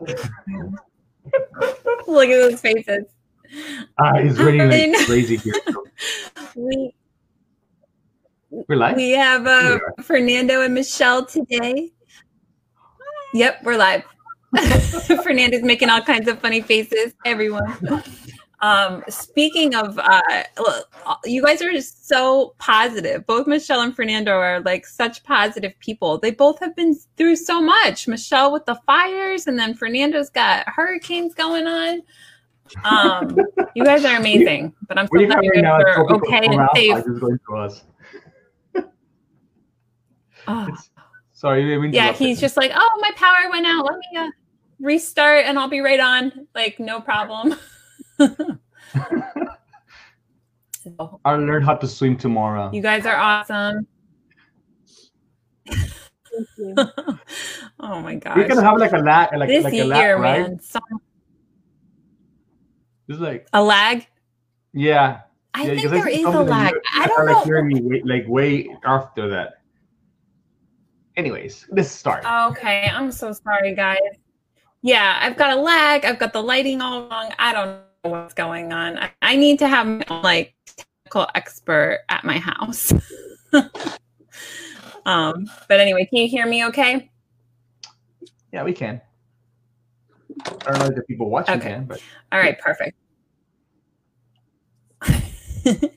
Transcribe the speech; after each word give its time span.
Look 2.06 2.28
at 2.28 2.38
those 2.38 2.60
faces. 2.60 3.04
Uh, 3.98 4.12
it's 4.16 4.38
really 4.38 4.92
like, 4.92 5.06
crazy 5.06 5.36
here. 5.36 5.54
We 6.56 6.94
we're 8.50 8.76
live. 8.76 8.94
We 8.94 9.10
have 9.10 9.48
uh, 9.48 9.80
Fernando 10.02 10.62
and 10.62 10.72
Michelle 10.72 11.26
today. 11.26 11.90
Yep, 13.34 13.64
we're 13.64 13.76
live. 13.76 14.04
Fernando's 15.24 15.62
making 15.62 15.90
all 15.90 16.00
kinds 16.00 16.28
of 16.28 16.38
funny 16.38 16.60
faces. 16.60 17.14
Everyone. 17.24 17.76
Um, 18.60 19.02
speaking 19.08 19.74
of, 19.74 19.98
uh, 19.98 20.42
you 21.24 21.42
guys 21.42 21.60
are 21.60 21.72
just 21.72 22.08
so 22.08 22.54
positive. 22.58 23.26
Both 23.26 23.46
Michelle 23.46 23.82
and 23.82 23.94
Fernando 23.94 24.32
are 24.32 24.60
like 24.60 24.86
such 24.86 25.22
positive 25.24 25.72
people. 25.80 26.18
They 26.18 26.30
both 26.30 26.58
have 26.60 26.74
been 26.74 26.94
through 27.16 27.36
so 27.36 27.60
much. 27.60 28.08
Michelle 28.08 28.52
with 28.52 28.64
the 28.64 28.76
fires, 28.86 29.46
and 29.46 29.58
then 29.58 29.74
Fernando's 29.74 30.30
got 30.30 30.68
hurricanes 30.68 31.34
going 31.34 31.66
on. 31.66 32.02
Um, 32.84 33.36
you 33.74 33.84
guys 33.84 34.04
are 34.04 34.16
amazing, 34.16 34.72
but 34.88 34.98
I'm 34.98 35.06
so 35.06 35.26
glad 35.26 35.44
you 35.44 35.52
guys 35.52 35.84
are 35.86 36.12
okay 36.14 36.46
and 36.46 36.68
safe. 36.74 37.04
Going 37.20 37.38
to 37.48 37.56
us. 37.56 37.84
Oh. 40.46 40.68
Sorry, 41.32 41.92
yeah, 41.92 42.12
he's 42.12 42.40
just 42.40 42.56
like, 42.56 42.70
oh, 42.74 42.98
my 43.00 43.10
power 43.16 43.50
went 43.50 43.66
out. 43.66 43.84
Let 43.84 43.98
me 43.98 44.18
uh, 44.18 44.30
restart, 44.80 45.44
and 45.44 45.58
I'll 45.58 45.68
be 45.68 45.80
right 45.80 46.00
on. 46.00 46.46
Like, 46.54 46.78
no 46.80 47.00
problem. 47.00 47.54
I'll 51.24 51.38
learn 51.38 51.62
how 51.62 51.74
to 51.74 51.86
swim 51.86 52.16
tomorrow. 52.16 52.70
You 52.72 52.82
guys 52.82 53.06
are 53.06 53.16
awesome. 53.16 53.86
oh 57.80 58.00
my 58.00 58.16
god! 58.16 58.36
We're 58.36 58.48
gonna 58.48 58.62
have 58.62 58.76
like 58.78 58.92
a 58.92 58.98
lag, 58.98 59.34
like, 59.36 59.48
this 59.48 59.64
like 59.64 59.72
year, 59.72 59.84
a 59.84 59.86
lag, 59.86 60.20
right? 60.20 60.40
man. 60.42 60.60
So- 60.60 60.80
It's 63.08 63.18
like 63.18 63.48
a 63.52 63.62
lag. 63.62 64.06
Yeah. 64.72 65.20
I 65.54 65.60
yeah, 65.60 65.66
think 65.68 65.82
because 65.82 65.90
there 65.92 66.12
see 66.12 66.20
is 66.22 66.26
a 66.26 66.42
lag. 66.42 66.74
I 66.94 67.06
don't 67.06 67.20
are, 67.20 67.26
like 67.26 67.36
know. 67.36 67.44
hearing 67.44 67.68
me 67.68 67.80
way, 67.80 68.02
like 68.04 68.24
way 68.26 68.68
after 68.84 69.28
that. 69.30 69.60
Anyways, 71.16 71.68
let's 71.70 71.90
start. 71.90 72.24
Okay, 72.24 72.90
I'm 72.92 73.12
so 73.12 73.32
sorry, 73.32 73.72
guys. 73.74 73.98
Yeah, 74.82 75.16
I've 75.22 75.36
got 75.36 75.56
a 75.56 75.60
lag. 75.60 76.04
I've 76.04 76.18
got 76.18 76.32
the 76.32 76.42
lighting 76.42 76.80
all 76.80 77.08
wrong. 77.08 77.32
I 77.38 77.52
don't 77.52 77.66
know 77.68 77.83
what's 78.04 78.34
going 78.34 78.72
on. 78.72 78.98
I, 78.98 79.10
I 79.22 79.36
need 79.36 79.58
to 79.60 79.68
have 79.68 79.86
my 79.86 80.04
own, 80.08 80.22
like 80.22 80.54
technical 80.76 81.26
expert 81.34 82.00
at 82.08 82.24
my 82.24 82.38
house. 82.38 82.92
um, 85.06 85.50
but 85.68 85.80
anyway, 85.80 86.06
can 86.06 86.18
you 86.18 86.28
hear 86.28 86.46
me? 86.46 86.64
Okay. 86.66 87.10
Yeah, 88.52 88.62
we 88.62 88.72
can. 88.72 89.00
I 90.46 90.70
don't 90.70 90.78
know 90.78 90.86
if 90.86 90.94
the 90.94 91.02
people 91.02 91.30
watching 91.30 91.56
Okay. 91.56 91.70
can, 91.70 91.84
but 91.86 92.02
All 92.32 92.38
right, 92.38 92.58
perfect. 92.58 92.96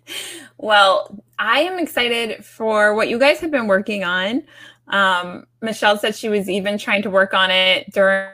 well, 0.57 1.23
I 1.37 1.61
am 1.61 1.79
excited 1.79 2.45
for 2.45 2.95
what 2.95 3.09
you 3.09 3.19
guys 3.19 3.39
have 3.39 3.51
been 3.51 3.67
working 3.67 4.03
on. 4.03 4.43
Um, 4.87 5.45
Michelle 5.61 5.97
said 5.97 6.15
she 6.15 6.29
was 6.29 6.49
even 6.49 6.77
trying 6.77 7.01
to 7.03 7.09
work 7.09 7.33
on 7.33 7.51
it 7.51 7.91
during, 7.91 8.31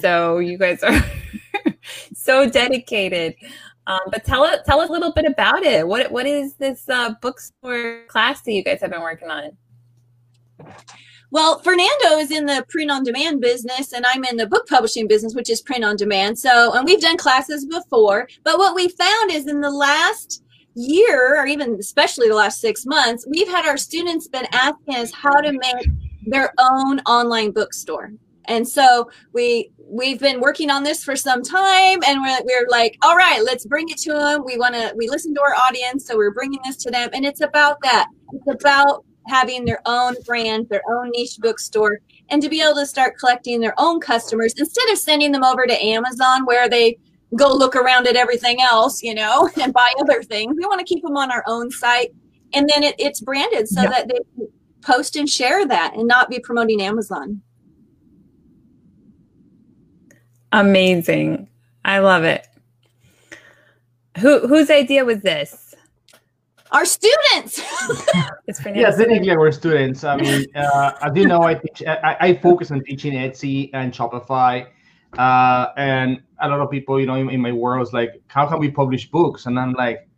so 0.00 0.38
you 0.38 0.56
guys 0.56 0.82
are 0.82 0.92
so 2.14 2.48
dedicated. 2.48 3.34
Um, 3.86 4.00
but 4.10 4.24
tell 4.24 4.44
us 4.44 4.60
tell 4.66 4.80
us 4.80 4.88
a 4.88 4.92
little 4.92 5.12
bit 5.12 5.24
about 5.24 5.62
it. 5.62 5.86
What 5.86 6.10
what 6.12 6.26
is 6.26 6.54
this 6.54 6.88
uh, 6.88 7.14
bookstore 7.20 8.04
class 8.08 8.42
that 8.42 8.52
you 8.52 8.62
guys 8.62 8.80
have 8.80 8.90
been 8.90 9.00
working 9.00 9.30
on? 9.30 9.56
Well, 11.32 11.60
Fernando 11.60 12.18
is 12.18 12.32
in 12.32 12.46
the 12.46 12.64
print 12.68 12.90
on 12.90 13.04
demand 13.04 13.40
business, 13.40 13.92
and 13.92 14.04
I'm 14.04 14.24
in 14.24 14.36
the 14.36 14.48
book 14.48 14.68
publishing 14.68 15.06
business, 15.06 15.34
which 15.34 15.48
is 15.48 15.62
print 15.62 15.84
on 15.84 15.96
demand. 15.96 16.38
So, 16.38 16.72
and 16.72 16.84
we've 16.84 17.00
done 17.00 17.16
classes 17.16 17.64
before, 17.66 18.28
but 18.42 18.58
what 18.58 18.74
we 18.74 18.88
found 18.88 19.30
is 19.30 19.46
in 19.46 19.60
the 19.60 19.70
last 19.70 20.42
year, 20.74 21.40
or 21.40 21.46
even 21.46 21.76
especially 21.78 22.28
the 22.28 22.34
last 22.34 22.60
six 22.60 22.84
months, 22.84 23.26
we've 23.28 23.48
had 23.48 23.64
our 23.64 23.76
students 23.76 24.26
been 24.26 24.46
asking 24.52 24.96
us 24.96 25.12
how 25.12 25.40
to 25.40 25.52
make 25.52 25.86
their 26.26 26.52
own 26.58 26.98
online 27.00 27.52
bookstore. 27.52 28.12
And 28.50 28.66
so 28.68 29.08
we 29.32 29.70
we've 29.78 30.18
been 30.18 30.40
working 30.40 30.70
on 30.70 30.82
this 30.82 31.04
for 31.04 31.14
some 31.14 31.42
time, 31.42 32.00
and 32.06 32.20
we're, 32.20 32.40
we're 32.44 32.66
like, 32.68 32.98
all 33.02 33.16
right, 33.16 33.42
let's 33.44 33.64
bring 33.64 33.88
it 33.88 33.96
to 33.98 34.12
them. 34.12 34.42
We 34.44 34.58
want 34.58 34.74
to 34.74 34.92
we 34.96 35.08
listen 35.08 35.32
to 35.36 35.40
our 35.40 35.54
audience, 35.54 36.06
so 36.06 36.16
we're 36.16 36.34
bringing 36.34 36.58
this 36.64 36.76
to 36.78 36.90
them, 36.90 37.10
and 37.12 37.24
it's 37.24 37.40
about 37.40 37.78
that. 37.82 38.08
It's 38.32 38.48
about 38.64 39.04
having 39.28 39.64
their 39.64 39.80
own 39.86 40.16
brand, 40.26 40.68
their 40.68 40.82
own 40.90 41.10
niche 41.14 41.36
bookstore, 41.38 42.00
and 42.28 42.42
to 42.42 42.48
be 42.48 42.60
able 42.60 42.74
to 42.74 42.86
start 42.86 43.16
collecting 43.20 43.60
their 43.60 43.74
own 43.78 44.00
customers 44.00 44.52
instead 44.58 44.88
of 44.90 44.98
sending 44.98 45.30
them 45.30 45.44
over 45.44 45.64
to 45.64 45.84
Amazon 45.84 46.44
where 46.44 46.68
they 46.68 46.98
go 47.36 47.54
look 47.54 47.76
around 47.76 48.08
at 48.08 48.16
everything 48.16 48.60
else, 48.60 49.00
you 49.00 49.14
know, 49.14 49.48
and 49.62 49.72
buy 49.72 49.92
other 50.00 50.24
things. 50.24 50.56
We 50.58 50.66
want 50.66 50.80
to 50.80 50.92
keep 50.92 51.04
them 51.04 51.16
on 51.16 51.30
our 51.30 51.44
own 51.46 51.70
site, 51.70 52.10
and 52.52 52.68
then 52.68 52.82
it, 52.82 52.96
it's 52.98 53.20
branded 53.20 53.68
so 53.68 53.82
Yeah. 53.82 53.90
that 53.90 54.08
they 54.08 54.18
post 54.82 55.14
and 55.14 55.28
share 55.28 55.66
that 55.68 55.94
and 55.94 56.08
not 56.08 56.30
be 56.30 56.40
promoting 56.40 56.82
Amazon. 56.82 57.42
Amazing. 60.52 61.48
I 61.84 61.98
love 61.98 62.24
it. 62.24 62.46
Who 64.18 64.46
whose 64.46 64.70
idea 64.70 65.04
was 65.04 65.20
this? 65.20 65.74
Our 66.72 66.84
students. 66.84 67.62
It's 68.46 68.58
yeah, 68.58 68.64
Fernando's. 68.64 68.96
technically 68.96 69.36
we're 69.36 69.52
students. 69.52 70.02
I 70.02 70.16
mean, 70.16 70.44
uh, 70.56 70.92
as 71.02 71.12
you 71.14 71.28
know, 71.28 71.42
I 71.42 71.54
teach. 71.54 71.86
I, 71.86 72.16
I 72.20 72.34
focus 72.34 72.72
on 72.72 72.82
teaching 72.82 73.12
Etsy 73.12 73.70
and 73.74 73.92
Shopify, 73.92 74.66
uh, 75.16 75.66
and 75.76 76.20
a 76.40 76.48
lot 76.48 76.58
of 76.58 76.68
people, 76.68 76.98
you 76.98 77.06
know, 77.06 77.14
in, 77.14 77.30
in 77.30 77.40
my 77.40 77.52
world, 77.52 77.86
is 77.86 77.92
like, 77.92 78.20
how 78.26 78.46
can 78.46 78.58
we 78.58 78.68
publish 78.68 79.08
books? 79.08 79.46
And 79.46 79.56
I'm 79.56 79.72
like, 79.74 80.08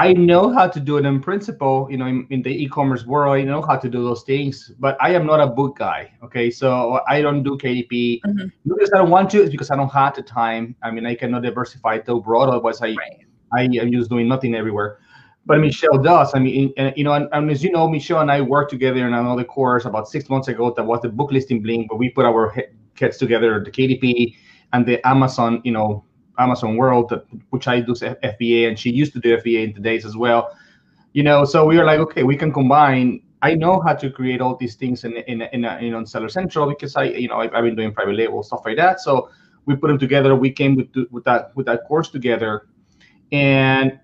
I 0.00 0.14
know 0.14 0.50
how 0.50 0.66
to 0.66 0.80
do 0.80 0.96
it 0.96 1.04
in 1.04 1.20
principle. 1.20 1.86
You 1.90 1.98
know, 1.98 2.06
in, 2.06 2.26
in 2.30 2.40
the 2.40 2.48
e-commerce 2.50 3.04
world, 3.04 3.36
I 3.36 3.42
know 3.42 3.60
how 3.60 3.76
to 3.76 3.88
do 3.88 4.02
those 4.02 4.22
things, 4.22 4.72
but 4.78 4.96
I 4.98 5.10
am 5.14 5.26
not 5.26 5.40
a 5.40 5.46
book 5.46 5.76
guy. 5.76 6.10
Okay, 6.24 6.50
so 6.50 7.00
I 7.06 7.20
don't 7.20 7.42
do 7.42 7.58
KDP 7.58 8.22
Mhm. 8.26 8.50
not 8.64 8.78
because 8.78 8.92
I 8.94 8.98
don't 8.98 9.10
want 9.10 9.28
to. 9.32 9.42
It's 9.42 9.50
because 9.50 9.70
I 9.70 9.76
don't 9.76 9.92
have 9.92 10.14
the 10.16 10.22
time. 10.22 10.74
I 10.82 10.90
mean, 10.90 11.04
I 11.04 11.14
cannot 11.14 11.42
diversify 11.42 12.00
so 12.06 12.18
broad. 12.18 12.48
Otherwise, 12.48 12.80
I 12.80 12.94
Right. 12.96 13.26
I 13.52 13.62
am 13.82 13.92
just 13.92 14.08
doing 14.08 14.26
nothing 14.26 14.54
everywhere. 14.54 14.90
But 15.44 15.58
Michelle 15.60 15.98
does. 15.98 16.34
I 16.34 16.38
mean, 16.38 16.72
and, 16.78 16.94
you 16.96 17.04
know, 17.04 17.12
and, 17.18 17.28
and 17.32 17.50
as 17.50 17.62
you 17.64 17.70
know, 17.72 17.86
Michelle 17.88 18.20
and 18.20 18.30
I 18.30 18.40
worked 18.40 18.70
together 18.70 19.06
in 19.06 19.12
another 19.12 19.44
course 19.44 19.84
about 19.84 20.08
six 20.08 20.30
months 20.30 20.48
ago. 20.48 20.72
That 20.76 20.86
was 20.86 21.00
the 21.02 21.08
book 21.10 21.30
listing 21.32 21.60
bling, 21.60 21.86
but 21.90 21.96
we 21.96 22.08
put 22.08 22.24
our 22.24 22.50
he- 22.56 22.72
heads 22.98 23.18
together, 23.18 23.62
the 23.64 23.70
KDP 23.70 24.34
and 24.72 24.86
the 24.86 24.96
Amazon, 25.06 25.60
you 25.64 25.72
know, 25.72 26.04
Amazon 26.40 26.76
world, 26.76 27.12
which 27.50 27.68
I 27.68 27.80
do 27.80 27.92
FBA, 27.92 28.68
and 28.68 28.78
she 28.78 28.90
used 28.90 29.12
to 29.12 29.20
do 29.20 29.36
FBA 29.36 29.68
in 29.68 29.72
the 29.72 29.80
days 29.80 30.04
as 30.04 30.16
well. 30.16 30.56
You 31.12 31.22
know, 31.22 31.44
so 31.44 31.66
we 31.66 31.76
were 31.76 31.84
like, 31.84 32.00
okay, 32.00 32.22
we 32.22 32.36
can 32.36 32.52
combine. 32.52 33.22
I 33.42 33.54
know 33.54 33.80
how 33.80 33.94
to 33.94 34.10
create 34.10 34.40
all 34.40 34.56
these 34.56 34.74
things 34.74 35.04
in 35.04 35.16
in 35.28 35.42
in, 35.42 35.64
uh, 35.64 35.78
in 35.80 35.94
on 35.94 36.06
Seller 36.06 36.28
Central 36.28 36.68
because 36.68 36.96
I, 36.96 37.04
you 37.04 37.28
know, 37.28 37.36
I've, 37.36 37.54
I've 37.54 37.64
been 37.64 37.76
doing 37.76 37.92
private 37.92 38.14
label 38.14 38.42
stuff 38.42 38.62
like 38.64 38.76
that. 38.76 39.00
So 39.00 39.30
we 39.66 39.76
put 39.76 39.88
them 39.88 39.98
together. 39.98 40.34
We 40.34 40.50
came 40.50 40.76
with 40.76 40.88
with 41.10 41.24
that 41.24 41.54
with 41.56 41.66
that 41.66 41.86
course 41.86 42.10
together 42.10 42.66
and 43.32 43.98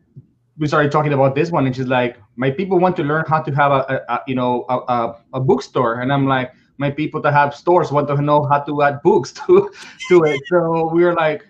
we 0.59 0.67
started 0.67 0.91
talking 0.91 1.13
about 1.13 1.35
this 1.35 1.51
one 1.51 1.67
and 1.67 1.75
she's 1.75 1.87
like 1.87 2.17
my 2.37 2.51
people 2.51 2.79
want 2.79 2.97
to 2.97 3.03
learn 3.03 3.25
how 3.29 3.41
to 3.41 3.53
have 3.53 3.73
a, 3.73 4.05
a, 4.09 4.15
a 4.15 4.21
you 4.27 4.35
know 4.35 4.65
a, 4.69 4.77
a, 4.77 5.25
a 5.35 5.41
bookstore 5.41 6.01
and 6.01 6.13
i'm 6.13 6.27
like 6.27 6.53
my 6.79 6.91
people 6.91 7.21
that 7.21 7.33
have 7.33 7.55
stores 7.55 7.91
want 7.91 8.07
to 8.07 8.21
know 8.21 8.45
how 8.45 8.61
to 8.61 8.83
add 8.83 9.01
books 9.03 9.33
to 9.47 9.71
to 10.09 10.23
it 10.25 10.41
so 10.47 10.89
we 10.93 11.05
were 11.05 11.15
like 11.15 11.47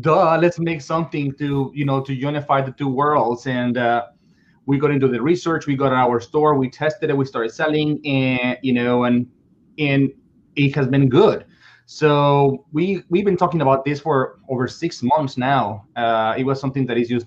duh 0.00 0.36
let's 0.40 0.58
make 0.58 0.80
something 0.80 1.32
to 1.34 1.70
you 1.74 1.84
know 1.84 2.00
to 2.00 2.14
unify 2.14 2.60
the 2.60 2.72
two 2.72 2.88
worlds 2.88 3.46
and 3.46 3.78
uh, 3.78 4.06
we 4.66 4.78
got 4.78 4.90
into 4.90 5.08
the 5.08 5.20
research 5.20 5.66
we 5.66 5.76
got 5.76 5.92
our 5.92 6.20
store 6.20 6.54
we 6.56 6.68
tested 6.68 7.10
it 7.10 7.16
we 7.16 7.24
started 7.24 7.50
selling 7.52 8.00
and 8.06 8.58
you 8.62 8.72
know 8.72 9.04
and 9.04 9.26
and 9.78 10.10
it 10.56 10.74
has 10.74 10.86
been 10.86 11.08
good 11.08 11.44
so 11.86 12.64
we 12.72 13.02
we've 13.10 13.24
been 13.24 13.36
talking 13.36 13.60
about 13.60 13.84
this 13.84 14.00
for 14.00 14.38
over 14.48 14.66
six 14.66 15.02
months 15.02 15.36
now. 15.36 15.86
Uh, 15.96 16.34
it 16.36 16.44
was 16.44 16.60
something 16.60 16.86
that 16.86 16.96
is 16.96 17.08
just 17.08 17.26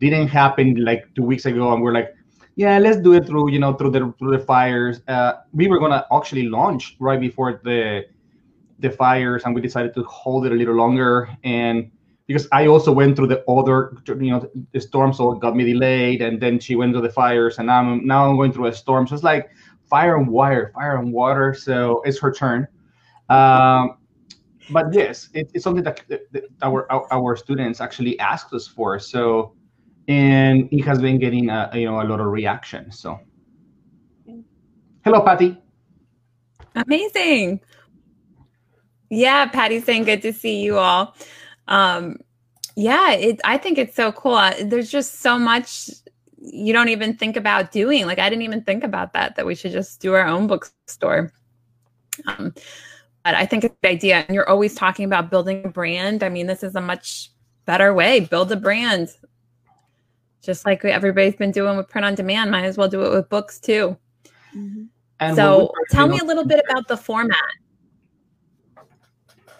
didn't 0.00 0.28
happen 0.28 0.84
like 0.84 1.04
two 1.14 1.22
weeks 1.22 1.46
ago, 1.46 1.72
and 1.72 1.82
we're 1.82 1.92
like, 1.92 2.12
yeah, 2.56 2.78
let's 2.78 2.98
do 2.98 3.12
it 3.12 3.26
through 3.26 3.50
you 3.50 3.58
know 3.60 3.74
through 3.74 3.90
the 3.90 4.12
through 4.18 4.36
the 4.36 4.44
fires. 4.44 5.00
Uh, 5.06 5.34
we 5.52 5.68
were 5.68 5.78
gonna 5.78 6.04
actually 6.12 6.48
launch 6.48 6.96
right 6.98 7.20
before 7.20 7.60
the 7.62 8.04
the 8.80 8.90
fires, 8.90 9.44
and 9.44 9.54
we 9.54 9.60
decided 9.60 9.94
to 9.94 10.02
hold 10.04 10.44
it 10.46 10.52
a 10.52 10.56
little 10.56 10.74
longer. 10.74 11.28
And 11.44 11.90
because 12.26 12.48
I 12.52 12.66
also 12.66 12.90
went 12.90 13.16
through 13.16 13.28
the 13.28 13.44
other 13.50 13.96
you 14.06 14.30
know 14.30 14.48
the 14.72 14.80
storm, 14.80 15.12
so 15.12 15.32
it 15.32 15.40
got 15.40 15.56
me 15.56 15.64
delayed, 15.64 16.22
and 16.22 16.40
then 16.40 16.58
she 16.58 16.74
went 16.74 16.92
through 16.92 17.02
the 17.02 17.10
fires, 17.10 17.58
and 17.58 17.70
I'm 17.70 18.06
now 18.06 18.28
I'm 18.28 18.36
going 18.36 18.52
through 18.52 18.66
a 18.66 18.72
storm. 18.72 19.06
So 19.06 19.14
it's 19.14 19.24
like 19.24 19.50
fire 19.84 20.16
and 20.16 20.28
wire, 20.28 20.72
fire 20.74 20.96
and 20.96 21.12
water. 21.12 21.54
So 21.54 22.02
it's 22.04 22.18
her 22.20 22.32
turn. 22.32 22.66
Um, 23.28 23.98
but 24.70 24.92
yes, 24.92 25.28
it, 25.34 25.50
it's 25.52 25.64
something 25.64 25.84
that, 25.84 26.02
that 26.08 26.32
that 26.32 26.44
our, 26.62 26.90
our 26.90 27.06
our 27.12 27.36
students 27.36 27.80
actually 27.80 28.18
asked 28.18 28.52
us 28.54 28.66
for. 28.66 28.98
So, 28.98 29.54
and 30.08 30.68
it 30.72 30.84
has 30.84 31.00
been 31.00 31.18
getting 31.18 31.50
a, 31.50 31.70
you 31.74 31.84
know 31.84 32.00
a 32.00 32.04
lot 32.04 32.20
of 32.20 32.26
reaction. 32.26 32.90
So, 32.90 33.20
hello, 35.04 35.20
Patty. 35.20 35.58
Amazing. 36.74 37.60
Yeah, 39.10 39.46
Patty's 39.46 39.84
saying 39.84 40.04
good 40.04 40.22
to 40.22 40.32
see 40.32 40.62
you 40.62 40.78
all. 40.78 41.14
Um, 41.68 42.18
yeah, 42.76 43.12
it, 43.12 43.40
I 43.44 43.58
think 43.58 43.78
it's 43.78 43.94
so 43.94 44.12
cool. 44.12 44.34
Uh, 44.34 44.54
there's 44.64 44.90
just 44.90 45.20
so 45.20 45.38
much 45.38 45.90
you 46.38 46.72
don't 46.72 46.88
even 46.88 47.16
think 47.16 47.36
about 47.36 47.72
doing. 47.72 48.06
Like 48.06 48.18
I 48.18 48.28
didn't 48.28 48.42
even 48.42 48.62
think 48.62 48.84
about 48.84 49.12
that, 49.14 49.36
that 49.36 49.46
we 49.46 49.54
should 49.54 49.72
just 49.72 50.00
do 50.00 50.14
our 50.14 50.26
own 50.26 50.46
bookstore. 50.46 51.32
Um, 52.26 52.54
but 53.24 53.34
I 53.34 53.46
think 53.46 53.64
it's 53.64 53.76
a 53.82 53.88
idea. 53.88 54.24
And 54.26 54.34
you're 54.34 54.48
always 54.48 54.74
talking 54.74 55.04
about 55.04 55.30
building 55.30 55.64
a 55.64 55.68
brand. 55.68 56.22
I 56.22 56.28
mean, 56.28 56.46
this 56.46 56.62
is 56.62 56.74
a 56.74 56.80
much 56.80 57.30
better 57.64 57.94
way. 57.94 58.20
Build 58.20 58.52
a 58.52 58.56
brand. 58.56 59.08
Just 60.42 60.66
like 60.66 60.84
everybody's 60.84 61.36
been 61.36 61.50
doing 61.50 61.76
with 61.76 61.88
print 61.88 62.04
on 62.04 62.14
demand, 62.14 62.50
might 62.50 62.64
as 62.64 62.76
well 62.76 62.88
do 62.88 63.02
it 63.04 63.10
with 63.10 63.28
books 63.30 63.58
too. 63.58 63.96
Mm-hmm. 64.54 65.34
so 65.34 65.72
tell 65.90 66.06
me 66.06 66.18
a 66.20 66.24
little 66.24 66.44
bit 66.44 66.62
about 66.68 66.86
the 66.86 66.96
format 66.96 67.38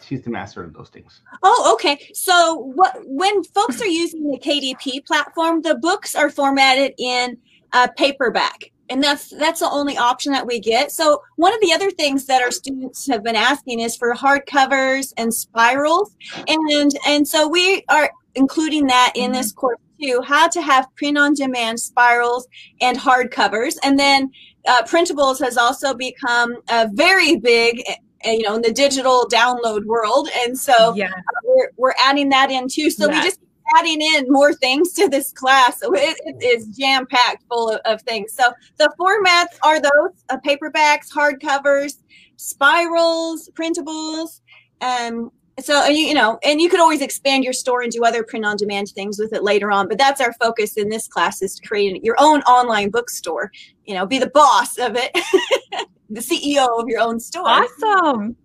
she's 0.04 0.22
the 0.22 0.30
master 0.30 0.62
of 0.62 0.72
those 0.72 0.88
things. 0.88 1.22
Oh, 1.42 1.72
okay. 1.74 2.10
So 2.14 2.54
what 2.74 2.96
when 3.04 3.44
folks 3.44 3.80
are 3.80 3.86
using 3.86 4.30
the 4.30 4.38
KDP 4.38 5.04
platform, 5.06 5.62
the 5.62 5.76
books 5.76 6.14
are 6.14 6.30
formatted 6.30 6.94
in 6.98 7.36
uh, 7.72 7.88
paperback. 7.96 8.70
And 8.90 9.02
that's 9.02 9.30
that's 9.30 9.60
the 9.60 9.70
only 9.70 9.96
option 9.96 10.32
that 10.32 10.46
we 10.46 10.60
get. 10.60 10.92
So 10.92 11.22
one 11.36 11.54
of 11.54 11.60
the 11.60 11.72
other 11.72 11.90
things 11.90 12.26
that 12.26 12.42
our 12.42 12.50
students 12.50 13.06
have 13.08 13.22
been 13.22 13.36
asking 13.36 13.80
is 13.80 13.96
for 13.96 14.14
hardcovers 14.14 15.12
and 15.16 15.32
spirals, 15.32 16.14
and 16.46 16.92
and 17.06 17.26
so 17.26 17.48
we 17.48 17.82
are 17.88 18.10
including 18.34 18.86
that 18.88 19.12
in 19.14 19.32
this 19.32 19.52
mm-hmm. 19.52 19.60
course 19.60 19.78
too. 20.02 20.20
How 20.26 20.48
to 20.48 20.60
have 20.60 20.94
print-on-demand 20.96 21.80
spirals 21.80 22.46
and 22.82 22.98
hardcovers, 22.98 23.76
and 23.82 23.98
then 23.98 24.30
uh, 24.66 24.82
printables 24.82 25.40
has 25.40 25.56
also 25.56 25.94
become 25.94 26.56
a 26.68 26.88
very 26.92 27.36
big 27.36 27.82
you 28.24 28.42
know 28.42 28.54
in 28.54 28.62
the 28.62 28.72
digital 28.72 29.26
download 29.30 29.84
world 29.84 30.28
and 30.44 30.58
so 30.58 30.94
yeah. 30.94 31.08
Uh, 31.08 31.40
we're, 31.44 31.70
we're 31.76 31.94
adding 32.02 32.28
that 32.28 32.50
in 32.50 32.68
too 32.68 32.90
so 32.90 33.08
yeah. 33.08 33.18
we 33.18 33.22
just 33.22 33.40
adding 33.76 34.00
in 34.00 34.26
more 34.28 34.52
things 34.52 34.92
to 34.92 35.08
this 35.08 35.32
class 35.32 35.80
so 35.80 35.92
it, 35.94 36.16
it 36.24 36.44
is 36.44 36.66
jam 36.68 37.06
packed 37.06 37.42
full 37.48 37.70
of, 37.70 37.80
of, 37.86 38.02
things 38.02 38.32
so 38.32 38.52
the 38.76 38.92
formats 39.00 39.56
are 39.62 39.80
those 39.80 40.24
uh, 40.28 40.36
paperbacks 40.46 41.10
hardcovers 41.10 42.02
spirals 42.36 43.48
printables 43.54 44.40
um 44.80 45.30
so 45.60 45.86
you, 45.86 46.06
you 46.06 46.14
know 46.14 46.38
and 46.42 46.60
you 46.60 46.68
could 46.68 46.80
always 46.80 47.00
expand 47.00 47.44
your 47.44 47.52
store 47.52 47.82
and 47.82 47.92
do 47.92 48.04
other 48.04 48.24
print 48.24 48.44
on 48.44 48.56
demand 48.56 48.88
things 48.88 49.18
with 49.18 49.32
it 49.32 49.42
later 49.42 49.70
on 49.70 49.88
but 49.88 49.98
that's 49.98 50.20
our 50.20 50.32
focus 50.34 50.76
in 50.76 50.88
this 50.88 51.06
class 51.06 51.42
is 51.42 51.54
to 51.54 51.66
create 51.66 52.02
your 52.04 52.16
own 52.18 52.40
online 52.42 52.90
bookstore 52.90 53.52
you 53.84 53.94
know 53.94 54.04
be 54.04 54.18
the 54.18 54.30
boss 54.30 54.78
of 54.78 54.96
it 54.96 55.16
the 56.10 56.20
CEO 56.20 56.80
of 56.80 56.88
your 56.88 57.00
own 57.00 57.18
store. 57.20 57.44
Awesome. 57.46 58.36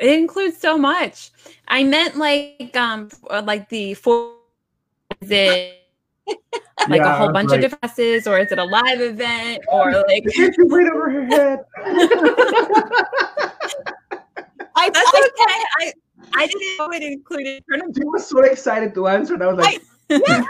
It 0.00 0.18
includes 0.18 0.58
so 0.58 0.78
much. 0.78 1.30
I 1.66 1.82
meant 1.84 2.16
like 2.16 2.76
um 2.76 3.08
like 3.44 3.68
the 3.68 3.94
four 3.94 4.34
is 5.20 5.30
it 5.30 5.74
like 6.88 7.00
yeah, 7.00 7.14
a 7.14 7.18
whole 7.18 7.32
bunch 7.32 7.50
right. 7.50 7.56
of 7.56 7.62
different 7.62 7.82
classes 7.82 8.26
or 8.26 8.38
is 8.38 8.52
it 8.52 8.58
a 8.58 8.64
live 8.64 9.00
event 9.00 9.64
or 9.68 9.92
like 10.08 10.24
right 10.36 10.92
over 10.92 11.10
her 11.10 11.26
head. 11.26 11.64
I, 14.78 14.90
That's 14.90 15.10
I, 15.12 15.18
okay. 15.18 15.64
I 15.80 15.92
I 16.34 16.46
didn't 16.46 16.78
know 16.78 16.90
it 16.92 17.02
included. 17.02 17.64
She 17.96 18.04
was 18.04 18.28
so 18.28 18.40
excited 18.40 18.94
to 18.94 19.08
answer, 19.08 19.34
and 19.34 19.42
I 19.42 19.46
was 19.46 19.64
like, 19.64 19.82
I, 20.10 20.14
yeah, 20.14 20.44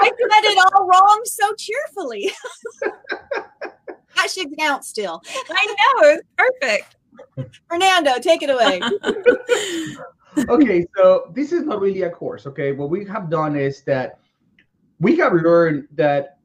I 0.00 0.10
said 0.18 0.44
it 0.44 0.72
all 0.74 0.86
wrong 0.86 1.20
so 1.24 1.54
cheerfully 1.56 2.32
that 4.18 4.30
should 4.30 4.56
count 4.58 4.84
still. 4.84 5.22
I 5.50 5.66
know. 5.66 6.08
It's 6.10 6.28
perfect. 6.36 6.96
Fernando, 7.68 8.18
take 8.20 8.42
it 8.42 8.50
away. 8.50 8.80
okay, 10.48 10.86
so 10.96 11.30
this 11.34 11.52
is 11.52 11.64
not 11.64 11.80
really 11.80 12.02
a 12.02 12.10
course. 12.10 12.46
Okay, 12.46 12.72
what 12.72 12.90
we 12.90 13.04
have 13.06 13.30
done 13.30 13.56
is 13.56 13.82
that 13.84 14.18
we 15.00 15.16
have 15.16 15.32
learned 15.32 15.88
that 15.92 16.38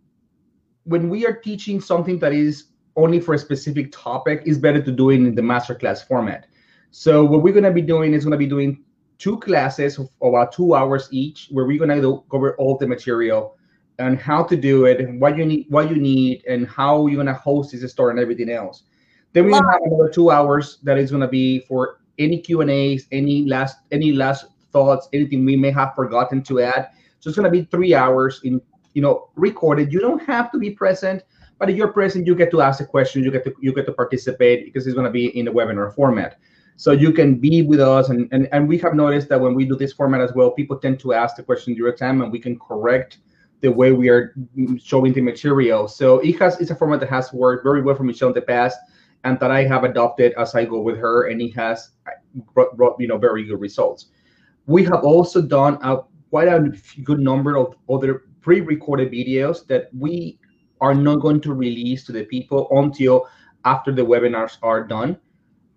when 0.83 1.09
we 1.09 1.25
are 1.25 1.33
teaching 1.33 1.81
something 1.81 2.19
that 2.19 2.33
is 2.33 2.65
only 2.95 3.19
for 3.19 3.33
a 3.33 3.39
specific 3.39 3.91
topic, 3.91 4.43
it's 4.45 4.57
better 4.57 4.81
to 4.81 4.91
do 4.91 5.09
it 5.09 5.15
in 5.15 5.35
the 5.35 5.41
masterclass 5.41 6.05
format. 6.05 6.47
So 6.95 7.25
what 7.25 7.41
we're 7.41 7.53
going 7.53 7.63
to 7.63 7.71
be 7.71 7.81
doing 7.81 8.13
is 8.13 8.23
going 8.23 8.33
to 8.33 8.37
be 8.37 8.45
doing 8.45 8.83
two 9.17 9.39
classes 9.39 9.97
of 9.97 10.09
about 10.21 10.51
two 10.51 10.75
hours 10.75 11.09
each, 11.11 11.47
where 11.49 11.65
we're 11.65 11.79
going 11.79 12.01
to 12.01 12.23
cover 12.29 12.55
all 12.57 12.77
the 12.77 12.87
material 12.87 13.57
and 13.99 14.19
how 14.19 14.43
to 14.43 14.55
do 14.55 14.85
it 14.85 14.99
and 14.99 15.19
what 15.19 15.37
you 15.37 15.45
need 15.45 15.65
what 15.69 15.89
you 15.89 15.95
need 15.95 16.43
and 16.47 16.67
how 16.67 17.07
you're 17.07 17.23
gonna 17.23 17.33
host 17.33 17.71
this 17.71 17.91
store 17.91 18.09
and 18.09 18.19
everything 18.19 18.49
else. 18.49 18.83
Then 19.33 19.45
we 19.45 19.53
have 19.53 19.63
another 19.83 20.09
two 20.09 20.31
hours 20.31 20.79
that 20.83 20.97
is 20.97 21.11
gonna 21.11 21.27
be 21.27 21.59
for 21.61 21.99
any 22.19 22.39
Q 22.39 22.61
and 22.61 22.69
A's, 22.69 23.07
any 23.11 23.45
last 23.45 23.77
any 23.91 24.11
last 24.11 24.45
thoughts, 24.71 25.09
anything 25.13 25.45
we 25.45 25.55
may 25.55 25.71
have 25.71 25.93
forgotten 25.95 26.43
to 26.43 26.61
add. 26.61 26.89
So 27.19 27.29
it's 27.29 27.37
gonna 27.37 27.51
be 27.51 27.63
three 27.65 27.93
hours 27.93 28.41
in 28.43 28.61
you 28.93 29.01
know 29.01 29.29
recorded. 29.35 29.93
You 29.93 29.99
don't 29.99 30.23
have 30.23 30.51
to 30.51 30.57
be 30.57 30.71
present, 30.71 31.23
but 31.59 31.69
if 31.69 31.75
you're 31.75 31.93
present, 31.93 32.25
you 32.27 32.35
get 32.35 32.51
to 32.51 32.61
ask 32.61 32.81
a 32.81 32.85
question, 32.85 33.23
you 33.23 33.31
get 33.31 33.43
to 33.43 33.53
you 33.61 33.73
get 33.73 33.85
to 33.85 33.93
participate 33.93 34.65
because 34.65 34.87
it's 34.87 34.95
gonna 34.95 35.11
be 35.11 35.37
in 35.37 35.45
the 35.45 35.51
webinar 35.51 35.93
format. 35.93 36.39
So 36.75 36.91
you 36.91 37.11
can 37.11 37.35
be 37.35 37.61
with 37.61 37.79
us, 37.79 38.09
and, 38.09 38.27
and 38.31 38.49
and 38.51 38.67
we 38.67 38.77
have 38.79 38.93
noticed 38.93 39.29
that 39.29 39.39
when 39.39 39.53
we 39.53 39.65
do 39.65 39.75
this 39.75 39.93
format 39.93 40.21
as 40.21 40.33
well, 40.33 40.51
people 40.51 40.77
tend 40.77 40.99
to 41.01 41.13
ask 41.13 41.35
the 41.35 41.43
question 41.43 41.73
during 41.75 41.95
time, 41.95 42.21
and 42.21 42.31
we 42.31 42.39
can 42.39 42.57
correct 42.57 43.19
the 43.61 43.71
way 43.71 43.91
we 43.91 44.09
are 44.09 44.35
showing 44.77 45.13
the 45.13 45.21
material. 45.21 45.87
So 45.87 46.19
it 46.19 46.37
has 46.39 46.59
it's 46.59 46.71
a 46.71 46.75
format 46.75 46.99
that 47.01 47.09
has 47.09 47.31
worked 47.31 47.63
very 47.63 47.81
well 47.81 47.95
for 47.95 48.03
Michelle 48.03 48.29
in 48.29 48.33
the 48.33 48.41
past, 48.41 48.77
and 49.23 49.39
that 49.39 49.51
I 49.51 49.63
have 49.65 49.83
adopted 49.83 50.33
as 50.33 50.55
I 50.55 50.65
go 50.65 50.81
with 50.81 50.97
her, 50.97 51.27
and 51.27 51.41
it 51.41 51.53
has 51.55 51.91
uh, 52.07 52.11
brought, 52.53 52.75
brought 52.75 52.99
you 52.99 53.07
know 53.07 53.17
very 53.17 53.43
good 53.45 53.61
results. 53.61 54.07
We 54.65 54.83
have 54.85 55.03
also 55.03 55.41
done 55.41 55.77
a 55.81 55.99
quite 56.29 56.47
a 56.47 56.71
good 57.03 57.19
number 57.19 57.55
of 57.57 57.75
other 57.87 58.23
pre-recorded 58.41 59.11
videos 59.11 59.67
that 59.67 59.89
we 59.97 60.39
are 60.81 60.95
not 60.95 61.21
going 61.21 61.39
to 61.41 61.53
release 61.53 62.03
to 62.05 62.11
the 62.11 62.25
people 62.25 62.67
until 62.71 63.27
after 63.63 63.91
the 63.91 64.01
webinars 64.01 64.57
are 64.63 64.83
done 64.83 65.17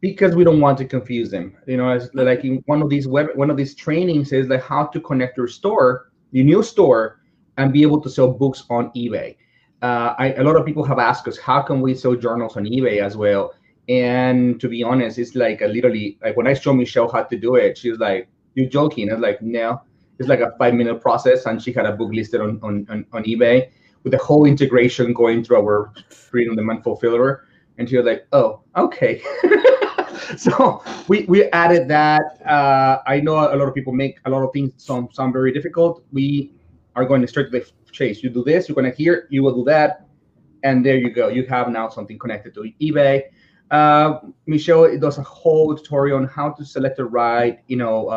because 0.07 0.35
we 0.35 0.45
don't 0.45 0.61
want 0.61 0.77
to 0.79 0.85
confuse 0.85 1.31
them 1.31 1.57
you 1.67 1.77
know 1.77 1.89
as 1.89 2.11
like 2.15 2.45
in 2.45 2.63
one 2.67 2.83
of 2.83 2.89
these 2.89 3.07
web 3.07 3.29
one 3.35 3.51
of 3.51 3.57
these 3.57 3.75
trainings 3.75 4.33
is 4.33 4.49
like 4.49 4.63
how 4.63 4.85
to 4.87 5.01
connect 5.01 5.37
your 5.37 5.49
store 5.49 6.11
your 6.33 6.45
new 6.45 6.63
store 6.63 7.21
and 7.57 7.73
be 7.73 7.83
able 7.83 8.01
to 8.01 8.11
sell 8.11 8.31
books 8.31 8.65
on 8.71 8.91
eBay. 8.91 9.37
Uh, 9.83 10.15
I, 10.19 10.33
a 10.35 10.43
lot 10.43 10.57
of 10.57 10.65
people 10.65 10.85
have 10.85 10.99
asked 10.99 11.29
us, 11.29 11.39
how 11.39 11.63
can 11.63 11.81
we 11.81 11.95
sell 11.95 12.15
journals 12.15 12.57
on 12.57 12.65
eBay 12.65 13.01
as 13.01 13.17
well? 13.17 13.55
And 13.89 14.61
to 14.61 14.69
be 14.69 14.83
honest, 14.83 15.19
it's 15.19 15.35
like 15.35 15.61
a 15.61 15.67
literally 15.67 16.19
like 16.23 16.37
when 16.37 16.47
I 16.47 16.55
showed 16.55 16.75
Michelle 16.75 17.11
how 17.11 17.23
to 17.23 17.37
do 17.39 17.55
it, 17.55 17.79
she 17.79 17.91
was 17.91 18.01
like, 18.01 18.29
"You're 18.55 18.69
joking?" 18.69 19.09
I 19.11 19.13
was 19.13 19.23
like, 19.23 19.41
"No." 19.41 19.81
It's 20.19 20.29
like 20.29 20.41
a 20.41 20.53
five 20.59 20.75
minute 20.75 21.01
process, 21.01 21.47
and 21.47 21.63
she 21.63 21.73
had 21.73 21.87
a 21.87 21.93
book 21.93 22.11
listed 22.13 22.41
on 22.41 22.59
on, 22.65 22.85
on, 22.91 23.07
on 23.13 23.23
eBay 23.23 23.71
with 24.03 24.11
the 24.11 24.19
whole 24.19 24.45
integration 24.45 25.13
going 25.13 25.45
through 25.45 25.59
our 25.59 25.93
on 26.35 26.57
demand 26.57 26.83
fulfiller. 26.83 27.47
And 27.79 27.89
she 27.89 27.97
was 27.97 28.07
like, 28.07 28.27
"Oh, 28.33 28.63
okay." 28.77 29.23
so 30.37 30.83
we 31.09 31.25
we 31.29 31.45
added 31.51 31.89
that. 31.89 32.41
Uh, 32.47 33.03
I 33.07 33.21
know 33.21 33.35
a 33.37 33.57
lot 33.57 33.69
of 33.69 33.75
people 33.75 33.93
make 33.93 34.19
a 34.25 34.31
lot 34.31 34.43
of 34.43 34.53
things 34.53 34.73
some 34.77 35.09
sound 35.13 35.33
very 35.33 35.53
difficult. 35.53 36.03
We 36.13 36.53
are 36.95 37.05
going 37.05 37.21
to 37.23 37.29
straight 37.29 37.51
to 37.53 37.61
the 37.61 37.71
chase. 37.93 38.23
You 38.23 38.31
do 38.31 38.43
this, 38.43 38.69
you're 38.69 38.75
going 38.75 38.91
to 38.91 38.97
hear, 38.97 39.27
you 39.31 39.43
will 39.43 39.55
do 39.55 39.65
that, 39.65 40.07
and 40.63 40.85
there 40.85 40.97
you 40.97 41.11
go. 41.11 41.29
You 41.29 41.47
have 41.47 41.69
now 41.69 41.89
something 41.89 42.19
connected 42.19 42.55
to 42.55 42.73
eBay. 42.81 43.25
Uh, 43.71 44.21
Michelle 44.47 44.97
does 44.99 45.19
a 45.19 45.23
whole 45.23 45.77
tutorial 45.77 46.19
on 46.19 46.27
how 46.27 46.51
to 46.53 46.65
select 46.65 46.97
the 46.97 47.05
right, 47.05 47.61
you 47.67 47.77
know, 47.77 48.11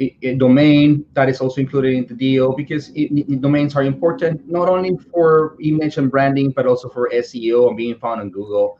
a, 0.00 0.16
a 0.22 0.34
domain 0.34 1.04
that 1.14 1.28
is 1.28 1.40
also 1.40 1.60
included 1.60 1.94
in 1.94 2.06
the 2.06 2.14
deal 2.14 2.54
because 2.54 2.90
it, 2.90 3.10
it, 3.12 3.40
domains 3.40 3.74
are 3.74 3.82
important 3.82 4.48
not 4.48 4.68
only 4.68 4.96
for 4.96 5.56
image 5.60 5.96
and 5.98 6.10
branding 6.10 6.50
but 6.50 6.66
also 6.66 6.88
for 6.88 7.10
SEO 7.10 7.68
and 7.68 7.76
being 7.76 7.96
found 7.98 8.20
on 8.20 8.30
Google. 8.30 8.78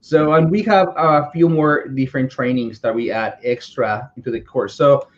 So, 0.00 0.34
and 0.34 0.50
we 0.50 0.62
have 0.62 0.88
a 0.96 1.30
few 1.32 1.48
more 1.48 1.88
different 1.88 2.30
trainings 2.30 2.80
that 2.80 2.94
we 2.94 3.10
add 3.10 3.38
extra 3.42 4.10
into 4.16 4.30
the 4.30 4.40
course. 4.40 4.74
So, 4.74 5.08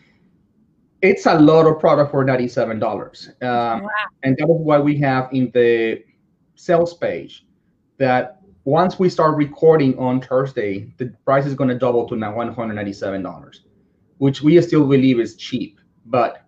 it's 1.02 1.26
a 1.26 1.34
lot 1.38 1.66
of 1.66 1.78
product 1.78 2.10
for 2.10 2.24
$97. 2.24 3.42
Um, 3.42 3.82
wow. 3.82 3.88
And 4.22 4.36
that 4.36 4.44
is 4.44 4.60
why 4.60 4.78
we 4.78 4.98
have 4.98 5.28
in 5.32 5.50
the 5.52 6.02
sales 6.56 6.94
page 6.94 7.46
that 7.98 8.40
once 8.64 8.98
we 8.98 9.08
start 9.08 9.36
recording 9.36 9.98
on 9.98 10.20
Thursday, 10.20 10.92
the 10.98 11.06
price 11.24 11.46
is 11.46 11.54
going 11.54 11.68
to 11.68 11.78
double 11.78 12.06
to 12.08 12.16
now 12.16 12.32
$197, 12.32 13.58
which 14.18 14.42
we 14.42 14.60
still 14.60 14.86
believe 14.86 15.18
is 15.18 15.36
cheap. 15.36 15.80
But 16.06 16.44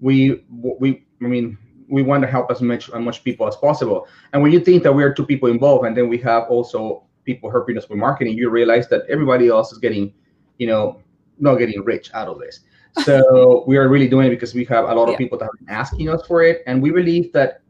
we, 0.00 0.44
we, 0.48 1.04
I 1.22 1.26
mean, 1.26 1.58
we 1.88 2.02
want 2.02 2.22
to 2.22 2.28
help 2.28 2.50
as 2.50 2.62
much 2.62 2.88
as 2.88 3.00
much 3.00 3.22
people 3.24 3.46
as 3.46 3.56
possible. 3.56 4.08
And 4.32 4.42
when 4.42 4.52
you 4.52 4.60
think 4.60 4.82
that 4.82 4.92
we 4.92 5.02
are 5.04 5.12
two 5.12 5.26
people 5.26 5.48
involved, 5.48 5.86
and 5.86 5.96
then 5.96 6.08
we 6.08 6.18
have 6.18 6.44
also 6.44 7.05
people 7.26 7.50
helping 7.50 7.76
us 7.76 7.88
with 7.88 7.98
marketing, 7.98 8.38
you 8.38 8.48
realize 8.48 8.88
that 8.88 9.02
everybody 9.08 9.48
else 9.48 9.72
is 9.72 9.78
getting, 9.78 10.14
you 10.58 10.66
know, 10.66 11.02
not 11.38 11.56
getting 11.56 11.82
rich 11.84 12.10
out 12.14 12.28
of 12.28 12.38
this 12.38 12.60
so 13.04 13.62
we 13.66 13.76
are 13.76 13.88
really 13.88 14.08
doing 14.08 14.26
it 14.26 14.30
because 14.30 14.54
we 14.54 14.64
have 14.64 14.84
a 14.84 14.94
lot 14.94 15.04
of 15.04 15.10
yeah. 15.10 15.18
people 15.18 15.36
that 15.38 15.44
have 15.44 15.66
been 15.66 15.68
asking 15.68 16.08
us 16.08 16.26
for 16.26 16.42
it, 16.42 16.62
and 16.66 16.82
we 16.82 16.90
believe 16.90 17.32
that 17.32 17.60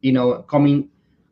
you 0.00 0.12
know 0.12 0.42
coming 0.42 0.88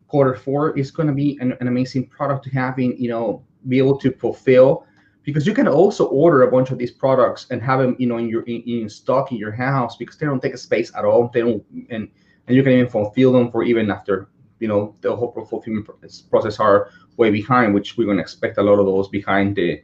quarter 0.07 0.35
four 0.35 0.79
is 0.79 0.91
going 0.91 1.09
to 1.09 1.14
be 1.14 1.38
an, 1.41 1.57
an, 1.61 1.67
amazing 1.67 2.07
product 2.07 2.45
to 2.45 2.50
have 2.50 2.79
in 2.79 2.95
you 2.99 3.09
know 3.09 3.43
be 3.69 3.79
able 3.79 3.99
to 3.99 4.12
fulfill 4.12 4.87
because 5.25 5.47
you 5.47 5.55
can 5.55 5.67
also 5.67 6.07
order 6.07 6.43
a 6.43 6.50
bunch 6.50 6.71
of 6.71 6.79
these 6.79 6.91
products 6.91 7.47
and 7.50 7.62
have 7.62 7.79
them, 7.81 7.97
you 7.99 8.07
know, 8.07 8.19
in 8.19 8.29
your 8.29 8.43
in, 8.43 8.62
in 8.62 8.88
stock 8.88 9.33
in 9.33 9.38
your 9.38 9.52
house 9.52 9.97
because 9.97 10.17
they 10.17 10.26
don't 10.26 10.41
take 10.41 10.55
a 10.55 10.59
space 10.59 10.93
at 10.97 11.05
all. 11.05 11.29
They 11.33 11.41
don't, 11.41 11.64
and 11.91 12.09
and 12.47 12.57
you 12.57 12.62
can 12.62 12.73
even 12.73 12.88
fulfill 12.88 13.33
them 13.33 13.50
for 13.50 13.64
even 13.64 13.91
after, 13.91 14.29
you 14.62 14.69
know, 14.69 14.95
the 15.00 15.14
whole 15.14 15.33
fulfillment 15.50 15.88
process 16.31 16.61
are 16.61 16.90
way 17.16 17.31
behind, 17.31 17.75
which 17.75 17.97
we're 17.97 18.07
gonna 18.07 18.23
expect 18.23 18.59
a 18.59 18.62
lot 18.62 18.78
of 18.78 18.87
those 18.87 19.09
behind 19.09 19.57
the 19.57 19.83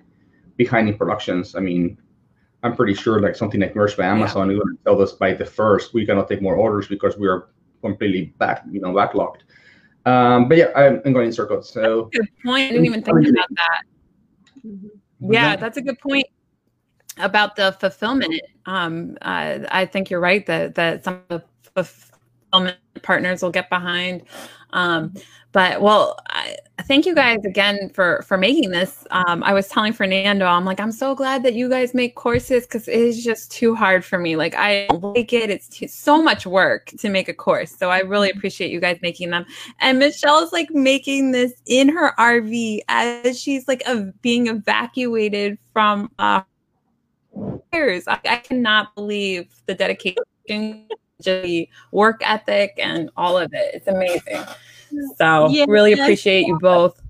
behind 0.57 0.89
in 0.89 0.97
productions. 0.97 1.57
I 1.57 1.61
mean, 1.61 1.99
I'm 2.63 2.77
pretty 2.77 2.95
sure 2.95 3.21
like 3.21 3.35
something 3.35 3.61
like 3.61 3.75
Merch 3.75 3.97
by 3.97 4.05
Amazon 4.05 4.49
yeah. 4.49 4.55
is 4.55 4.61
gonna 4.61 4.77
tell 4.85 5.03
us 5.03 5.13
by 5.13 5.33
the 5.35 5.45
first 5.45 5.95
we 5.95 6.07
cannot 6.07 6.29
take 6.29 6.41
more 6.41 6.55
orders 6.55 6.87
because 6.87 7.19
we 7.19 7.27
are 7.27 7.49
completely 7.83 8.27
back, 8.39 8.63
you 8.71 8.81
know, 8.81 8.93
backlogged. 8.93 9.41
Um, 10.07 10.49
but 10.49 10.57
yeah, 10.57 10.71
I'm, 10.77 11.03
I'm 11.05 11.13
going 11.13 11.27
in 11.27 11.33
circles. 11.33 11.69
So 11.69 12.05
good 12.13 12.29
point. 12.45 12.67
I 12.67 12.71
didn't 12.71 12.87
even 12.87 13.03
think 13.03 13.29
about 13.31 13.49
that. 13.57 13.83
Mm-hmm. 14.65 15.33
Yeah, 15.33 15.57
that's 15.57 15.77
a 15.77 15.83
good 15.83 15.99
point 15.99 16.27
about 17.17 17.57
the 17.57 17.77
fulfillment. 17.81 18.41
Um, 18.67 19.19
uh, 19.23 19.59
I 19.73 19.87
think 19.87 20.09
you're 20.09 20.21
right 20.21 20.47
that 20.47 20.77
that 20.77 21.03
some 21.03 21.21
of 21.31 21.43
the 21.75 21.83
fulfillment 21.83 22.79
partners 23.03 23.43
will 23.43 23.51
get 23.51 23.69
behind. 23.71 24.23
Um, 24.73 25.15
but 25.53 25.81
well, 25.81 26.19
I, 26.29 26.57
thank 26.83 27.07
you 27.07 27.15
guys 27.15 27.39
again 27.45 27.91
for 27.95 28.23
for 28.23 28.37
making 28.37 28.71
this. 28.71 29.07
Um, 29.11 29.43
I 29.43 29.53
was 29.55 29.69
telling 29.69 29.93
Fernando, 29.93 30.45
I'm 30.45 30.65
like, 30.65 30.79
I'm 30.79 30.93
so 30.93 31.15
glad 31.15 31.43
that 31.45 31.55
you 31.55 31.71
guys 31.71 31.95
make 31.95 32.15
courses 32.15 32.65
because 32.65 32.87
it 32.87 32.99
is 32.99 33.25
just 33.25 33.51
too 33.51 33.75
hard 33.75 34.05
for 34.05 34.19
me. 34.19 34.37
Like 34.37 34.55
I 34.55 34.87
like 34.93 35.33
it. 35.33 35.49
It's 35.49 35.69
too, 35.69 35.89
so 35.89 36.23
much 36.23 36.47
work 36.47 36.87
to 36.99 37.09
make 37.09 37.29
a 37.29 37.35
course. 37.35 37.75
So 37.75 37.91
I 37.91 38.01
really 38.01 38.31
appreciate 38.31 38.71
you 38.71 38.81
guys 38.81 38.99
making 39.01 39.31
them. 39.31 39.47
And 39.81 39.99
Michelle 39.99 40.43
is 40.45 40.53
like 40.53 40.71
making 40.71 41.33
this 41.33 41.55
in 41.67 41.89
her 41.89 42.13
RV 42.19 42.81
as 42.89 43.41
she's 43.41 43.67
like 43.67 43.83
a, 43.87 44.13
being 44.23 44.49
evacuated 44.49 45.59
from 45.73 46.11
uh. 46.19 46.43
I, 47.73 48.01
I 48.09 48.37
cannot 48.37 48.95
believe 48.97 49.49
the 49.67 49.75
dedication 49.75 50.89
the 51.21 51.69
work 51.93 52.21
ethic 52.23 52.75
and 52.79 53.11
all 53.17 53.37
of 53.37 53.53
it. 53.53 53.75
It's 53.75 53.89
amazing. 53.89 54.45
So 55.17 55.49
yeah, 55.49 55.67
really 55.69 55.93
appreciate 55.93 56.47
you 56.47 56.59
both. 56.61 57.01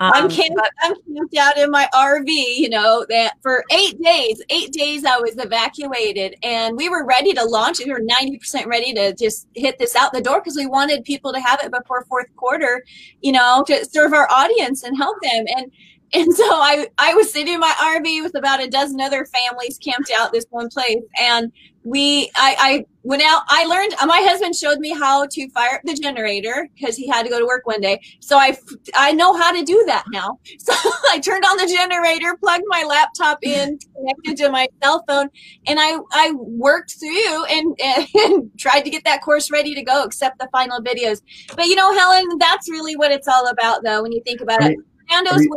Um, 0.00 0.12
I'm, 0.14 0.30
camped, 0.30 0.54
but, 0.54 0.70
I'm 0.80 0.94
camped 1.12 1.36
out 1.36 1.58
in 1.58 1.72
my 1.72 1.88
RV, 1.92 2.28
you 2.28 2.68
know, 2.68 3.04
that 3.08 3.34
for 3.42 3.64
eight 3.72 4.00
days, 4.00 4.40
eight 4.48 4.70
days 4.70 5.04
I 5.04 5.18
was 5.18 5.36
evacuated 5.38 6.36
and 6.44 6.76
we 6.76 6.88
were 6.88 7.04
ready 7.04 7.32
to 7.32 7.44
launch. 7.44 7.80
We 7.84 7.90
were 7.90 8.00
90% 8.00 8.66
ready 8.66 8.94
to 8.94 9.12
just 9.14 9.48
hit 9.54 9.76
this 9.80 9.96
out 9.96 10.12
the 10.12 10.20
door 10.20 10.40
because 10.40 10.54
we 10.54 10.66
wanted 10.66 11.02
people 11.02 11.32
to 11.32 11.40
have 11.40 11.58
it 11.64 11.72
before 11.72 12.04
fourth 12.04 12.28
quarter, 12.36 12.84
you 13.22 13.32
know, 13.32 13.64
to 13.66 13.84
serve 13.84 14.12
our 14.12 14.30
audience 14.30 14.84
and 14.84 14.96
help 14.96 15.20
them. 15.20 15.46
And 15.56 15.72
and 16.14 16.32
so 16.34 16.44
I, 16.44 16.86
I 16.96 17.14
was 17.14 17.32
sitting 17.32 17.54
in 17.54 17.60
my 17.60 17.74
RV 17.78 18.22
with 18.22 18.34
about 18.34 18.62
a 18.62 18.68
dozen 18.68 19.00
other 19.00 19.26
families 19.26 19.78
camped 19.78 20.10
out 20.18 20.32
this 20.32 20.46
one 20.50 20.68
place. 20.70 21.02
And 21.20 21.52
we, 21.84 22.30
I, 22.34 22.56
I 22.58 22.84
went 23.02 23.22
out, 23.22 23.42
I 23.48 23.64
learned, 23.66 23.94
uh, 24.00 24.06
my 24.06 24.20
husband 24.22 24.54
showed 24.54 24.78
me 24.78 24.90
how 24.90 25.26
to 25.26 25.50
fire 25.50 25.76
up 25.76 25.82
the 25.84 25.94
generator 25.94 26.68
because 26.74 26.96
he 26.96 27.08
had 27.08 27.24
to 27.24 27.30
go 27.30 27.38
to 27.38 27.46
work 27.46 27.66
one 27.66 27.80
day. 27.80 28.00
So 28.20 28.38
I, 28.38 28.56
I 28.94 29.12
know 29.12 29.34
how 29.34 29.52
to 29.52 29.62
do 29.62 29.82
that 29.86 30.04
now. 30.10 30.38
So 30.58 30.74
I 31.10 31.18
turned 31.18 31.44
on 31.44 31.56
the 31.56 31.66
generator, 31.66 32.36
plugged 32.36 32.64
my 32.68 32.84
laptop 32.86 33.38
in, 33.42 33.78
connected 33.96 34.36
to 34.44 34.50
my 34.50 34.68
cell 34.82 35.02
phone, 35.08 35.28
and 35.66 35.78
I, 35.80 35.98
I 36.12 36.32
worked 36.36 36.98
through 36.98 37.44
and, 37.46 37.78
and 38.14 38.50
tried 38.58 38.82
to 38.82 38.90
get 38.90 39.04
that 39.04 39.22
course 39.22 39.50
ready 39.50 39.74
to 39.74 39.82
go, 39.82 40.04
except 40.04 40.38
the 40.38 40.48
final 40.52 40.80
videos. 40.80 41.22
But 41.54 41.66
you 41.66 41.74
know, 41.74 41.96
Helen, 41.96 42.26
that's 42.38 42.68
really 42.68 42.96
what 42.96 43.12
it's 43.12 43.28
all 43.28 43.48
about 43.48 43.82
though, 43.82 44.02
when 44.02 44.12
you 44.12 44.22
think 44.24 44.40
about 44.40 44.62
it. 44.62 44.76
Fando's 45.10 45.48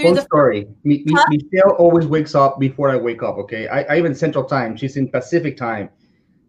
Full 0.00 0.14
the- 0.14 0.22
story. 0.22 0.68
Me, 0.84 1.04
huh? 1.10 1.24
Michelle 1.28 1.72
always 1.78 2.06
wakes 2.06 2.34
up 2.34 2.58
before 2.58 2.90
I 2.90 2.96
wake 2.96 3.22
up. 3.22 3.36
Okay, 3.38 3.68
I, 3.68 3.82
I 3.82 3.98
even 3.98 4.14
Central 4.14 4.44
Time. 4.44 4.76
She's 4.76 4.96
in 4.96 5.08
Pacific 5.08 5.56
Time. 5.56 5.90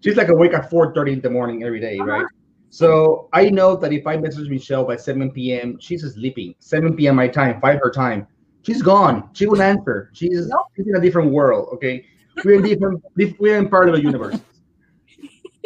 She's 0.03 0.15
like 0.15 0.29
awake 0.29 0.53
at 0.53 0.69
four 0.69 0.93
thirty 0.93 1.13
in 1.13 1.21
the 1.21 1.29
morning 1.29 1.63
every 1.63 1.79
day, 1.79 1.97
uh-huh. 1.99 2.09
right? 2.09 2.25
So 2.69 3.29
I 3.33 3.49
know 3.49 3.75
that 3.75 3.93
if 3.93 4.07
I 4.07 4.17
message 4.17 4.49
Michelle 4.49 4.85
by 4.85 4.95
seven 4.95 5.31
p.m., 5.31 5.77
she's 5.79 6.03
sleeping. 6.13 6.55
Seven 6.59 6.95
p.m. 6.95 7.15
my 7.15 7.27
time, 7.27 7.61
five 7.61 7.79
her 7.83 7.91
time. 7.91 8.27
She's 8.63 8.81
gone. 8.81 9.29
She 9.33 9.45
won't 9.45 9.59
answer. 9.59 10.09
She's, 10.13 10.47
nope. 10.47 10.67
she's 10.75 10.87
in 10.87 10.95
a 10.95 11.01
different 11.01 11.31
world. 11.31 11.69
Okay, 11.73 12.05
we're 12.45 12.55
in 12.55 12.63
different. 12.63 13.03
We're 13.39 13.57
in 13.57 13.69
part 13.69 13.89
of 13.89 13.95
the 13.95 14.01
universe 14.01 14.39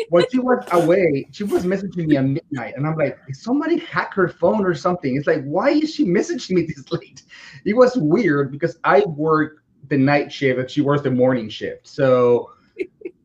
when 0.09 0.25
she 0.31 0.39
was 0.39 0.63
away, 0.71 1.27
she 1.31 1.43
was 1.43 1.65
messaging 1.65 2.07
me 2.07 2.17
at 2.17 2.25
midnight, 2.25 2.75
and 2.75 2.85
I'm 2.85 2.95
like, 2.95 3.17
"Is 3.27 3.41
somebody 3.41 3.79
hack 3.79 4.13
her 4.13 4.27
phone 4.27 4.65
or 4.65 4.73
something?" 4.73 5.15
It's 5.15 5.27
like, 5.27 5.43
why 5.43 5.69
is 5.71 5.93
she 5.93 6.05
messaging 6.05 6.51
me 6.51 6.61
this 6.63 6.83
late? 6.91 7.23
It 7.65 7.75
was 7.75 7.95
weird 7.97 8.51
because 8.51 8.77
I 8.83 9.01
work 9.01 9.63
the 9.89 9.97
night 9.97 10.31
shift 10.31 10.59
and 10.59 10.69
she 10.69 10.81
works 10.81 11.03
the 11.03 11.11
morning 11.11 11.49
shift. 11.49 11.87
So, 11.87 12.51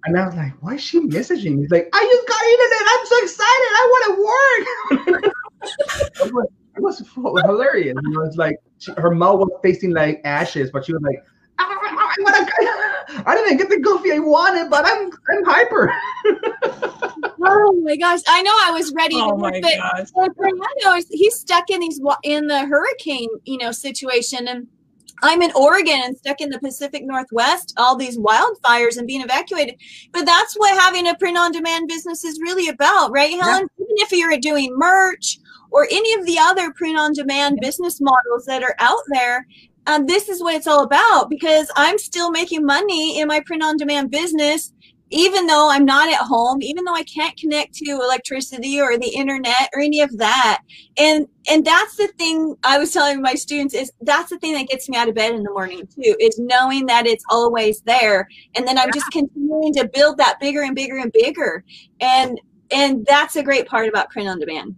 and 0.05 0.19
I 0.19 0.27
was 0.27 0.35
like, 0.35 0.53
"Why 0.63 0.75
is 0.75 0.83
she 0.83 1.01
messaging 1.01 1.57
me?" 1.57 1.65
It's 1.65 1.73
like, 1.73 1.89
"I 1.93 2.03
just 2.03 2.29
got 2.29 2.43
internet. 2.55 2.85
I'm 2.93 3.07
so 3.07 3.17
excited. 3.23 3.71
I 3.81 3.85
want 3.93 4.05
to 4.07 5.13
work." 5.23 5.35
it, 6.27 6.33
was, 6.33 6.47
hilarious. 6.77 7.01
it 7.01 7.21
was 7.21 7.43
hilarious. 7.43 7.97
Know, 8.03 8.23
it's 8.23 8.37
like 8.37 8.57
she, 8.79 8.93
her 8.97 9.11
mouth 9.11 9.41
was 9.41 9.51
tasting 9.63 9.93
like 9.93 10.21
ashes, 10.25 10.71
but 10.71 10.85
she 10.85 10.93
was 10.93 11.03
like, 11.03 11.23
ah, 11.59 11.69
I, 11.69 12.17
I, 12.27 12.72
I 13.27 13.35
didn't 13.35 13.59
get 13.59 13.69
the 13.69 13.81
coffee 13.81 14.13
I 14.13 14.19
wanted, 14.19 14.71
but 14.71 14.85
I'm 14.87 15.11
I'm 15.31 15.45
hyper. 15.45 15.93
oh 17.43 17.81
my 17.83 17.97
gosh! 17.97 18.21
I 18.27 18.43
know 18.43 18.53
I 18.63 18.71
was 18.73 18.93
ready 18.95 19.17
oh 19.17 19.37
my 19.37 19.61
but 19.61 19.75
gosh. 19.77 20.09
Fernando 20.37 20.97
is 20.97 21.07
he's 21.11 21.35
stuck 21.35 21.71
in 21.71 21.81
these 21.81 22.01
in 22.23 22.47
the 22.47 22.67
hurricane 22.67 23.29
you 23.45 23.59
know 23.59 23.73
situation 23.73 24.49
and. 24.49 24.67
I'm 25.25 25.41
in 25.41 25.53
Oregon 25.55 26.01
and 26.03 26.17
stuck 26.17 26.41
in 26.41 26.51
the 26.51 26.59
Pacific 26.59 27.05
Northwest, 27.05 27.75
all 27.77 27.95
these 27.95 28.19
wildfires 28.19 28.99
and 28.99 29.07
being 29.07 29.21
evacuated. 29.21 29.77
But 30.11 30.27
that's 30.27 30.55
what 30.55 30.77
having 30.77 31.07
a 31.07 31.15
print 31.15 31.39
on 31.39 31.53
demand 31.53 31.87
business 31.87 32.25
is 32.25 32.41
really 32.41 32.69
about, 32.69 33.13
right, 33.13 33.31
Helen? 33.31 33.69
Yeah. 33.79 33.85
Even 33.85 33.97
if 33.99 34.11
you're 34.11 34.37
doing 34.39 34.77
merch 34.77 35.39
or 35.71 35.87
any 35.93 36.13
of 36.15 36.27
the 36.27 36.39
other 36.41 36.73
print 36.73 36.99
on 36.99 37.13
demand 37.13 37.59
business 37.61 38.01
models 38.01 38.47
that 38.47 38.65
are 38.65 38.75
out 38.81 39.03
there, 39.11 39.47
um, 39.87 40.07
this 40.07 40.29
is 40.29 40.41
what 40.41 40.55
it's 40.55 40.67
all 40.67 40.85
about 40.85 41.29
because 41.29 41.71
I'm 41.77 41.99
still 41.99 42.31
making 42.31 42.65
money 42.65 43.21
in 43.21 43.29
my 43.29 43.41
print 43.41 43.63
on 43.63 43.77
demand 43.77 44.11
business, 44.11 44.73
even 45.11 45.47
though 45.47 45.69
I'm 45.71 45.85
not 45.85 46.09
at 46.09 46.21
home, 46.21 46.63
even 46.63 46.85
though 46.85 46.95
I 46.95 47.03
can't 47.03 47.37
connect 47.37 47.75
to 47.75 47.91
electricity 47.91 48.81
or 48.81 48.97
the 48.97 49.09
internet 49.09 49.69
or 49.75 49.81
any 49.81 50.01
of 50.01 50.17
that. 50.19 50.63
And, 50.97 51.27
and 51.51 51.65
that's 51.65 51.97
the 51.97 52.09
thing 52.19 52.55
I 52.63 52.79
was 52.79 52.93
telling 52.93 53.21
my 53.21 53.35
students 53.35 53.75
is 53.75 53.93
that's 54.01 54.31
the 54.31 54.39
thing 54.39 54.55
that 54.55 54.69
gets 54.69 54.89
me 54.89 54.97
out 54.97 55.09
of 55.09 55.15
bed 55.15 55.35
in 55.35 55.43
the 55.43 55.51
morning 55.51 55.87
too, 55.87 56.17
is 56.19 56.39
knowing 56.39 56.87
that 56.87 57.07
it's 57.07 57.25
always 57.29 57.83
there. 57.83 58.29
And 58.55 58.67
then 58.67 58.79
I'm 58.79 58.89
yeah. 58.89 58.95
just 58.95 59.11
continuing 59.11 59.75
to 59.75 59.89
build 59.93 60.17
that 60.19 60.39
bigger 60.41 60.63
and 60.63 60.75
bigger 60.75 60.97
and 60.97 61.13
bigger. 61.13 61.65
And, 62.01 62.41
and 62.71 63.05
that's 63.05 63.37
a 63.37 63.43
great 63.43 63.67
part 63.67 63.89
about 63.89 64.11
print 64.11 64.29
on 64.29 64.39
demand. 64.39 64.77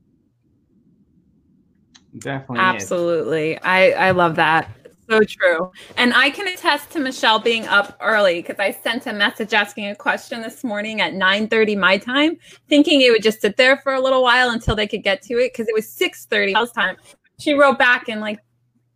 Definitely. 2.18 2.58
Absolutely. 2.58 3.58
I, 3.61 3.90
I 3.90 4.11
love 4.12 4.37
that. 4.37 4.68
So 5.08 5.20
true. 5.20 5.70
And 5.96 6.14
I 6.14 6.30
can 6.30 6.49
attest 6.49 6.90
to 6.92 7.00
Michelle 7.00 7.38
being 7.38 7.66
up 7.66 7.96
early 8.00 8.40
because 8.40 8.56
I 8.58 8.70
sent 8.70 9.06
a 9.06 9.12
message 9.12 9.52
asking 9.52 9.88
a 9.88 9.94
question 9.94 10.40
this 10.40 10.64
morning 10.64 11.00
at 11.00 11.12
9:30 11.14 11.76
my 11.76 11.99
time, 11.99 12.37
thinking 12.68 13.02
it 13.02 13.11
would 13.11 13.23
just 13.23 13.40
sit 13.40 13.56
there 13.56 13.76
for 13.78 13.94
a 13.94 14.00
little 14.00 14.23
while 14.23 14.50
until 14.50 14.75
they 14.75 14.87
could 14.87 15.02
get 15.02 15.23
to 15.23 15.34
it 15.34 15.52
because 15.52 15.68
it 15.68 15.75
was 15.75 15.87
6:30 15.87 16.52
Michelle's 16.52 16.73
time. 16.73 16.96
She 17.38 17.52
wrote 17.52 17.78
back 17.78 18.08
in 18.08 18.20
like 18.20 18.38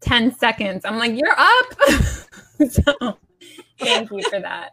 10 0.00 0.34
seconds. 0.36 0.84
I'm 0.84 0.98
like, 0.98 1.12
"You're 1.14 1.36
up." 1.38 1.66
so, 2.70 3.18
thank 3.78 4.10
you 4.10 4.22
for 4.30 4.40
that. 4.40 4.70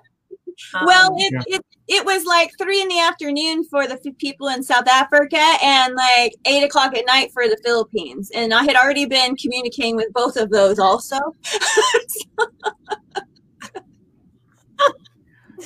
Um, 0.74 0.86
well, 0.86 1.16
it, 1.18 1.34
yeah. 1.34 1.56
it 1.58 1.66
it 1.88 2.06
was 2.06 2.26
like 2.26 2.52
three 2.58 2.82
in 2.82 2.88
the 2.88 3.00
afternoon 3.00 3.64
for 3.66 3.86
the 3.88 3.98
people 4.18 4.48
in 4.48 4.64
South 4.64 4.88
Africa 4.88 5.40
and 5.62 5.94
like 5.94 6.34
eight 6.46 6.64
o'clock 6.64 6.96
at 6.96 7.06
night 7.06 7.32
for 7.32 7.48
the 7.48 7.58
Philippines. 7.64 8.32
And 8.34 8.54
I 8.54 8.64
had 8.64 8.76
already 8.76 9.06
been 9.06 9.36
communicating 9.36 9.96
with 9.96 10.12
both 10.12 10.36
of 10.36 10.50
those 10.50 10.80
also. 10.80 11.18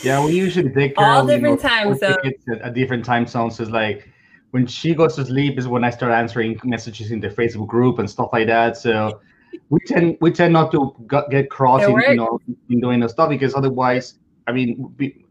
yeah, 0.03 0.23
we 0.25 0.33
usually 0.33 0.71
take 0.71 0.97
care 0.97 1.05
all 1.05 1.21
of, 1.21 1.27
different 1.27 1.61
times. 1.61 1.99
So. 1.99 2.15
At, 2.25 2.61
at 2.61 2.73
different 2.73 3.05
time 3.05 3.25
zones. 3.25 3.55
So 3.55 3.63
it's 3.63 3.71
like 3.71 4.09
when 4.51 4.67
she 4.67 4.93
goes 4.93 5.15
to 5.15 5.25
sleep 5.25 5.57
is 5.57 5.67
when 5.67 5.83
I 5.83 5.89
start 5.89 6.11
answering 6.11 6.59
messages 6.63 7.11
in 7.11 7.19
the 7.19 7.29
Facebook 7.29 7.67
group 7.67 7.99
and 7.99 8.09
stuff 8.09 8.29
like 8.33 8.47
that. 8.47 8.75
So 8.77 9.21
we 9.69 9.79
tend 9.85 10.17
we 10.21 10.31
tend 10.31 10.53
not 10.53 10.71
to 10.71 10.95
get 11.29 11.49
cross 11.49 11.83
in, 11.83 11.97
you 11.97 12.15
know 12.15 12.39
in 12.69 12.79
doing 12.79 12.99
the 12.99 13.09
stuff 13.09 13.29
because 13.29 13.55
otherwise, 13.55 14.15
I 14.49 14.51
mean. 14.51 14.93
We, 14.97 15.25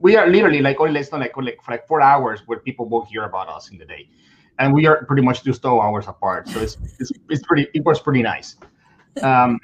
we 0.00 0.16
are 0.16 0.26
literally 0.26 0.62
like 0.62 0.80
only 0.80 0.92
less 0.92 1.10
than 1.10 1.20
like, 1.20 1.36
like 1.36 1.62
for 1.62 1.70
like 1.70 1.86
four 1.86 2.00
hours 2.00 2.40
where 2.46 2.58
people 2.60 2.88
won't 2.88 3.08
hear 3.08 3.24
about 3.24 3.48
us 3.48 3.70
in 3.70 3.78
the 3.78 3.84
day, 3.84 4.08
and 4.58 4.72
we 4.72 4.86
are 4.86 5.04
pretty 5.04 5.22
much 5.22 5.44
just 5.44 5.62
two 5.62 5.80
hours 5.80 6.08
apart. 6.08 6.48
So 6.48 6.60
it's 6.60 6.78
it's, 6.98 7.12
it's 7.28 7.42
pretty 7.42 7.68
it 7.74 7.84
was 7.84 8.00
pretty 8.00 8.22
nice. 8.22 8.56
Um, 9.22 9.58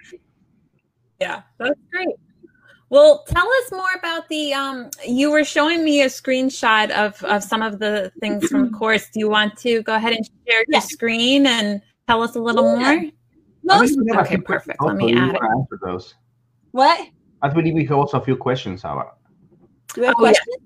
yeah, 1.21 1.43
that's 1.59 1.81
great. 1.91 2.15
Well, 2.91 3.25
tell 3.29 3.47
us 3.47 3.73
more 3.73 3.93
about 3.99 4.29
the. 4.29 4.53
Um, 4.55 4.91
you 5.07 5.31
were 5.31 5.45
showing 5.45 5.85
me 5.85 6.03
a 6.03 6.07
screenshot 6.07 6.91
of 6.91 7.23
of 7.25 7.43
some 7.43 7.63
of 7.63 7.79
the 7.79 8.13
things 8.21 8.49
from 8.49 8.71
the 8.71 8.77
course. 8.77 9.09
Do 9.13 9.21
you 9.21 9.29
want 9.29 9.57
to 9.59 9.83
go 9.83 9.95
ahead 9.95 10.13
and 10.13 10.29
share 10.47 10.65
your 10.69 10.81
screen 10.81 11.47
and 11.47 11.83
tell 12.07 12.23
us 12.23 12.37
a 12.37 12.41
little 12.41 12.79
yeah. 12.79 12.95
more? 12.95 13.11
most 13.65 13.99
okay, 14.17 14.39
perfect. 14.39 14.83
Let 14.83 14.97
me 14.97 15.15
add 15.17 15.35
it. 15.35 15.43
Answer 15.43 15.79
those. 15.83 16.15
What? 16.71 17.09
I 17.43 17.49
believe 17.49 17.75
we 17.75 17.85
have 17.87 17.99
also 17.99 18.21
a 18.21 18.25
few 18.25 18.37
questions, 18.37 18.83
Sarah. 18.83 19.13
Do 19.95 20.01
we 20.03 20.07
have 20.07 20.17
Oh, 20.19 20.25
yeah. 20.25 20.33
questions? 20.33 20.57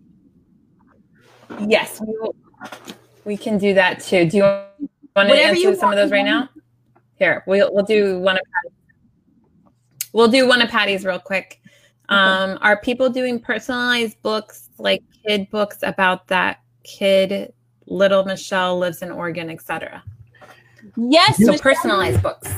Yes, 1.71 2.00
we, 2.00 2.07
will, 2.19 2.35
we 3.25 3.37
can 3.37 3.59
do 3.59 3.75
that 3.75 4.00
too. 4.00 4.29
Do 4.29 4.37
you 4.38 4.43
want 4.43 4.67
to 4.81 4.88
Whatever 5.14 5.35
answer 5.49 5.61
you 5.61 5.76
some 5.76 5.91
of 5.91 5.97
those 5.97 6.11
right 6.11 6.25
now? 6.25 6.49
Here, 7.17 7.45
we'll 7.47 7.73
we'll 7.73 7.85
do 7.85 8.19
one 8.21 8.37
of 8.37 8.43
Patty's. 8.55 8.79
We'll 10.14 10.29
do 10.29 10.49
one 10.49 10.62
of 10.62 10.71
Patty's 10.71 11.05
real 11.05 11.19
quick. 11.19 11.61
Um, 12.09 12.59
are 12.62 12.81
people 12.81 13.11
doing 13.11 13.38
personalized 13.38 14.21
books 14.23 14.71
like 14.79 15.02
kid 15.26 15.49
books 15.50 15.79
about 15.83 16.26
that 16.29 16.61
kid? 16.85 17.52
Little 17.87 18.25
Michelle 18.25 18.79
lives 18.79 19.02
in 19.02 19.11
Oregon, 19.11 19.50
etc. 19.50 20.02
Yes, 20.97 21.37
So 21.37 21.52
Michelle. 21.52 21.59
personalized 21.62 22.23
books. 22.23 22.49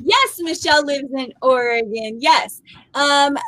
Yes, 0.00 0.38
Michelle 0.40 0.84
lives 0.84 1.08
in 1.16 1.32
Oregon. 1.40 2.18
Yes. 2.20 2.60
Um, 2.94 3.38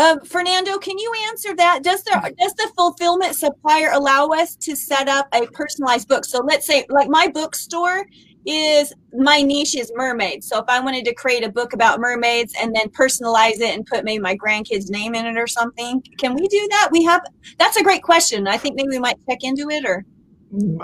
um, 0.00 0.20
Fernando, 0.24 0.78
can 0.78 0.98
you 0.98 1.12
answer 1.28 1.54
that? 1.56 1.82
Does 1.82 2.02
the 2.04 2.34
does 2.38 2.54
the 2.54 2.70
fulfillment 2.76 3.36
supplier 3.36 3.90
allow 3.92 4.28
us 4.28 4.56
to 4.56 4.74
set 4.74 5.08
up 5.08 5.28
a 5.34 5.46
personalized 5.48 6.08
book? 6.08 6.24
So 6.24 6.40
let's 6.40 6.66
say, 6.66 6.86
like 6.88 7.08
my 7.08 7.28
bookstore 7.28 8.06
is 8.46 8.94
my 9.12 9.42
niche 9.42 9.74
is 9.74 9.92
mermaids. 9.94 10.48
So 10.48 10.58
if 10.58 10.64
I 10.68 10.80
wanted 10.80 11.04
to 11.04 11.14
create 11.14 11.44
a 11.44 11.50
book 11.50 11.74
about 11.74 12.00
mermaids 12.00 12.54
and 12.58 12.74
then 12.74 12.88
personalize 12.88 13.60
it 13.60 13.74
and 13.74 13.84
put 13.84 14.04
maybe 14.04 14.22
my 14.22 14.34
grandkid's 14.34 14.88
name 14.90 15.14
in 15.14 15.26
it 15.26 15.36
or 15.36 15.46
something, 15.46 16.02
can 16.18 16.34
we 16.34 16.48
do 16.48 16.68
that? 16.70 16.88
We 16.90 17.02
have. 17.04 17.20
That's 17.58 17.76
a 17.76 17.82
great 17.82 18.02
question. 18.02 18.48
I 18.48 18.56
think 18.56 18.76
maybe 18.76 18.88
we 18.88 18.98
might 18.98 19.18
check 19.28 19.40
into 19.42 19.68
it, 19.68 19.84
or 19.84 20.04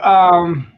Um, 0.02 0.70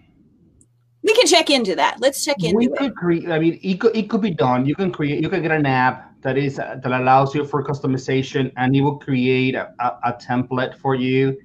we 1.02 1.12
can 1.14 1.26
check 1.26 1.50
into 1.50 1.74
that. 1.74 1.96
Let's 1.98 2.24
check 2.24 2.36
into 2.44 2.56
we 2.56 2.66
it. 2.66 2.76
could 2.76 2.94
create. 2.94 3.28
I 3.30 3.40
mean, 3.40 3.58
it 3.62 3.80
could, 3.80 3.96
it 3.96 4.08
could 4.08 4.20
be 4.20 4.30
done. 4.30 4.64
You 4.64 4.76
can 4.76 4.92
create. 4.92 5.20
You 5.20 5.28
can 5.28 5.42
get 5.42 5.50
an 5.50 5.66
app 5.66 6.07
that 6.22 6.36
is 6.38 6.58
uh, 6.58 6.76
that 6.82 6.92
allows 6.92 7.34
you 7.34 7.44
for 7.44 7.62
customization, 7.64 8.52
and 8.56 8.74
it 8.74 8.82
will 8.82 8.98
create 8.98 9.54
a, 9.54 9.72
a, 9.80 10.10
a 10.10 10.12
template 10.14 10.76
for 10.76 10.94
you. 10.94 11.36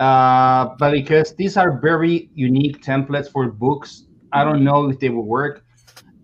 Uh, 0.00 0.74
but 0.78 0.92
because 0.92 1.34
these 1.36 1.56
are 1.56 1.78
very 1.80 2.30
unique 2.34 2.82
templates 2.82 3.30
for 3.30 3.48
books, 3.50 4.06
I 4.32 4.44
don't 4.44 4.64
know 4.64 4.88
if 4.90 4.98
they 5.00 5.08
will 5.10 5.26
work. 5.26 5.64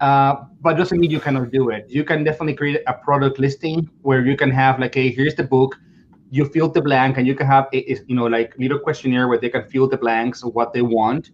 Uh, 0.00 0.44
but 0.60 0.74
doesn't 0.76 0.98
mean 0.98 1.10
you 1.10 1.20
cannot 1.20 1.50
do 1.50 1.70
it. 1.70 1.86
You 1.88 2.04
can 2.04 2.24
definitely 2.24 2.54
create 2.54 2.80
a 2.86 2.94
product 2.94 3.38
listing 3.38 3.88
where 4.02 4.24
you 4.24 4.36
can 4.36 4.50
have 4.50 4.78
like, 4.78 4.94
hey, 4.94 5.10
here's 5.10 5.34
the 5.34 5.44
book. 5.44 5.76
You 6.30 6.44
fill 6.46 6.68
the 6.70 6.80
blank, 6.80 7.18
and 7.18 7.26
you 7.26 7.34
can 7.34 7.46
have 7.46 7.66
a, 7.72 7.92
a- 7.92 7.98
you 8.06 8.14
know 8.16 8.26
like 8.26 8.54
little 8.58 8.78
questionnaire 8.78 9.28
where 9.28 9.38
they 9.38 9.50
can 9.50 9.64
fill 9.64 9.88
the 9.88 9.96
blanks 9.98 10.42
of 10.42 10.54
what 10.54 10.72
they 10.72 10.82
want 10.82 11.30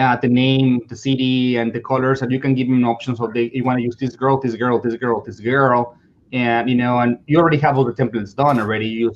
uh, 0.00 0.16
the 0.16 0.28
name, 0.28 0.80
the 0.88 0.96
city, 0.96 1.56
and 1.56 1.72
the 1.72 1.80
colors, 1.80 2.22
and 2.22 2.32
you 2.32 2.40
can 2.40 2.54
give 2.54 2.68
them 2.68 2.84
options 2.84 3.20
of 3.20 3.32
they 3.34 3.50
you 3.52 3.62
want 3.64 3.78
to 3.78 3.82
use 3.82 3.96
this 3.96 4.16
girl, 4.16 4.40
this 4.40 4.56
girl, 4.56 4.80
this 4.80 4.96
girl, 4.96 5.20
this 5.20 5.40
girl, 5.40 5.96
and 6.32 6.68
you 6.68 6.76
know, 6.76 6.98
and 7.00 7.18
you 7.26 7.38
already 7.38 7.58
have 7.58 7.76
all 7.76 7.84
the 7.84 7.92
templates 7.92 8.34
done 8.34 8.58
already. 8.58 8.86
You 8.86 9.14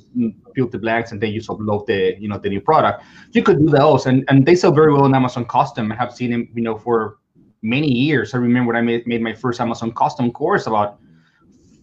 fill 0.55 0.67
the 0.67 0.77
blanks, 0.77 1.11
and 1.11 1.19
then 1.21 1.31
you 1.31 1.41
upload 1.41 1.85
the 1.87 2.15
you 2.19 2.27
know 2.27 2.37
the 2.37 2.49
new 2.49 2.61
product. 2.61 3.03
You 3.31 3.43
could 3.43 3.59
do 3.59 3.69
those, 3.69 4.05
and 4.05 4.23
and 4.27 4.45
they 4.45 4.55
sell 4.55 4.71
very 4.71 4.93
well 4.93 5.03
on 5.03 5.15
Amazon 5.15 5.45
Custom. 5.45 5.91
I 5.91 5.95
have 5.95 6.13
seen 6.13 6.31
them, 6.31 6.49
you 6.53 6.61
know, 6.61 6.77
for 6.77 7.17
many 7.61 7.91
years. 7.91 8.33
I 8.33 8.37
remember 8.37 8.67
when 8.73 8.75
I 8.75 8.81
made, 8.81 9.07
made 9.07 9.21
my 9.21 9.33
first 9.33 9.59
Amazon 9.59 9.91
Custom 9.93 10.31
course 10.31 10.67
about 10.67 10.99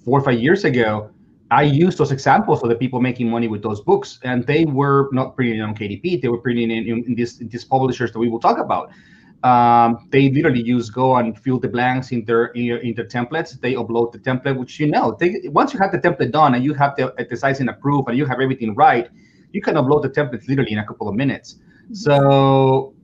four 0.04 0.20
or 0.20 0.22
five 0.22 0.40
years 0.40 0.64
ago. 0.64 1.10
I 1.52 1.64
used 1.64 1.98
those 1.98 2.12
examples 2.12 2.62
of 2.62 2.70
the 2.70 2.76
people 2.76 2.98
making 2.98 3.28
money 3.28 3.46
with 3.46 3.62
those 3.62 3.82
books, 3.82 4.18
and 4.22 4.46
they 4.46 4.64
were 4.64 5.10
not 5.12 5.36
printing 5.36 5.60
on 5.60 5.74
KDP. 5.74 6.22
They 6.22 6.28
were 6.28 6.38
printing 6.38 6.70
in, 6.70 6.86
in, 6.86 7.04
in 7.04 7.14
these 7.14 7.36
these 7.36 7.64
publishers 7.64 8.10
that 8.12 8.18
we 8.18 8.30
will 8.30 8.40
talk 8.40 8.58
about. 8.58 8.90
Um, 9.44 10.08
they 10.10 10.30
literally 10.30 10.62
use 10.62 10.88
go 10.88 11.16
and 11.16 11.38
fill 11.38 11.58
the 11.58 11.68
blanks 11.68 12.10
in 12.10 12.24
their 12.24 12.46
in, 12.60 12.78
in 12.78 12.94
their 12.94 13.04
templates. 13.04 13.60
They 13.60 13.74
upload 13.74 14.12
the 14.12 14.18
template, 14.18 14.56
which 14.56 14.80
you 14.80 14.86
know, 14.86 15.14
they, 15.20 15.30
once 15.60 15.74
you 15.74 15.80
have 15.80 15.92
the 15.92 15.98
template 15.98 16.32
done 16.32 16.54
and 16.54 16.64
you 16.64 16.72
have 16.72 16.96
the, 16.96 17.12
the 17.28 17.36
sizing 17.36 17.68
approved 17.68 18.08
and 18.08 18.16
you 18.16 18.24
have 18.24 18.40
everything 18.40 18.74
right, 18.74 19.10
you 19.52 19.60
can 19.60 19.74
upload 19.74 20.00
the 20.02 20.08
templates 20.08 20.48
literally 20.48 20.72
in 20.72 20.78
a 20.78 20.86
couple 20.86 21.06
of 21.06 21.14
minutes. 21.14 21.56
So 21.92 22.94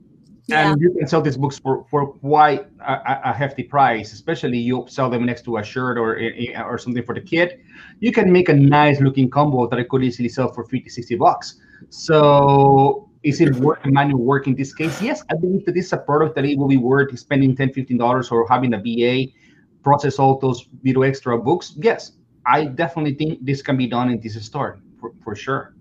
And 0.51 0.81
you 0.81 0.91
can 0.91 1.07
sell 1.07 1.21
these 1.21 1.37
books 1.37 1.59
for, 1.59 1.85
for 1.89 2.07
quite 2.13 2.67
a, 2.79 3.19
a- 3.29 3.33
hefty 3.33 3.63
price 3.63 4.13
especially 4.13 4.57
you 4.57 4.85
sell 4.87 5.09
them 5.09 5.25
next 5.25 5.43
to 5.45 5.57
a 5.57 5.63
shirt 5.63 5.97
or 5.97 6.17
eh, 6.17 6.53
eh, 6.53 6.61
or 6.61 6.77
something 6.77 7.03
for 7.03 7.15
the 7.15 7.21
kid. 7.21 7.59
You 7.99 8.11
can 8.11 8.31
make 8.31 8.49
a 8.49 8.53
nice 8.53 8.99
looking 9.01 9.29
combo 9.29 9.67
that 9.67 9.79
I 9.79 9.83
could 9.83 10.03
easily 10.03 10.29
sell 10.29 10.51
for 10.51 10.63
50 10.65 10.89
60 10.89 11.15
bucks. 11.15 11.55
So 11.89 13.09
is 13.23 13.41
it 13.41 13.55
worth 13.55 13.79
manual 13.85 14.21
work 14.21 14.47
in 14.47 14.55
this 14.55 14.73
case? 14.73 15.01
Yes 15.01 15.23
i 15.31 15.35
believe 15.35 15.65
that 15.65 15.73
this 15.73 15.87
is 15.87 15.93
a 15.93 15.97
product 15.97 16.35
that 16.35 16.45
it 16.45 16.57
will 16.57 16.67
be 16.67 16.77
worth 16.77 17.17
spending 17.19 17.55
10 17.55 17.73
15 17.73 17.97
dollars 17.97 18.31
or 18.31 18.47
having 18.47 18.73
a 18.73 18.77
ba 18.79 19.31
process 19.83 20.19
all 20.19 20.39
those 20.39 20.67
little 20.83 21.03
extra 21.03 21.37
books. 21.37 21.73
Yes 21.77 22.13
i 22.45 22.65
definitely 22.65 23.13
think 23.15 23.43
this 23.45 23.61
can 23.61 23.77
be 23.77 23.87
done 23.87 24.09
in 24.09 24.19
this 24.19 24.43
store 24.45 24.79
for, 24.99 25.13
for 25.23 25.35
sure 25.35 25.73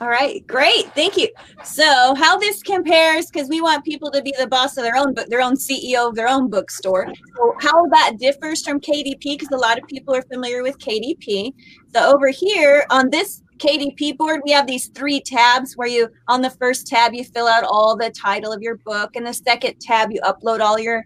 All 0.00 0.08
right, 0.08 0.44
great, 0.46 0.90
thank 0.94 1.18
you. 1.18 1.28
So, 1.64 2.14
how 2.14 2.38
this 2.38 2.62
compares, 2.62 3.26
because 3.26 3.50
we 3.50 3.60
want 3.60 3.84
people 3.84 4.10
to 4.12 4.22
be 4.22 4.32
the 4.38 4.46
boss 4.46 4.78
of 4.78 4.84
their 4.84 4.96
own 4.96 5.12
book, 5.12 5.28
their 5.28 5.42
own 5.42 5.54
CEO 5.54 6.08
of 6.08 6.14
their 6.14 6.28
own 6.28 6.48
bookstore. 6.48 7.12
So, 7.36 7.54
how 7.60 7.86
that 7.88 8.14
differs 8.18 8.64
from 8.64 8.80
KDP, 8.80 9.20
because 9.22 9.50
a 9.52 9.56
lot 9.56 9.78
of 9.78 9.86
people 9.88 10.14
are 10.14 10.22
familiar 10.22 10.62
with 10.62 10.78
KDP. 10.78 11.52
So, 11.94 12.10
over 12.10 12.28
here 12.28 12.86
on 12.88 13.10
this 13.10 13.42
KDP 13.58 14.16
board, 14.16 14.40
we 14.46 14.52
have 14.52 14.66
these 14.66 14.88
three 14.88 15.20
tabs 15.20 15.74
where 15.74 15.88
you, 15.88 16.08
on 16.26 16.40
the 16.40 16.50
first 16.50 16.86
tab, 16.86 17.12
you 17.12 17.22
fill 17.22 17.46
out 17.46 17.64
all 17.64 17.94
the 17.94 18.10
title 18.10 18.50
of 18.50 18.62
your 18.62 18.78
book, 18.78 19.14
and 19.14 19.26
the 19.26 19.34
second 19.34 19.78
tab, 19.78 20.10
you 20.10 20.20
upload 20.22 20.60
all 20.60 20.80
your 20.80 21.04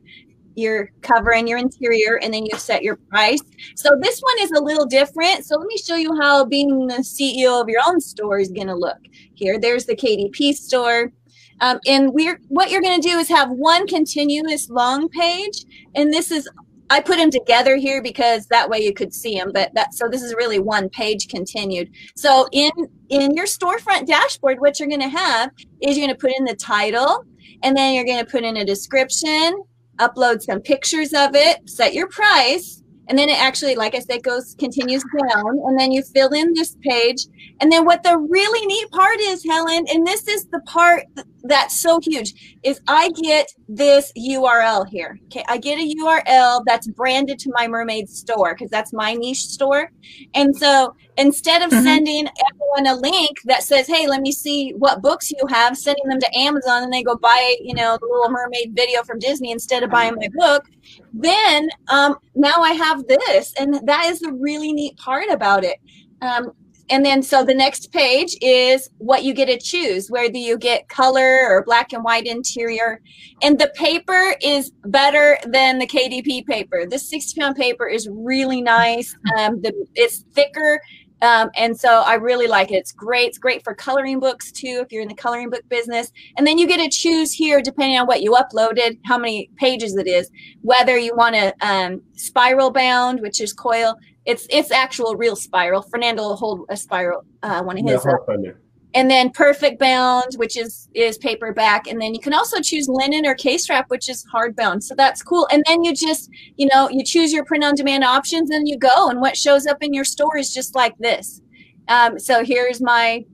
your 0.56 0.90
cover 1.02 1.32
and 1.32 1.48
your 1.48 1.58
interior, 1.58 2.18
and 2.22 2.32
then 2.32 2.46
you 2.46 2.58
set 2.58 2.82
your 2.82 2.96
price. 2.96 3.40
So 3.76 3.96
this 4.00 4.20
one 4.20 4.36
is 4.40 4.50
a 4.52 4.60
little 4.60 4.86
different. 4.86 5.44
So 5.44 5.56
let 5.56 5.66
me 5.66 5.76
show 5.76 5.96
you 5.96 6.16
how 6.20 6.44
being 6.44 6.86
the 6.86 6.96
CEO 6.96 7.60
of 7.60 7.68
your 7.68 7.82
own 7.86 8.00
store 8.00 8.38
is 8.38 8.50
going 8.50 8.66
to 8.68 8.74
look. 8.74 8.98
Here, 9.34 9.58
there's 9.58 9.84
the 9.84 9.96
KDP 9.96 10.54
store. 10.54 11.12
Um, 11.60 11.78
and 11.86 12.12
we're 12.12 12.38
what 12.48 12.70
you're 12.70 12.82
going 12.82 13.00
to 13.00 13.08
do 13.08 13.18
is 13.18 13.28
have 13.28 13.50
one 13.50 13.86
continuous 13.86 14.68
long 14.68 15.08
page, 15.08 15.64
and 15.94 16.12
this 16.12 16.30
is 16.30 16.48
I 16.90 17.00
put 17.00 17.16
them 17.16 17.30
together 17.30 17.76
here 17.76 18.02
because 18.02 18.46
that 18.46 18.68
way 18.68 18.78
you 18.78 18.92
could 18.92 19.12
see 19.12 19.34
them. 19.34 19.52
But 19.52 19.74
that 19.74 19.94
so 19.94 20.08
this 20.08 20.22
is 20.22 20.34
really 20.34 20.58
one 20.58 20.88
page 20.88 21.28
continued. 21.28 21.90
So 22.14 22.46
in 22.52 22.70
in 23.08 23.34
your 23.34 23.46
storefront 23.46 24.06
dashboard, 24.06 24.60
what 24.60 24.78
you're 24.78 24.88
going 24.88 25.00
to 25.00 25.08
have 25.08 25.50
is 25.80 25.96
you're 25.96 26.06
going 26.06 26.16
to 26.16 26.20
put 26.20 26.36
in 26.36 26.44
the 26.44 26.54
title, 26.54 27.24
and 27.62 27.76
then 27.76 27.94
you're 27.94 28.04
going 28.04 28.24
to 28.24 28.30
put 28.30 28.44
in 28.44 28.58
a 28.58 28.64
description, 28.64 29.62
upload 29.98 30.42
some 30.42 30.60
pictures 30.60 31.12
of 31.12 31.34
it, 31.34 31.68
set 31.68 31.94
your 31.94 32.08
price, 32.08 32.82
and 33.08 33.18
then 33.18 33.28
it 33.28 33.40
actually, 33.40 33.76
like 33.76 33.94
I 33.94 34.00
said, 34.00 34.22
goes 34.22 34.54
continues 34.58 35.04
down, 35.30 35.60
and 35.64 35.78
then 35.78 35.92
you 35.92 36.02
fill 36.02 36.30
in 36.30 36.52
this 36.54 36.76
page. 36.82 37.26
And 37.60 37.70
then 37.70 37.84
what 37.84 38.02
the 38.02 38.18
really 38.18 38.66
neat 38.66 38.90
part 38.90 39.20
is, 39.20 39.44
Helen, 39.44 39.86
and 39.92 40.06
this 40.06 40.26
is 40.26 40.46
the 40.46 40.60
part 40.62 41.04
that's 41.48 41.80
so 41.80 41.98
huge, 42.02 42.58
is 42.62 42.80
I 42.88 43.10
get 43.22 43.48
this 43.68 44.12
URL 44.16 44.86
here. 44.88 45.18
Okay, 45.26 45.44
I 45.48 45.58
get 45.58 45.78
a 45.78 45.94
URL 46.00 46.62
that's 46.66 46.86
branded 46.88 47.38
to 47.40 47.52
my 47.54 47.66
mermaid 47.68 48.08
store 48.08 48.54
because 48.54 48.70
that's 48.70 48.92
my 48.92 49.14
niche 49.14 49.44
store. 49.46 49.90
And 50.34 50.56
so 50.56 50.94
instead 51.16 51.62
of 51.62 51.70
Mhm. 51.70 51.82
sending 51.82 52.28
everyone 52.50 52.96
a 52.96 53.00
link 53.00 53.38
that 53.44 53.62
says, 53.62 53.86
"Hey, 53.86 54.06
let 54.06 54.20
me 54.20 54.32
see 54.32 54.72
what 54.78 55.02
books 55.02 55.30
you 55.30 55.46
have," 55.48 55.76
sending 55.76 56.06
them 56.08 56.20
to 56.20 56.38
Amazon 56.38 56.82
and 56.82 56.92
they 56.92 57.02
go 57.02 57.16
buy, 57.16 57.56
you 57.60 57.74
know, 57.74 57.96
the 58.00 58.06
Little 58.06 58.30
Mermaid 58.30 58.72
video 58.74 59.02
from 59.02 59.18
Disney 59.18 59.50
instead 59.50 59.82
of 59.82 59.90
buying 59.90 60.14
my 60.16 60.28
book, 60.34 60.64
then 61.12 61.68
um, 61.88 62.16
now 62.34 62.54
I 62.58 62.72
have 62.72 63.06
this, 63.06 63.52
and 63.58 63.80
that 63.86 64.06
is 64.06 64.20
the 64.20 64.32
really 64.32 64.72
neat 64.72 64.96
part 64.98 65.28
about 65.30 65.64
it. 65.64 65.78
Um, 66.20 66.52
and 66.90 67.04
then 67.04 67.22
so 67.22 67.44
the 67.44 67.54
next 67.54 67.92
page 67.92 68.36
is 68.40 68.90
what 68.98 69.24
you 69.24 69.34
get 69.34 69.46
to 69.46 69.58
choose 69.58 70.08
whether 70.08 70.36
you 70.36 70.56
get 70.58 70.88
color 70.88 71.46
or 71.48 71.62
black 71.64 71.92
and 71.92 72.04
white 72.04 72.26
interior 72.26 73.00
and 73.42 73.58
the 73.58 73.70
paper 73.74 74.34
is 74.42 74.70
better 74.86 75.38
than 75.46 75.78
the 75.78 75.86
kdp 75.86 76.44
paper 76.46 76.86
this 76.86 77.08
60 77.08 77.40
pound 77.40 77.56
paper 77.56 77.86
is 77.86 78.08
really 78.10 78.62
nice 78.62 79.14
um, 79.38 79.60
the, 79.62 79.72
it's 79.94 80.24
thicker 80.32 80.80
um, 81.22 81.50
and 81.56 81.78
so 81.78 82.02
I 82.02 82.14
really 82.14 82.46
like 82.46 82.70
it. 82.70 82.76
It's 82.76 82.92
great. 82.92 83.28
It's 83.28 83.38
great 83.38 83.64
for 83.64 83.74
coloring 83.74 84.20
books 84.20 84.52
too, 84.52 84.80
if 84.84 84.92
you're 84.92 85.02
in 85.02 85.08
the 85.08 85.14
coloring 85.14 85.48
book 85.48 85.66
business. 85.68 86.12
And 86.36 86.46
then 86.46 86.58
you 86.58 86.66
get 86.66 86.78
to 86.78 86.90
choose 86.90 87.32
here, 87.32 87.62
depending 87.62 87.98
on 87.98 88.06
what 88.06 88.22
you 88.22 88.32
uploaded, 88.32 88.98
how 89.06 89.16
many 89.16 89.50
pages 89.56 89.96
it 89.96 90.06
is, 90.06 90.30
whether 90.60 90.98
you 90.98 91.16
want 91.16 91.34
to 91.34 91.54
um, 91.66 92.02
spiral 92.14 92.70
bound, 92.70 93.20
which 93.20 93.40
is 93.40 93.52
coil. 93.52 93.96
It's 94.26 94.46
it's 94.50 94.70
actual 94.70 95.14
real 95.16 95.36
spiral. 95.36 95.82
Fernando 95.82 96.22
will 96.22 96.36
hold 96.36 96.66
a 96.68 96.76
spiral, 96.76 97.22
uh, 97.42 97.62
one 97.62 97.78
of 97.78 97.84
his. 97.86 98.04
uh, 98.04 98.10
Hardbinder. 98.10 98.56
and 98.94 99.10
then 99.10 99.30
perfect 99.30 99.78
bound 99.78 100.24
which 100.36 100.56
is 100.56 100.88
is 100.94 101.18
paperback 101.18 101.86
and 101.86 102.00
then 102.00 102.14
you 102.14 102.20
can 102.20 102.32
also 102.32 102.60
choose 102.60 102.88
linen 102.88 103.26
or 103.26 103.34
case 103.34 103.68
wrap 103.68 103.84
which 103.88 104.08
is 104.08 104.24
hardbound 104.32 104.82
so 104.82 104.94
that's 104.94 105.22
cool 105.22 105.46
and 105.52 105.62
then 105.66 105.84
you 105.84 105.92
just 105.94 106.30
you 106.56 106.66
know 106.72 106.88
you 106.90 107.02
choose 107.04 107.32
your 107.32 107.44
print 107.44 107.62
on 107.64 107.74
demand 107.74 108.04
options 108.04 108.48
and 108.50 108.66
you 108.68 108.78
go 108.78 109.08
and 109.10 109.20
what 109.20 109.36
shows 109.36 109.66
up 109.66 109.76
in 109.82 109.92
your 109.92 110.04
store 110.04 110.36
is 110.38 110.52
just 110.54 110.74
like 110.74 110.94
this 110.98 111.40
um, 111.88 112.18
so 112.18 112.44
here's 112.44 112.80
my 112.80 113.24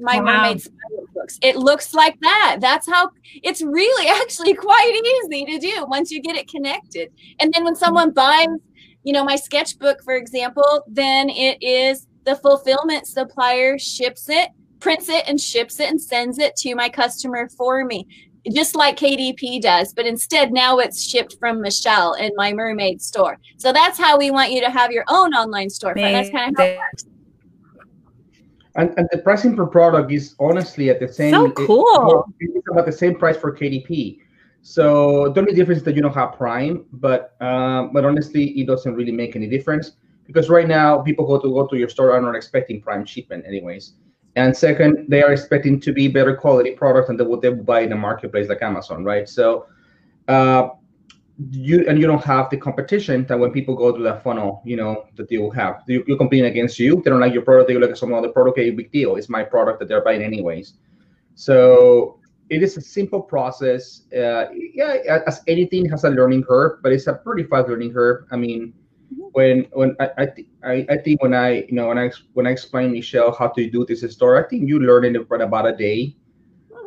my 0.00 0.16
Wow. 0.16 0.24
mermaid 0.26 0.60
spiral 0.60 1.06
books. 1.14 1.38
It 1.42 1.56
looks 1.56 1.92
like 1.94 2.16
that. 2.20 2.58
That's 2.60 2.86
how 2.88 3.10
it's 3.42 3.62
really 3.62 4.06
actually 4.22 4.54
quite 4.54 4.94
easy 5.24 5.44
to 5.46 5.58
do 5.58 5.86
once 5.88 6.10
you 6.12 6.20
get 6.22 6.36
it 6.36 6.46
connected. 6.48 7.10
And 7.40 7.52
then 7.52 7.64
when 7.64 7.74
someone 7.74 8.10
buys, 8.12 8.46
you 9.08 9.14
know, 9.14 9.24
my 9.24 9.36
sketchbook, 9.36 10.02
for 10.02 10.16
example, 10.16 10.84
then 10.86 11.30
it 11.30 11.62
is 11.62 12.06
the 12.24 12.36
fulfillment 12.36 13.06
supplier 13.06 13.78
ships 13.78 14.28
it, 14.28 14.50
prints 14.80 15.08
it, 15.08 15.24
and 15.26 15.40
ships 15.40 15.80
it 15.80 15.88
and 15.88 15.98
sends 15.98 16.38
it 16.38 16.54
to 16.56 16.74
my 16.74 16.90
customer 16.90 17.48
for 17.56 17.86
me 17.86 18.06
just 18.52 18.76
like 18.76 18.98
KDP 18.98 19.62
does, 19.62 19.94
but 19.94 20.06
instead 20.06 20.52
now 20.52 20.78
it's 20.78 21.02
shipped 21.02 21.36
from 21.40 21.62
Michelle 21.62 22.14
in 22.14 22.32
my 22.36 22.52
mermaid 22.52 23.00
store. 23.00 23.38
So 23.56 23.72
that's 23.72 23.98
how 23.98 24.18
we 24.18 24.30
want 24.30 24.52
you 24.52 24.60
to 24.60 24.70
have 24.70 24.92
your 24.92 25.04
own 25.08 25.32
online 25.32 25.70
store. 25.70 25.94
That's 25.94 26.28
kind 26.28 26.50
of 26.50 26.58
how 26.58 26.64
it 26.66 26.76
works. 26.76 27.04
And, 28.76 28.94
and 28.98 29.08
the 29.10 29.18
pricing 29.18 29.56
per 29.56 29.66
product 29.66 30.12
is 30.12 30.34
honestly 30.38 30.90
at 30.90 31.00
the 31.00 31.08
same. 31.08 31.32
So 31.32 31.50
cool. 31.50 32.26
It, 32.40 32.50
it's 32.54 32.68
about 32.70 32.86
the 32.86 32.92
same 32.92 33.16
price 33.16 33.38
for 33.38 33.56
KDP. 33.56 34.20
So 34.68 35.30
the 35.30 35.40
only 35.40 35.54
difference 35.54 35.78
is 35.78 35.84
that 35.84 35.96
you 35.96 36.02
don't 36.02 36.12
have 36.12 36.34
Prime, 36.34 36.84
but 36.92 37.34
um, 37.40 37.90
but 37.94 38.04
honestly, 38.04 38.48
it 38.60 38.66
doesn't 38.66 38.94
really 38.94 39.12
make 39.12 39.34
any 39.34 39.48
difference 39.48 39.92
because 40.26 40.50
right 40.50 40.68
now 40.68 41.00
people 41.00 41.26
go 41.26 41.40
to 41.40 41.48
go 41.48 41.66
to 41.66 41.76
your 41.78 41.88
store 41.88 42.12
are 42.12 42.20
not 42.20 42.34
expecting 42.34 42.82
Prime 42.82 43.06
shipment 43.06 43.46
anyways. 43.46 43.94
And 44.36 44.54
second, 44.54 45.06
they 45.08 45.22
are 45.22 45.32
expecting 45.32 45.80
to 45.80 45.90
be 45.90 46.06
better 46.06 46.36
quality 46.36 46.72
product 46.72 47.08
than 47.08 47.26
what 47.30 47.40
they 47.40 47.48
buy 47.48 47.80
in 47.80 47.92
a 47.92 47.96
marketplace 47.96 48.50
like 48.50 48.60
Amazon, 48.60 49.04
right? 49.04 49.26
So 49.26 49.64
uh, 50.28 50.68
you 51.50 51.86
and 51.88 51.98
you 51.98 52.06
don't 52.06 52.24
have 52.24 52.50
the 52.50 52.58
competition 52.58 53.24
that 53.28 53.38
when 53.38 53.52
people 53.52 53.74
go 53.74 53.94
through 53.94 54.04
that 54.04 54.22
funnel, 54.22 54.60
you 54.66 54.76
know, 54.76 55.06
that 55.16 55.30
they 55.30 55.38
will 55.38 55.50
have. 55.52 55.80
You, 55.86 56.04
you're 56.06 56.18
competing 56.18 56.44
against 56.44 56.78
you. 56.78 57.00
They 57.02 57.08
don't 57.08 57.20
like 57.20 57.32
your 57.32 57.42
product. 57.42 57.68
They 57.68 57.78
look 57.78 57.90
at 57.90 57.96
some 57.96 58.12
other 58.12 58.28
product. 58.28 58.58
Okay, 58.58 58.68
big 58.68 58.92
deal. 58.92 59.16
It's 59.16 59.30
my 59.30 59.44
product 59.44 59.78
that 59.78 59.88
they're 59.88 60.04
buying 60.04 60.22
anyways. 60.22 60.74
So 61.36 62.17
it 62.50 62.62
is 62.62 62.76
a 62.76 62.80
simple 62.80 63.20
process. 63.20 64.02
Uh, 64.12 64.46
yeah, 64.52 65.20
as 65.26 65.42
anything 65.46 65.88
has 65.90 66.04
a 66.04 66.10
learning 66.10 66.44
curve, 66.44 66.82
but 66.82 66.92
it's 66.92 67.06
a 67.06 67.14
pretty 67.14 67.44
fast 67.44 67.68
learning 67.68 67.92
curve. 67.92 68.24
I 68.30 68.36
mean, 68.36 68.72
when 69.32 69.66
when 69.72 69.96
I 70.00 70.10
I, 70.18 70.26
th- 70.26 70.48
I, 70.64 70.86
I 70.88 70.96
think 70.98 71.22
when 71.22 71.34
I 71.34 71.64
you 71.68 71.72
know 71.72 71.88
when 71.88 71.98
I 71.98 72.10
when 72.34 72.46
I 72.46 72.50
explained 72.50 72.92
Michelle 72.92 73.32
how 73.32 73.48
to 73.48 73.70
do 73.70 73.84
this 73.84 74.00
store, 74.12 74.42
I 74.42 74.48
think 74.48 74.68
you 74.68 74.80
learned 74.80 75.16
it 75.16 75.26
in 75.30 75.40
about 75.40 75.66
a 75.66 75.76
day. 75.76 76.16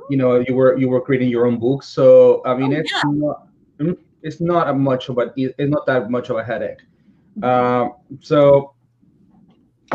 You 0.10 0.18
know, 0.18 0.44
you 0.46 0.56
were 0.56 0.78
you 0.78 0.90
were 0.90 1.02
creating 1.02 1.30
your 1.30 1.46
own 1.46 1.60
books, 1.60 1.88
so 1.88 2.42
I 2.46 2.56
mean 2.56 2.74
oh, 2.74 2.80
it's 2.80 2.92
yeah. 2.92 3.02
not 3.06 3.48
mm, 3.80 3.98
it's 4.24 4.42
not 4.42 4.68
a 4.68 4.74
much 4.74 5.10
of 5.10 5.18
a 5.18 5.32
it's 5.36 5.72
not 5.72 5.86
that 5.86 6.10
much 6.10 6.30
of 6.30 6.38
a 6.38 6.44
headache. 6.44 6.82
Uh, 7.42 7.90
so 8.20 8.74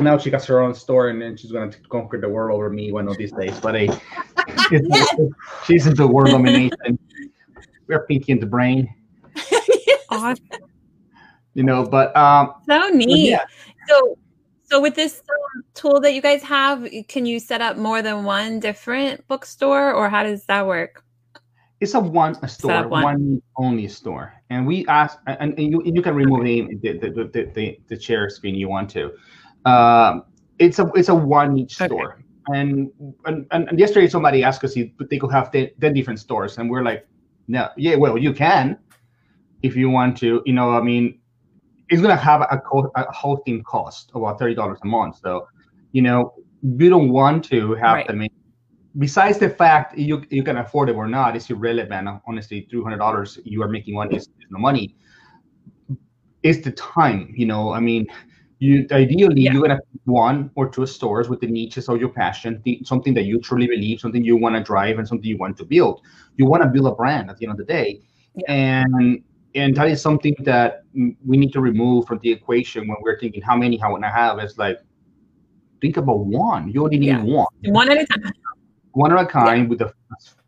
now 0.00 0.18
she 0.18 0.30
got 0.30 0.44
her 0.44 0.60
own 0.60 0.74
store 0.74 1.08
and 1.08 1.20
then 1.20 1.36
she's 1.36 1.52
going 1.52 1.70
to 1.70 1.78
conquer 1.88 2.20
the 2.20 2.28
world 2.28 2.56
over 2.56 2.70
me 2.70 2.92
one 2.92 3.08
of 3.08 3.16
these 3.16 3.32
days. 3.32 3.58
But 3.60 3.74
hey, 3.74 3.88
yes. 4.70 5.16
she's 5.64 5.86
into 5.86 6.06
world 6.06 6.30
domination. 6.30 6.98
We're 7.86 8.06
Pinky 8.06 8.32
and 8.32 8.42
the 8.42 8.46
Brain. 8.46 8.92
awesome 10.10 10.38
you 11.56 11.62
know 11.62 11.82
but 11.82 12.14
um 12.16 12.54
so 12.68 12.88
neat 12.90 13.30
yeah. 13.30 13.44
so 13.88 14.18
so 14.62 14.80
with 14.80 14.94
this 14.94 15.22
um, 15.28 15.64
tool 15.74 15.98
that 16.00 16.12
you 16.12 16.20
guys 16.20 16.42
have 16.42 16.86
can 17.08 17.24
you 17.24 17.40
set 17.40 17.60
up 17.60 17.76
more 17.78 18.02
than 18.02 18.24
one 18.24 18.60
different 18.60 19.26
bookstore 19.26 19.92
or 19.92 20.08
how 20.08 20.22
does 20.22 20.44
that 20.44 20.66
work 20.66 21.02
it's 21.80 21.94
a 21.94 22.00
one 22.00 22.36
a 22.42 22.48
store 22.48 22.86
one? 22.86 23.02
one? 23.02 23.42
only 23.56 23.88
store 23.88 24.34
and 24.50 24.66
we 24.66 24.86
ask 24.86 25.18
and, 25.26 25.58
and 25.58 25.72
you, 25.72 25.82
you 25.84 26.02
can 26.02 26.14
remove 26.14 26.40
okay. 26.40 26.76
the, 26.82 26.98
the, 26.98 27.24
the, 27.32 27.50
the, 27.54 27.80
the 27.88 27.96
chair 27.96 28.28
screen 28.28 28.54
you 28.54 28.68
want 28.68 28.88
to 28.90 29.10
um, 29.66 30.24
it's 30.58 30.78
a 30.78 30.90
it's 30.94 31.08
a 31.08 31.14
one 31.14 31.58
each 31.58 31.80
okay. 31.80 31.88
store 31.88 32.22
and, 32.48 32.90
and 33.24 33.46
and 33.50 33.78
yesterday 33.78 34.06
somebody 34.06 34.42
asked 34.42 34.62
us 34.64 34.76
if 34.76 34.88
they 35.10 35.18
could 35.18 35.32
have 35.32 35.50
10, 35.50 35.70
10 35.80 35.92
different 35.92 36.20
stores 36.20 36.58
and 36.58 36.70
we're 36.70 36.82
like 36.82 37.06
no 37.48 37.68
yeah 37.76 37.96
well 37.96 38.16
you 38.16 38.32
can 38.32 38.78
if 39.62 39.74
you 39.76 39.90
want 39.90 40.16
to 40.16 40.42
you 40.46 40.52
know 40.52 40.70
i 40.70 40.80
mean 40.80 41.18
it's 41.88 42.02
going 42.02 42.16
to 42.16 42.22
have 42.22 42.42
a, 42.42 42.58
co- 42.58 42.90
a 42.96 43.12
hosting 43.12 43.62
cost 43.62 44.10
about 44.14 44.38
thirty 44.38 44.54
dollars 44.54 44.78
a 44.82 44.86
month. 44.86 45.18
So, 45.22 45.46
you 45.92 46.02
know, 46.02 46.34
you 46.62 46.90
don't 46.90 47.10
want 47.10 47.44
to 47.46 47.74
have 47.74 47.94
right. 47.94 48.06
them. 48.06 48.26
Besides 48.98 49.38
the 49.38 49.50
fact 49.50 49.96
you 49.96 50.22
you 50.30 50.42
can 50.42 50.56
afford 50.56 50.88
it 50.88 50.96
or 50.96 51.06
not, 51.06 51.36
it's 51.36 51.50
irrelevant. 51.50 52.08
Honestly, 52.26 52.66
three 52.70 52.82
hundred 52.82 52.98
dollars 52.98 53.38
you 53.44 53.62
are 53.62 53.68
making 53.68 53.94
money 53.94 54.16
is, 54.16 54.24
is 54.24 54.50
no 54.50 54.58
money. 54.58 54.96
It's 56.42 56.64
the 56.64 56.72
time. 56.72 57.32
You 57.36 57.46
know, 57.46 57.72
I 57.72 57.80
mean, 57.80 58.06
you 58.58 58.86
ideally 58.90 59.42
yeah. 59.42 59.52
you're 59.52 59.62
gonna 59.62 59.78
one 60.04 60.50
or 60.54 60.68
two 60.68 60.86
stores 60.86 61.28
with 61.28 61.40
the 61.40 61.46
niches 61.46 61.88
of 61.88 62.00
your 62.00 62.08
passion, 62.08 62.60
the, 62.64 62.80
something 62.84 63.12
that 63.14 63.24
you 63.24 63.40
truly 63.40 63.66
believe, 63.66 64.00
something 64.00 64.24
you 64.24 64.36
want 64.36 64.54
to 64.54 64.62
drive, 64.62 64.98
and 64.98 65.06
something 65.06 65.28
you 65.28 65.36
want 65.36 65.56
to 65.58 65.64
build. 65.64 66.00
You 66.36 66.46
want 66.46 66.62
to 66.62 66.68
build 66.68 66.86
a 66.86 66.94
brand 66.94 67.28
at 67.28 67.36
the 67.36 67.46
end 67.46 67.52
of 67.52 67.58
the 67.58 67.64
day, 67.64 68.00
yeah. 68.34 68.52
and 68.52 69.22
and 69.54 69.74
that 69.76 69.88
is 69.88 70.00
something 70.00 70.34
that 70.40 70.84
we 70.94 71.36
need 71.36 71.52
to 71.52 71.60
remove 71.60 72.06
from 72.06 72.18
the 72.22 72.30
equation 72.30 72.88
when 72.88 72.96
we're 73.02 73.18
thinking 73.18 73.42
how 73.42 73.56
many 73.56 73.80
I 73.80 73.88
want 73.88 74.04
to 74.04 74.10
have. 74.10 74.38
It's 74.38 74.56
like 74.56 74.78
think 75.80 75.96
about 75.96 76.20
one. 76.20 76.70
You 76.70 76.84
only 76.84 76.98
need 76.98 77.08
yeah. 77.08 77.22
one. 77.22 77.46
One 77.64 77.90
at 77.90 77.98
a 77.98 78.06
time. 78.06 78.32
One 78.92 79.12
at 79.12 79.22
a 79.22 79.26
time 79.26 79.68
with 79.68 79.80
the 79.80 79.92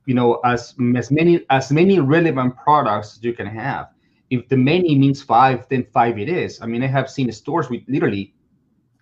you 0.07 0.15
know 0.15 0.41
as 0.45 0.75
as 0.97 1.11
many 1.11 1.45
as 1.51 1.71
many 1.71 1.99
relevant 2.01 2.57
products 2.57 3.19
as 3.19 3.25
you 3.25 3.35
can 3.35 3.47
have. 3.47 3.89
If 4.31 4.49
the 4.49 4.57
many 4.57 4.97
means 4.97 5.23
five, 5.23 5.67
then 5.69 5.87
five 5.93 6.19
it 6.19 6.29
is. 6.29 6.61
I 6.61 6.67
mean, 6.67 6.83
I 6.83 6.87
have 6.87 7.11
seen 7.11 7.31
stores 7.33 7.71
with 7.71 7.83
literally 7.89 8.35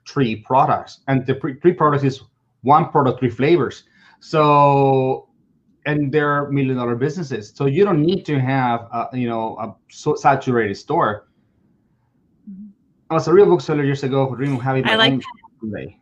three 0.09 0.37
products, 0.37 1.01
and 1.09 1.27
the 1.27 1.35
three 1.35 1.73
products 1.73 2.05
is 2.05 2.23
one 2.63 2.91
product, 2.91 3.21
three 3.21 3.31
flavors. 3.31 3.85
So 4.21 5.29
and 5.87 6.13
they're 6.13 6.51
million 6.51 6.77
dollar 6.77 6.97
businesses. 6.97 7.53
So 7.55 7.67
you 7.67 7.85
don't 7.85 8.03
need 8.03 8.27
to 8.27 8.39
have 8.39 8.89
a, 8.93 9.09
you 9.13 9.29
know 9.29 9.57
a 9.59 9.75
so 9.89 10.15
saturated 10.17 10.77
store. 10.77 11.29
I 13.09 13.15
was 13.15 13.29
a 13.29 13.33
real 13.33 13.47
bookseller 13.47 13.85
years 13.85 14.03
ago, 14.03 14.35
dream 14.35 14.57
of 14.57 14.63
having 14.63 14.85
my 14.85 14.93
I 14.93 14.97
like 14.97 15.13
own 15.13 16.01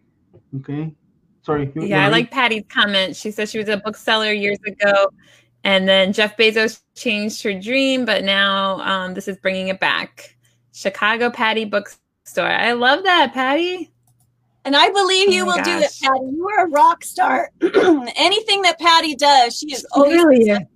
Okay. 0.57 0.95
Sorry. 1.43 1.71
Yeah, 1.77 2.07
I 2.07 2.09
like 2.09 2.31
Patty's 2.31 2.65
comment. 2.71 3.15
She 3.15 3.31
said 3.31 3.51
she 3.51 3.59
was 3.59 3.69
a 3.69 3.77
bookseller 3.77 4.33
years 4.33 4.59
ago, 4.67 5.11
and 5.64 5.88
then 5.88 6.12
Jeff 6.12 6.37
Bezos 6.37 6.81
changed 6.94 7.42
her 7.42 7.59
dream, 7.59 8.05
but 8.05 8.22
now 8.22 8.81
um, 8.81 9.14
this 9.14 9.27
is 9.27 9.37
bringing 9.38 9.68
it 9.68 9.81
back. 9.81 10.37
Chicago 10.72 11.31
Patty 11.31 11.64
Bookstore. 11.64 12.46
I 12.46 12.72
love 12.72 13.03
that, 13.05 13.33
Patty. 13.33 13.90
And 14.66 14.77
I 14.77 14.90
believe 14.90 15.31
you 15.31 15.42
oh 15.42 15.46
will 15.46 15.57
gosh. 15.57 15.64
do 15.64 15.79
it, 15.79 15.98
Patty. 16.03 16.24
You 16.37 16.48
are 16.57 16.66
a 16.66 16.70
rock 16.70 17.03
star. 17.03 17.50
Anything 17.62 18.62
that 18.62 18.79
Patty 18.79 19.14
does, 19.14 19.59
she 19.59 19.72
is 19.72 19.87
always 19.92 20.22
really? 20.22 20.66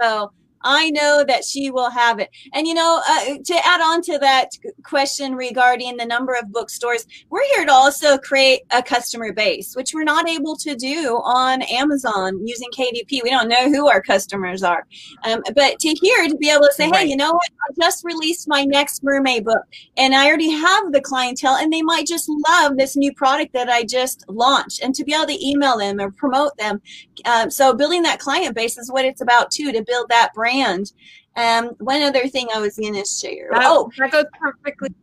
so 0.00 0.32
I 0.62 0.90
know 0.90 1.24
that 1.26 1.44
she 1.44 1.70
will 1.70 1.90
have 1.90 2.18
it. 2.18 2.30
And 2.52 2.66
you 2.66 2.74
know, 2.74 3.02
uh, 3.08 3.24
to 3.44 3.66
add 3.66 3.80
on 3.80 4.02
to 4.02 4.18
that 4.18 4.50
question 4.82 5.34
regarding 5.34 5.96
the 5.96 6.04
number 6.04 6.34
of 6.34 6.52
bookstores, 6.52 7.06
we're 7.30 7.46
here 7.54 7.64
to 7.64 7.72
also 7.72 8.18
create 8.18 8.62
a 8.70 8.82
customer 8.82 9.32
base, 9.32 9.74
which 9.74 9.94
we're 9.94 10.04
not 10.04 10.28
able 10.28 10.56
to 10.56 10.74
do 10.74 11.20
on 11.24 11.62
Amazon 11.62 12.46
using 12.46 12.68
KDP. 12.76 13.22
We 13.22 13.30
don't 13.30 13.48
know 13.48 13.70
who 13.70 13.88
our 13.88 14.02
customers 14.02 14.62
are. 14.62 14.86
Um, 15.24 15.42
but 15.54 15.78
to 15.80 15.94
here 16.00 16.28
to 16.28 16.36
be 16.36 16.50
able 16.50 16.66
to 16.66 16.72
say, 16.72 16.88
right. 16.88 17.00
hey, 17.00 17.06
you 17.06 17.16
know 17.16 17.32
what? 17.32 17.50
I 17.68 17.72
just 17.80 18.04
released 18.04 18.48
my 18.48 18.64
next 18.64 19.02
mermaid 19.02 19.44
book 19.44 19.62
and 19.96 20.14
I 20.14 20.26
already 20.26 20.50
have 20.50 20.92
the 20.92 21.00
clientele 21.00 21.56
and 21.56 21.72
they 21.72 21.82
might 21.82 22.06
just 22.06 22.28
love 22.48 22.76
this 22.76 22.96
new 22.96 23.14
product 23.14 23.52
that 23.54 23.68
I 23.68 23.84
just 23.84 24.28
launched 24.28 24.82
and 24.82 24.94
to 24.94 25.04
be 25.04 25.14
able 25.14 25.26
to 25.26 25.46
email 25.46 25.78
them 25.78 26.00
or 26.00 26.10
promote 26.10 26.56
them. 26.58 26.82
Um, 27.24 27.50
so 27.50 27.74
building 27.74 28.02
that 28.02 28.18
client 28.18 28.54
base 28.54 28.76
is 28.78 28.90
what 28.90 29.04
it's 29.04 29.20
about 29.20 29.50
too, 29.50 29.72
to 29.72 29.82
build 29.82 30.08
that 30.08 30.32
brand 30.34 30.49
brand. 30.50 30.92
Um, 31.36 31.74
one 31.78 32.02
other 32.02 32.26
thing 32.28 32.48
I 32.54 32.60
was 32.60 32.76
going 32.76 32.94
to 32.94 33.04
share. 33.04 33.48
That, 33.52 33.62
oh, 33.64 33.90
that 33.98 34.10
goes 34.10 34.24
perfectly. 34.38 34.94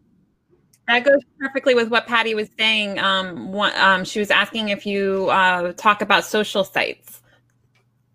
That 0.88 1.04
goes 1.04 1.22
perfectly 1.40 1.76
with 1.76 1.90
what 1.90 2.08
Patty 2.08 2.34
was 2.34 2.50
saying. 2.58 3.00
Um, 3.00 3.52
one, 3.52 3.74
um, 3.78 4.06
she 4.06 4.20
was 4.20 4.32
asking 4.32 4.70
if 4.70 4.86
you 4.86 5.30
uh, 5.30 5.74
talk 5.74 6.02
about 6.02 6.24
social 6.24 6.64
sites, 6.64 7.22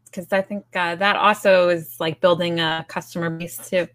because 0.07 0.33
I 0.33 0.41
think 0.43 0.65
uh, 0.75 0.95
that 0.97 1.17
also 1.17 1.69
is 1.69 1.97
like 2.01 2.21
building 2.21 2.61
a 2.61 2.85
customer 2.89 3.29
base 3.31 3.69
too. 3.69 3.89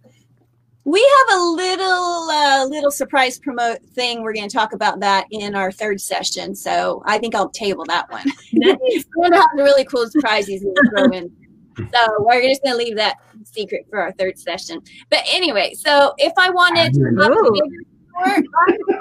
We 0.84 1.02
have 1.02 1.40
a 1.40 1.44
little 1.44 2.30
uh, 2.30 2.66
little 2.66 2.92
surprise 2.92 3.40
promote 3.40 3.82
thing. 3.94 4.22
We're 4.24 4.34
going 4.34 4.48
to 4.48 4.56
talk 4.56 4.74
about 4.74 5.00
that 5.02 5.26
in 5.32 5.54
our 5.54 5.72
third 5.72 6.00
session. 6.00 6.56
So 6.56 7.04
I 7.06 7.18
think 7.18 7.36
I'll 7.36 7.50
table 7.50 7.84
that 7.88 8.10
one. 8.10 8.26
we're 8.54 8.78
going 9.16 9.32
to 9.32 9.38
have 9.38 9.50
a 9.58 9.64
really 9.64 9.86
cool 9.86 10.08
surprises 10.08 10.62
to 10.62 10.90
throw 10.90 11.12
in. 11.12 11.32
So 11.94 12.16
we're 12.20 12.42
just 12.42 12.64
going 12.64 12.78
to 12.78 12.84
leave 12.84 12.96
that 12.98 13.18
secret 13.44 13.86
for 13.90 14.00
our 14.00 14.12
third 14.14 14.38
session. 14.38 14.82
But 15.10 15.20
anyway, 15.32 15.74
so 15.74 16.14
if 16.18 16.34
I 16.38 16.50
wanted 16.50 16.94
to 16.94 17.04
have 17.22 17.32
a 17.32 17.52
bigger 17.52 17.84
store, 18.10 18.44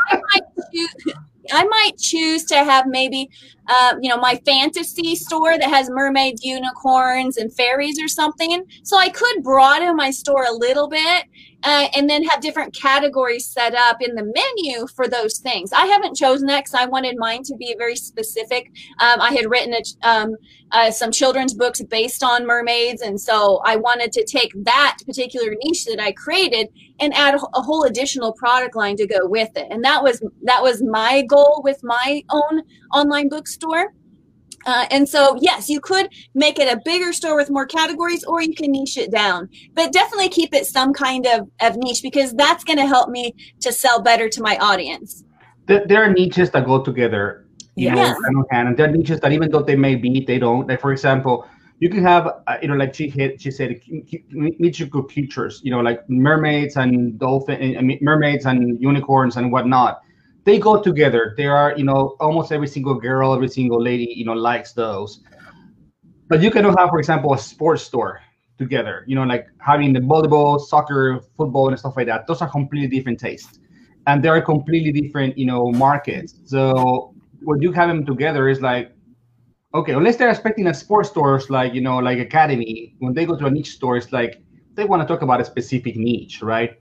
I, 0.06 0.20
might 0.32 0.42
choose, 0.72 0.94
I 1.52 1.64
might 1.64 1.98
choose 1.98 2.44
to 2.46 2.56
have 2.56 2.86
maybe, 2.86 3.30
uh, 3.68 3.94
you 4.00 4.08
know, 4.08 4.18
my 4.18 4.36
fantasy 4.44 5.16
store 5.16 5.58
that 5.58 5.68
has 5.68 5.90
mermaids, 5.90 6.44
unicorns, 6.44 7.38
and 7.38 7.52
fairies 7.52 8.00
or 8.00 8.08
something. 8.08 8.64
So 8.82 8.98
I 8.98 9.08
could 9.08 9.42
broaden 9.42 9.96
my 9.96 10.10
store 10.10 10.44
a 10.48 10.52
little 10.52 10.88
bit 10.88 11.24
uh, 11.66 11.88
and 11.96 12.08
then 12.08 12.22
have 12.22 12.40
different 12.40 12.72
categories 12.72 13.44
set 13.44 13.74
up 13.74 14.00
in 14.00 14.14
the 14.14 14.22
menu 14.22 14.86
for 14.86 15.08
those 15.08 15.38
things. 15.38 15.72
I 15.72 15.86
haven't 15.86 16.14
chosen 16.14 16.46
that 16.46 16.64
because 16.64 16.74
I 16.74 16.86
wanted 16.86 17.16
mine 17.18 17.42
to 17.42 17.56
be 17.56 17.74
very 17.76 17.96
specific. 17.96 18.70
Um, 19.00 19.20
I 19.20 19.32
had 19.32 19.50
written 19.50 19.74
a, 19.74 20.08
um, 20.08 20.36
uh, 20.70 20.92
some 20.92 21.10
children's 21.10 21.54
books 21.54 21.82
based 21.82 22.22
on 22.22 22.46
mermaids, 22.46 23.02
and 23.02 23.20
so 23.20 23.60
I 23.64 23.74
wanted 23.74 24.12
to 24.12 24.24
take 24.24 24.52
that 24.62 24.98
particular 25.04 25.56
niche 25.64 25.86
that 25.86 25.98
I 26.00 26.12
created 26.12 26.68
and 27.00 27.12
add 27.14 27.34
a, 27.34 27.40
a 27.54 27.62
whole 27.62 27.82
additional 27.82 28.32
product 28.32 28.76
line 28.76 28.94
to 28.96 29.06
go 29.06 29.26
with 29.26 29.50
it. 29.56 29.66
And 29.68 29.82
that 29.82 30.04
was 30.04 30.22
that 30.44 30.62
was 30.62 30.84
my 30.84 31.22
goal 31.22 31.62
with 31.64 31.80
my 31.82 32.22
own 32.30 32.62
online 32.94 33.28
bookstore. 33.28 33.92
Uh, 34.66 34.84
and 34.90 35.08
so, 35.08 35.38
yes, 35.40 35.68
you 35.68 35.80
could 35.80 36.08
make 36.34 36.58
it 36.58 36.72
a 36.72 36.80
bigger 36.84 37.12
store 37.12 37.36
with 37.36 37.50
more 37.50 37.66
categories, 37.66 38.24
or 38.24 38.42
you 38.42 38.54
can 38.54 38.72
niche 38.72 38.96
it 38.96 39.10
down. 39.12 39.48
But 39.74 39.92
definitely 39.92 40.28
keep 40.28 40.52
it 40.52 40.66
some 40.66 40.92
kind 40.92 41.26
of, 41.26 41.48
of 41.60 41.76
niche 41.76 42.02
because 42.02 42.34
that's 42.34 42.64
going 42.64 42.78
to 42.78 42.86
help 42.86 43.08
me 43.08 43.32
to 43.60 43.72
sell 43.72 44.02
better 44.02 44.28
to 44.28 44.42
my 44.42 44.56
audience. 44.58 45.24
There, 45.66 45.86
there 45.86 46.02
are 46.02 46.12
niches 46.12 46.50
that 46.50 46.66
go 46.66 46.82
together. 46.82 47.46
You 47.76 47.90
Yes. 47.90 47.96
know, 47.96 48.24
hand 48.24 48.36
in 48.36 48.44
hand, 48.50 48.68
and 48.68 48.76
there 48.76 48.88
are 48.88 48.90
niches 48.90 49.20
that 49.20 49.32
even 49.32 49.50
though 49.50 49.62
they 49.62 49.76
may 49.76 49.96
be, 49.96 50.24
they 50.24 50.38
don't. 50.38 50.66
Like 50.66 50.80
for 50.80 50.92
example, 50.92 51.46
you 51.78 51.90
can 51.90 52.02
have, 52.02 52.26
uh, 52.46 52.56
you 52.62 52.68
know, 52.68 52.74
like 52.74 52.94
she 52.94 53.10
hit, 53.10 53.40
she 53.42 53.50
said, 53.50 53.78
mythical 54.30 55.02
creatures. 55.02 55.60
You 55.62 55.72
know, 55.72 55.80
like 55.80 56.08
mermaids 56.08 56.76
and 56.76 57.18
dolphin, 57.18 57.76
I 57.76 57.98
mermaids 58.00 58.46
and 58.46 58.80
unicorns 58.80 59.36
and 59.36 59.52
whatnot. 59.52 60.00
They 60.46 60.60
go 60.60 60.80
together. 60.80 61.34
There 61.36 61.56
are, 61.56 61.76
you 61.76 61.82
know, 61.82 62.16
almost 62.20 62.52
every 62.52 62.68
single 62.68 62.94
girl, 62.94 63.34
every 63.34 63.48
single 63.48 63.82
lady, 63.82 64.14
you 64.16 64.24
know, 64.24 64.32
likes 64.32 64.72
those. 64.72 65.20
But 66.28 66.40
you 66.40 66.52
cannot 66.52 66.78
have, 66.78 66.88
for 66.90 67.00
example, 67.00 67.34
a 67.34 67.38
sports 67.38 67.82
store 67.82 68.20
together. 68.56 69.02
You 69.08 69.16
know, 69.16 69.24
like 69.24 69.48
having 69.58 69.92
the 69.92 69.98
volleyball, 69.98 70.60
soccer, 70.60 71.20
football, 71.36 71.68
and 71.68 71.78
stuff 71.78 71.94
like 71.96 72.06
that. 72.06 72.28
Those 72.28 72.42
are 72.42 72.48
completely 72.48 72.86
different 72.86 73.18
tastes, 73.18 73.58
and 74.06 74.22
they 74.22 74.28
are 74.28 74.40
completely 74.40 74.92
different, 74.92 75.36
you 75.36 75.46
know, 75.46 75.72
markets. 75.72 76.36
So 76.44 77.12
when 77.42 77.60
you 77.60 77.72
have 77.72 77.88
them 77.88 78.06
together, 78.06 78.48
is 78.48 78.60
like, 78.60 78.92
okay, 79.74 79.94
unless 79.94 80.14
they're 80.14 80.30
expecting 80.30 80.68
a 80.68 80.74
sports 80.74 81.10
stores 81.10 81.50
like 81.50 81.74
you 81.74 81.80
know, 81.80 81.98
like 81.98 82.20
Academy, 82.20 82.94
when 83.00 83.14
they 83.14 83.26
go 83.26 83.36
to 83.36 83.46
a 83.46 83.50
niche 83.50 83.70
store, 83.70 83.96
it's 83.96 84.12
like 84.12 84.40
they 84.74 84.84
want 84.84 85.02
to 85.02 85.08
talk 85.08 85.22
about 85.22 85.40
a 85.40 85.44
specific 85.44 85.96
niche, 85.96 86.40
right? 86.40 86.78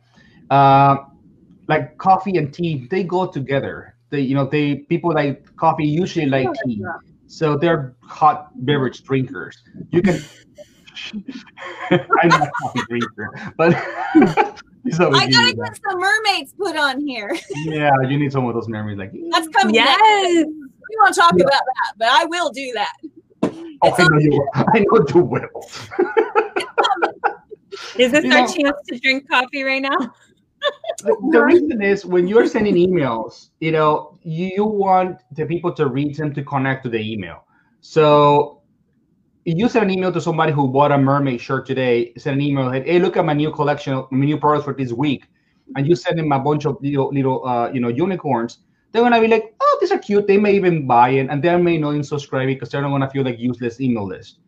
Uh, 0.52 0.98
like 1.68 1.98
coffee 1.98 2.38
and 2.38 2.54
tea, 2.54 2.88
they 2.90 3.04
go 3.04 3.26
together. 3.28 3.96
They, 4.10 4.22
you 4.22 4.36
know, 4.36 4.46
they 4.48 4.76
people 4.76 5.14
like 5.14 5.44
coffee 5.56 5.86
usually 5.86 6.28
like 6.28 6.48
tea, 6.66 6.84
so 7.28 7.58
they're 7.58 7.96
hot 8.02 8.52
beverage 8.66 9.04
drinkers. 9.04 9.58
You 9.92 10.02
can. 10.02 10.22
I'm 11.92 12.30
not 12.30 12.48
a 12.48 12.52
coffee 12.62 12.80
drinker, 12.90 13.30
but 13.58 13.72
it's 14.86 15.00
always 15.00 15.22
I 15.22 15.30
gotta 15.30 15.48
you, 15.50 15.56
get 15.56 15.80
some 15.90 16.00
mermaids 16.00 16.54
put 16.58 16.78
on 16.78 17.06
here. 17.06 17.36
yeah, 17.66 17.92
you 18.08 18.18
need 18.18 18.32
some 18.32 18.46
of 18.46 18.54
those 18.54 18.68
mermaids 18.70 18.98
Like, 19.00 19.12
That's 19.32 19.48
coming. 19.50 19.76
next. 19.76 20.00
Yes. 20.02 20.46
We 20.48 20.96
want 21.00 21.14
to 21.16 21.20
talk 21.20 21.34
about 21.34 21.50
that, 21.50 21.94
but 21.98 22.08
I 22.10 22.26
will 22.26 22.52
do 22.52 22.72
that. 22.76 22.94
oh, 23.82 23.96
I 23.98 24.04
know 24.04 24.20
you. 24.20 24.30
will. 24.32 24.50
I 24.56 24.80
know 24.80 25.06
you 25.14 25.22
will. 25.22 25.70
Is 27.98 28.12
this 28.12 28.24
You 28.24 28.32
our 28.32 28.42
know- 28.42 28.48
chance 28.54 28.78
to 28.88 29.00
drink 29.00 29.28
coffee 29.30 29.64
right 29.64 29.82
now? 29.82 29.98
The, 31.00 31.16
the 31.32 31.44
reason 31.44 31.82
is 31.82 32.06
when 32.06 32.28
you're 32.28 32.48
sending 32.48 32.76
emails, 32.76 33.50
you 33.60 33.72
know, 33.72 34.18
you 34.24 34.66
want 34.66 35.22
the 35.32 35.46
people 35.46 35.74
to 35.74 35.88
read 35.88 36.16
them 36.16 36.34
to 36.34 36.44
connect 36.44 36.84
to 36.84 36.90
the 36.90 37.00
email. 37.00 37.46
So 37.82 38.62
you 39.46 39.70
send 39.70 39.86
an 39.86 39.92
email 39.92 40.12
to 40.12 40.20
somebody 40.20 40.52
who 40.52 40.68
bought 40.68 40.92
a 40.92 40.98
mermaid 40.98 41.40
shirt 41.40 41.68
today, 41.68 42.14
send 42.18 42.38
an 42.38 42.42
email, 42.42 42.72
hey, 42.72 43.00
look 43.00 43.16
at 43.16 43.26
my 43.26 43.34
new 43.34 43.52
collection, 43.52 43.94
of 43.94 44.12
my 44.12 44.26
new 44.26 44.38
products 44.38 44.66
for 44.66 44.74
this 44.74 44.92
week, 44.92 45.26
and 45.76 45.88
you 45.88 45.96
send 45.96 46.18
them 46.18 46.32
a 46.32 46.40
bunch 46.40 46.66
of 46.66 46.78
little, 46.82 47.10
little 47.10 47.46
uh, 47.46 47.72
you 47.72 47.80
know, 47.80 47.90
unicorns. 47.90 48.60
They're 48.92 49.04
gonna 49.04 49.22
be 49.22 49.28
like, 49.28 49.54
oh, 49.60 49.78
these 49.80 49.92
are 49.92 50.00
cute. 50.00 50.26
They 50.26 50.38
may 50.38 50.56
even 50.56 50.88
buy 50.88 51.10
it, 51.10 51.28
and 51.30 51.44
they 51.44 51.56
may 51.58 51.78
not 51.78 51.92
even 51.92 52.04
subscribe 52.04 52.48
because 52.48 52.70
they're 52.70 52.82
not 52.82 52.90
gonna 52.90 53.10
feel 53.10 53.24
like 53.24 53.38
useless 53.38 53.80
email 53.80 54.08
list. 54.08 54.40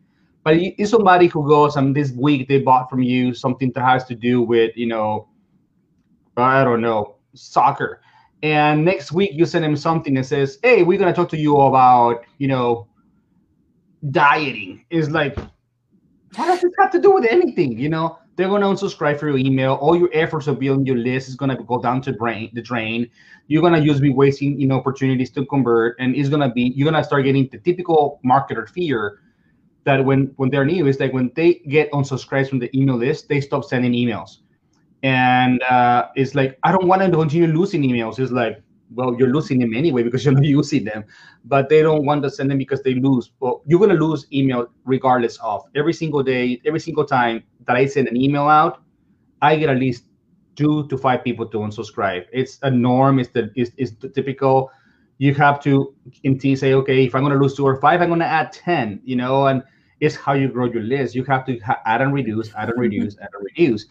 But 0.42 0.56
if 0.56 0.88
somebody 0.88 1.26
who 1.26 1.46
goes 1.46 1.76
and 1.76 1.94
this 1.94 2.12
week 2.12 2.48
they 2.48 2.60
bought 2.60 2.88
from 2.88 3.02
you 3.02 3.34
something 3.34 3.70
that 3.74 3.84
has 3.84 4.04
to 4.06 4.14
do 4.14 4.42
with, 4.42 4.76
you 4.76 4.86
know, 4.86 5.28
I 6.38 6.64
don't 6.64 6.80
know, 6.80 7.16
soccer. 7.34 8.00
And 8.42 8.84
next 8.84 9.12
week 9.12 9.32
you 9.34 9.44
send 9.44 9.64
him 9.64 9.76
something 9.76 10.14
that 10.14 10.24
says, 10.26 10.58
"Hey, 10.62 10.82
we're 10.82 10.98
gonna 10.98 11.12
talk 11.12 11.28
to 11.30 11.36
you 11.36 11.56
about, 11.56 12.24
you 12.38 12.46
know, 12.46 12.86
dieting." 14.10 14.84
Is 14.90 15.10
like, 15.10 15.36
what 16.36 16.46
does 16.46 16.60
this 16.60 16.72
have 16.78 16.92
to 16.92 17.00
do 17.00 17.12
with 17.12 17.24
anything? 17.24 17.76
You 17.78 17.88
know, 17.88 18.18
they're 18.36 18.48
gonna 18.48 18.66
unsubscribe 18.66 19.18
for 19.18 19.28
your 19.28 19.38
email. 19.38 19.74
All 19.74 19.96
your 19.96 20.10
efforts 20.12 20.46
of 20.46 20.60
building 20.60 20.86
your 20.86 20.96
list 20.96 21.28
is 21.28 21.34
gonna 21.34 21.60
go 21.60 21.80
down 21.80 22.00
to 22.02 22.12
brain 22.12 22.50
the 22.52 22.62
drain. 22.62 23.08
You're 23.48 23.62
gonna 23.62 23.80
use 23.80 24.00
be 24.00 24.12
wasting, 24.12 24.60
you 24.60 24.68
know, 24.68 24.76
opportunities 24.76 25.30
to 25.30 25.44
convert, 25.46 25.96
and 25.98 26.14
it's 26.14 26.28
gonna 26.28 26.52
be 26.52 26.72
you're 26.76 26.90
gonna 26.90 27.02
start 27.02 27.24
getting 27.24 27.48
the 27.50 27.58
typical 27.58 28.20
marketer 28.24 28.68
fear 28.68 29.18
that 29.82 30.04
when 30.04 30.32
when 30.36 30.50
they're 30.50 30.64
new 30.64 30.86
is 30.86 31.00
like 31.00 31.12
when 31.12 31.32
they 31.34 31.54
get 31.68 31.90
unsubscribed 31.90 32.48
from 32.48 32.60
the 32.60 32.70
email 32.78 32.96
list, 32.96 33.28
they 33.28 33.40
stop 33.40 33.64
sending 33.64 33.92
emails 33.92 34.38
and 35.02 35.62
uh, 35.62 36.08
it's 36.16 36.34
like 36.34 36.58
I 36.64 36.72
don't 36.72 36.86
want 36.86 37.02
to 37.02 37.10
continue 37.10 37.46
losing 37.48 37.82
emails. 37.82 38.18
It's 38.18 38.32
like, 38.32 38.62
well, 38.94 39.14
you're 39.18 39.32
losing 39.32 39.58
them 39.58 39.74
anyway 39.74 40.02
because 40.02 40.24
you're 40.24 40.34
not 40.34 40.44
using 40.44 40.84
them, 40.84 41.04
but 41.44 41.68
they 41.68 41.82
don't 41.82 42.04
want 42.04 42.22
to 42.24 42.30
send 42.30 42.50
them 42.50 42.58
because 42.58 42.82
they 42.82 42.94
lose. 42.94 43.30
Well, 43.40 43.62
you're 43.66 43.80
gonna 43.80 43.94
lose 43.94 44.26
email 44.32 44.68
regardless 44.84 45.38
of 45.38 45.64
every 45.74 45.92
single 45.92 46.22
day, 46.22 46.60
every 46.66 46.80
single 46.80 47.04
time 47.04 47.44
that 47.66 47.76
I 47.76 47.86
send 47.86 48.08
an 48.08 48.16
email 48.16 48.48
out, 48.48 48.82
I 49.42 49.56
get 49.56 49.70
at 49.70 49.78
least 49.78 50.04
two 50.56 50.86
to 50.88 50.98
five 50.98 51.22
people 51.24 51.46
to 51.46 51.58
unsubscribe. 51.58 52.26
It's 52.32 52.58
a 52.62 52.70
norm. 52.70 53.18
It's 53.18 53.30
the 53.30 53.50
it's, 53.54 53.70
it's 53.76 53.92
the 53.92 54.08
typical. 54.08 54.70
You 55.18 55.34
have 55.34 55.60
to 55.64 55.94
in 56.24 56.38
T 56.38 56.54
say, 56.56 56.74
okay, 56.74 57.04
if 57.06 57.14
I'm 57.14 57.22
gonna 57.22 57.36
lose 57.40 57.54
two 57.54 57.66
or 57.66 57.80
five, 57.80 58.00
I'm 58.02 58.08
gonna 58.08 58.24
add 58.24 58.52
ten. 58.52 59.00
You 59.04 59.16
know, 59.16 59.46
and 59.46 59.62
it's 60.00 60.14
how 60.16 60.34
you 60.34 60.48
grow 60.48 60.66
your 60.66 60.82
list. 60.82 61.14
You 61.14 61.24
have 61.24 61.44
to 61.46 61.58
ha- 61.60 61.80
add 61.86 62.02
and 62.02 62.12
reduce, 62.14 62.54
add 62.54 62.70
and 62.70 62.80
reduce, 62.80 63.18
add 63.22 63.30
and 63.34 63.44
reduce. 63.44 63.86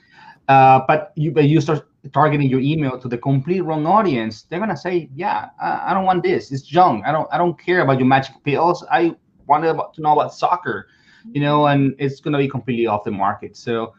Uh, 0.47 0.81
but 0.87 1.11
you 1.15 1.31
but 1.31 1.45
you 1.45 1.59
start 1.59 1.87
targeting 2.13 2.49
your 2.49 2.61
email 2.61 2.97
to 2.97 3.07
the 3.07 3.17
complete 3.17 3.61
wrong 3.61 3.85
audience, 3.85 4.43
they're 4.43 4.59
gonna 4.59 4.77
say, 4.77 5.09
"Yeah, 5.13 5.49
I, 5.61 5.91
I 5.91 5.93
don't 5.93 6.05
want 6.05 6.23
this. 6.23 6.51
It's 6.51 6.63
junk. 6.63 7.03
I 7.05 7.11
don't 7.11 7.27
I 7.31 7.37
don't 7.37 7.59
care 7.59 7.81
about 7.81 7.99
your 7.99 8.07
magic 8.07 8.35
pills. 8.43 8.85
I 8.89 9.15
want 9.47 9.63
to 9.65 9.73
to 9.73 10.01
know 10.01 10.13
about 10.13 10.33
soccer, 10.33 10.87
you 11.31 11.41
know." 11.41 11.67
And 11.67 11.95
it's 11.99 12.21
gonna 12.21 12.37
be 12.37 12.47
completely 12.47 12.87
off 12.87 13.03
the 13.03 13.11
market. 13.11 13.57
So 13.57 13.93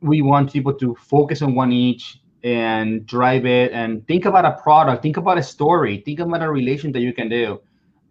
we 0.00 0.20
want 0.22 0.52
people 0.52 0.74
to 0.74 0.94
focus 0.96 1.42
on 1.42 1.54
one 1.54 1.72
each 1.72 2.20
and 2.44 3.06
drive 3.06 3.46
it 3.46 3.72
and 3.72 4.06
think 4.06 4.24
about 4.24 4.44
a 4.44 4.52
product, 4.62 5.02
think 5.02 5.16
about 5.16 5.38
a 5.38 5.42
story, 5.42 6.02
think 6.04 6.20
about 6.20 6.42
a 6.42 6.50
relation 6.50 6.92
that 6.92 7.00
you 7.00 7.12
can 7.12 7.28
do. 7.28 7.60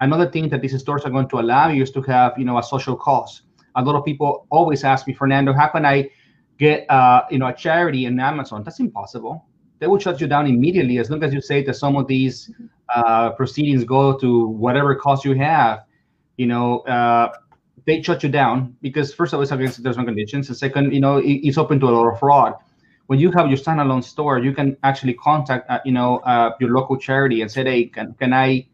Another 0.02 0.30
thing 0.30 0.50
that 0.50 0.62
these 0.62 0.78
stores 0.80 1.06
are 1.06 1.10
going 1.10 1.30
to 1.30 1.40
allow 1.40 1.70
you 1.70 1.84
is 1.84 1.92
to 1.92 2.02
have, 2.02 2.34
you 2.38 2.44
know, 2.44 2.58
a 2.58 2.64
social 2.64 2.98
cause. 2.98 3.44
A 3.76 3.84
lot 3.84 3.96
of 3.96 4.04
people 4.04 4.46
always 4.50 4.84
ask 4.84 5.08
me, 5.08 5.14
Fernando, 5.14 5.54
how 5.54 5.68
can 5.68 5.86
I 5.86 6.10
get 6.58 6.90
uh, 6.90 7.24
you 7.30 7.40
know 7.40 7.48
a 7.48 7.54
charity 7.54 8.06
in 8.06 8.20
Amazon. 8.20 8.64
That's 8.64 8.80
impossible. 8.80 9.46
They 9.80 9.88
will 9.88 10.00
shut 10.00 10.22
you 10.22 10.28
down 10.28 10.48
immediately 10.48 11.00
as 11.00 11.10
long 11.10 11.24
as 11.24 11.34
you 11.34 11.42
say 11.42 11.64
that 11.64 11.76
some 11.76 11.96
of 11.96 12.08
these 12.08 12.52
uh, 12.94 13.32
proceedings 13.32 13.84
go 13.84 14.18
to 14.18 14.48
whatever 14.48 14.96
cost 14.96 15.26
you 15.26 15.34
have. 15.36 15.84
You 16.38 16.48
know, 16.48 16.80
uh, 16.82 17.34
they 17.86 18.02
shut 18.02 18.24
you 18.24 18.30
down 18.30 18.76
because 18.82 19.14
first 19.14 19.34
of 19.34 19.38
all, 19.38 19.44
it's 19.44 19.52
against 19.52 19.84
terms 19.84 19.98
conditions, 19.98 20.48
and 20.48 20.58
second, 20.58 20.94
you 20.94 21.02
know, 21.02 21.18
it, 21.18 21.40
it's 21.44 21.58
open 21.58 21.80
to 21.82 21.88
a 21.88 21.92
lot 21.92 22.08
of 22.12 22.20
fraud. 22.20 22.54
When 23.08 23.20
you 23.20 23.32
have 23.32 23.48
your 23.48 23.58
standalone 23.58 24.04
store, 24.04 24.40
you 24.40 24.52
can 24.52 24.78
actually 24.84 25.14
contact 25.14 25.70
uh, 25.70 25.80
you 25.86 25.92
know 25.92 26.18
uh, 26.20 26.52
your 26.60 26.72
local 26.72 26.98
charity 26.98 27.42
and 27.42 27.52
say, 27.52 27.64
hey, 27.64 27.86
can, 27.86 28.14
can 28.14 28.34
I 28.34 28.68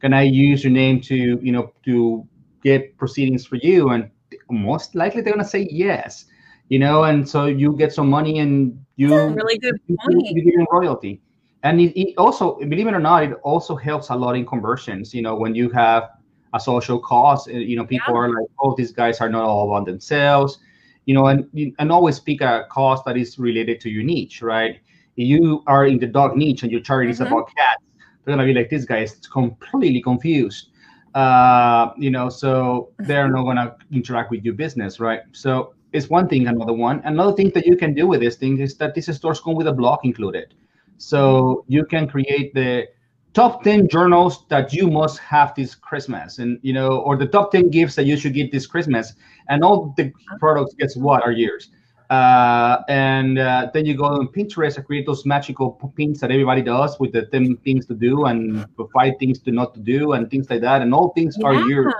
can 0.00 0.12
I 0.12 0.22
use 0.22 0.64
your 0.64 0.72
name 0.72 1.00
to 1.02 1.14
you 1.14 1.52
know 1.52 1.72
to 1.84 2.26
get 2.62 2.96
proceedings 2.96 3.46
for 3.46 3.56
you? 3.56 3.90
And 3.90 4.10
most 4.50 4.94
likely 4.94 5.20
they're 5.20 5.32
gonna 5.34 5.44
say 5.44 5.68
yes 5.70 6.26
you 6.68 6.78
know, 6.78 7.04
and 7.04 7.28
so 7.28 7.46
you 7.46 7.76
get 7.76 7.92
some 7.92 8.08
money 8.08 8.38
and 8.40 8.84
you 8.96 9.10
really 9.34 9.58
good 9.58 9.80
you, 9.86 9.96
point. 10.04 10.26
you 10.28 10.66
royalty. 10.70 11.20
And 11.62 11.80
it, 11.80 11.98
it 12.00 12.14
also, 12.18 12.56
believe 12.58 12.86
it 12.86 12.94
or 12.94 13.00
not, 13.00 13.24
it 13.24 13.32
also 13.42 13.74
helps 13.74 14.10
a 14.10 14.14
lot 14.14 14.36
in 14.36 14.46
conversions. 14.46 15.12
You 15.12 15.22
know, 15.22 15.34
when 15.34 15.54
you 15.54 15.70
have 15.70 16.10
a 16.54 16.60
social 16.60 16.98
cause, 17.00 17.48
uh, 17.48 17.52
you 17.52 17.76
know, 17.76 17.84
people 17.84 18.14
Yeah. 18.14 18.20
are 18.20 18.28
like, 18.28 18.48
oh, 18.60 18.74
these 18.76 18.92
guys 18.92 19.20
are 19.20 19.28
not 19.28 19.42
all 19.42 19.70
about 19.70 19.86
themselves, 19.86 20.58
you 21.06 21.14
know, 21.14 21.26
and 21.26 21.48
and 21.78 21.90
always 21.90 22.20
pick 22.20 22.40
a 22.42 22.66
cause 22.70 23.02
that 23.04 23.16
is 23.16 23.38
related 23.38 23.80
to 23.80 23.90
your 23.90 24.04
niche, 24.04 24.40
right? 24.42 24.78
If 25.16 25.26
you 25.26 25.62
are 25.66 25.86
in 25.86 25.98
the 25.98 26.06
dog 26.06 26.36
niche 26.36 26.62
and 26.62 26.70
your 26.70 26.80
charity 26.80 27.10
is 27.10 27.18
Mhm. 27.18 27.26
about 27.26 27.50
cats, 27.56 27.82
they're 28.24 28.36
gonna 28.36 28.46
be 28.46 28.54
like, 28.54 28.70
this 28.70 28.84
guy 28.84 28.98
is 28.98 29.16
completely 29.32 30.00
confused. 30.00 30.68
Uh, 31.14 31.90
you 31.96 32.10
know, 32.10 32.28
so 32.28 32.92
they're 33.00 33.28
not 33.28 33.42
gonna 33.44 33.74
interact 33.90 34.30
with 34.30 34.44
your 34.44 34.54
business, 34.54 35.00
right? 35.00 35.22
So 35.32 35.74
it's 35.92 36.10
one 36.10 36.28
thing, 36.28 36.46
another 36.46 36.72
one. 36.72 37.00
Another 37.04 37.32
thing 37.32 37.50
that 37.50 37.66
you 37.66 37.76
can 37.76 37.94
do 37.94 38.06
with 38.06 38.20
this 38.20 38.36
thing 38.36 38.58
is 38.58 38.76
that 38.76 38.94
these 38.94 39.14
stores 39.14 39.40
come 39.40 39.54
with 39.54 39.66
a 39.66 39.72
blog 39.72 40.00
included. 40.04 40.54
So 40.98 41.64
you 41.68 41.84
can 41.84 42.08
create 42.08 42.54
the 42.54 42.88
top 43.32 43.62
10 43.62 43.88
journals 43.88 44.44
that 44.48 44.72
you 44.72 44.90
must 44.90 45.18
have 45.20 45.54
this 45.54 45.74
Christmas 45.74 46.38
and 46.38 46.58
you 46.62 46.72
know, 46.72 46.98
or 46.98 47.16
the 47.16 47.26
top 47.26 47.52
10 47.52 47.70
gifts 47.70 47.94
that 47.94 48.04
you 48.04 48.16
should 48.16 48.34
get 48.34 48.50
this 48.52 48.66
Christmas. 48.66 49.14
And 49.48 49.62
all 49.62 49.94
the 49.96 50.12
products, 50.40 50.74
guess 50.74 50.96
what, 50.96 51.22
are 51.22 51.32
yours. 51.32 51.70
Uh, 52.10 52.82
and 52.88 53.38
uh, 53.38 53.70
then 53.74 53.84
you 53.84 53.94
go 53.94 54.04
on 54.04 54.28
Pinterest 54.28 54.76
and 54.76 54.86
create 54.86 55.04
those 55.04 55.26
magical 55.26 55.72
pins 55.94 56.20
that 56.20 56.30
everybody 56.30 56.62
does 56.62 56.98
with 56.98 57.12
the 57.12 57.26
10 57.26 57.56
things 57.58 57.84
to 57.86 57.94
do 57.94 58.24
and 58.24 58.66
five 58.94 59.14
things 59.20 59.38
to 59.40 59.50
not 59.52 59.74
to 59.74 59.80
do 59.80 60.12
and 60.12 60.30
things 60.30 60.48
like 60.48 60.62
that. 60.62 60.80
And 60.82 60.94
all 60.94 61.10
things 61.10 61.36
yeah. 61.38 61.46
are 61.48 61.54
yours. 61.68 61.94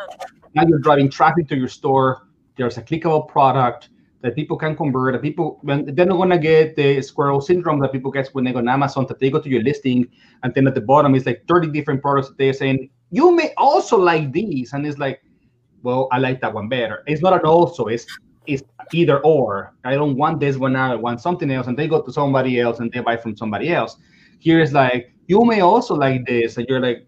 Now 0.54 0.64
you're 0.66 0.78
driving 0.78 1.10
traffic 1.10 1.46
to 1.48 1.56
your 1.56 1.68
store. 1.68 2.27
There's 2.58 2.76
a 2.76 2.82
clickable 2.82 3.26
product 3.26 3.88
that 4.20 4.34
people 4.34 4.56
can 4.56 4.76
convert. 4.76 5.14
That 5.14 5.22
people 5.22 5.58
when 5.62 5.94
they're 5.94 6.04
not 6.04 6.18
gonna 6.18 6.38
get 6.38 6.76
the 6.76 7.00
squirrel 7.00 7.40
syndrome 7.40 7.80
that 7.80 7.92
people 7.92 8.10
get 8.10 8.28
when 8.34 8.44
they 8.44 8.52
go 8.52 8.58
on 8.58 8.68
Amazon. 8.68 9.06
That 9.08 9.18
they 9.18 9.30
go 9.30 9.40
to 9.40 9.48
your 9.48 9.62
listing 9.62 10.06
and 10.42 10.52
then 10.54 10.66
at 10.66 10.74
the 10.74 10.80
bottom 10.80 11.14
is 11.14 11.24
like 11.24 11.44
30 11.48 11.68
different 11.70 12.02
products 12.02 12.28
that 12.28 12.36
they're 12.36 12.52
saying 12.52 12.90
you 13.10 13.34
may 13.34 13.52
also 13.56 13.96
like 13.96 14.32
these, 14.32 14.72
and 14.72 14.86
it's 14.86 14.98
like, 14.98 15.22
well, 15.82 16.08
I 16.12 16.18
like 16.18 16.40
that 16.40 16.52
one 16.52 16.68
better. 16.68 17.02
It's 17.06 17.22
not 17.22 17.32
an 17.32 17.40
also. 17.40 17.86
It's 17.86 18.06
it's 18.46 18.62
either 18.92 19.20
or. 19.20 19.74
I 19.84 19.94
don't 19.94 20.16
want 20.16 20.40
this 20.40 20.56
one 20.56 20.72
now. 20.72 20.92
I 20.92 20.96
want 20.96 21.20
something 21.20 21.50
else, 21.50 21.66
and 21.66 21.78
they 21.78 21.88
go 21.88 22.02
to 22.02 22.12
somebody 22.12 22.60
else 22.60 22.80
and 22.80 22.90
they 22.92 23.00
buy 23.00 23.16
from 23.16 23.36
somebody 23.36 23.72
else. 23.72 23.96
Here 24.38 24.60
is 24.60 24.72
like 24.72 25.12
you 25.26 25.44
may 25.44 25.60
also 25.60 25.94
like 25.94 26.26
this, 26.26 26.56
and 26.56 26.66
you're 26.68 26.80
like, 26.80 27.06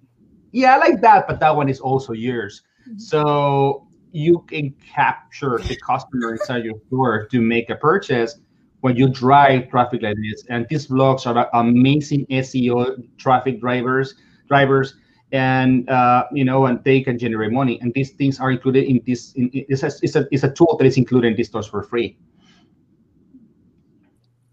yeah, 0.52 0.74
I 0.74 0.78
like 0.78 1.00
that, 1.02 1.26
but 1.26 1.40
that 1.40 1.54
one 1.54 1.68
is 1.68 1.80
also 1.80 2.12
yours. 2.12 2.62
Mm-hmm. 2.88 2.98
So 2.98 3.86
you 4.12 4.44
can 4.49 4.75
capture 4.94 5.59
the 5.59 5.77
customer 5.77 6.33
inside 6.33 6.64
your 6.64 6.75
store 6.87 7.27
to 7.27 7.40
make 7.40 7.70
a 7.70 7.77
purchase 7.77 8.38
when 8.81 8.96
you 8.96 9.09
drive 9.09 9.68
traffic 9.70 10.03
like 10.03 10.16
this. 10.16 10.44
And 10.49 10.66
these 10.68 10.87
blogs 10.87 11.27
are 11.27 11.49
amazing 11.55 12.27
SEO 12.27 13.07
traffic 13.18 13.61
drivers 13.61 14.14
drivers 14.49 14.94
and 15.33 15.88
uh, 15.88 16.25
you 16.33 16.44
know, 16.44 16.66
and 16.66 16.83
they 16.83 17.01
can 17.01 17.18
generate 17.18 17.53
money. 17.53 17.79
And 17.81 17.94
these 17.94 18.11
things 18.11 18.40
are 18.40 18.51
included 18.51 18.85
in 18.85 19.01
this. 19.07 19.33
In, 19.35 19.49
it's, 19.53 19.83
a, 19.83 19.90
it's, 20.03 20.16
a, 20.16 20.27
it's 20.33 20.42
a 20.42 20.51
tool 20.51 20.77
that 20.79 20.87
is 20.87 20.96
included 20.96 21.29
in 21.29 21.37
these 21.37 21.49
stores 21.49 21.68
for 21.68 21.83
free. 21.83 22.18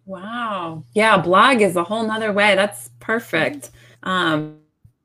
Wow. 0.06 0.84
Yeah, 0.93 1.17
blog 1.17 1.62
is 1.62 1.76
a 1.76 1.84
whole 1.84 2.06
nother 2.06 2.32
way. 2.32 2.56
That's 2.56 2.91
perfect. 3.00 3.72
Um, 4.04 4.60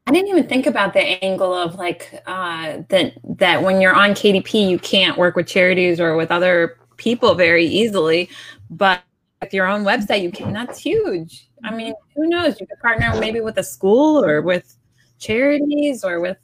I 0.06 0.12
didn't 0.12 0.28
even 0.28 0.48
think 0.48 0.66
about 0.66 0.94
the 0.94 1.00
angle 1.00 1.54
of 1.54 1.76
like 1.76 2.22
uh, 2.26 2.78
that 2.88 3.14
that 3.38 3.62
when 3.62 3.80
you're 3.80 3.94
on 3.94 4.10
KDP, 4.10 4.68
you 4.68 4.78
can't 4.78 5.16
work 5.16 5.36
with 5.36 5.46
charities 5.46 6.00
or 6.00 6.16
with 6.16 6.30
other 6.30 6.78
people 6.96 7.34
very 7.34 7.66
easily, 7.66 8.28
but 8.70 9.02
with 9.40 9.54
your 9.54 9.66
own 9.66 9.84
website, 9.84 10.22
you 10.22 10.32
can. 10.32 10.52
That's 10.52 10.78
huge. 10.78 11.48
I 11.64 11.74
mean, 11.74 11.94
who 12.14 12.26
knows? 12.28 12.60
You 12.60 12.66
could 12.66 12.80
partner 12.80 13.14
maybe 13.20 13.40
with 13.40 13.58
a 13.58 13.62
school 13.62 14.24
or 14.24 14.42
with 14.42 14.76
charities 15.18 16.02
or 16.02 16.20
with 16.20 16.38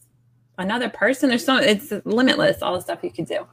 another 0.59 0.88
person 0.88 1.29
There's 1.31 1.44
so 1.44 1.57
It's 1.57 1.92
limitless, 2.05 2.62
all 2.62 2.75
the 2.75 2.81
stuff 2.81 3.01
you 3.03 3.11
could 3.11 3.27
do. 3.27 3.47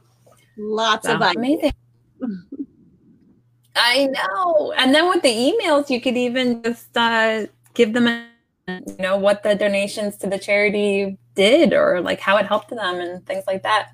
Lots 0.58 1.06
so, 1.06 1.14
of 1.14 1.22
amazing. 1.22 1.72
I 3.76 4.06
know. 4.06 4.72
And 4.76 4.94
then 4.94 5.08
with 5.08 5.22
the 5.22 5.28
emails, 5.28 5.90
you 5.90 6.00
could 6.00 6.16
even 6.16 6.62
just 6.62 6.96
uh, 6.96 7.46
give 7.74 7.92
them, 7.92 8.06
a, 8.06 8.26
you 8.68 8.96
know, 8.98 9.16
what 9.16 9.42
the 9.44 9.54
donations 9.54 10.16
to 10.16 10.26
the 10.26 10.38
charity 10.38 11.16
did 11.34 11.72
or 11.72 12.00
like 12.00 12.18
how 12.18 12.36
it 12.36 12.46
helped 12.46 12.70
them 12.70 13.00
and 13.00 13.24
things 13.24 13.44
like 13.46 13.62
that. 13.62 13.90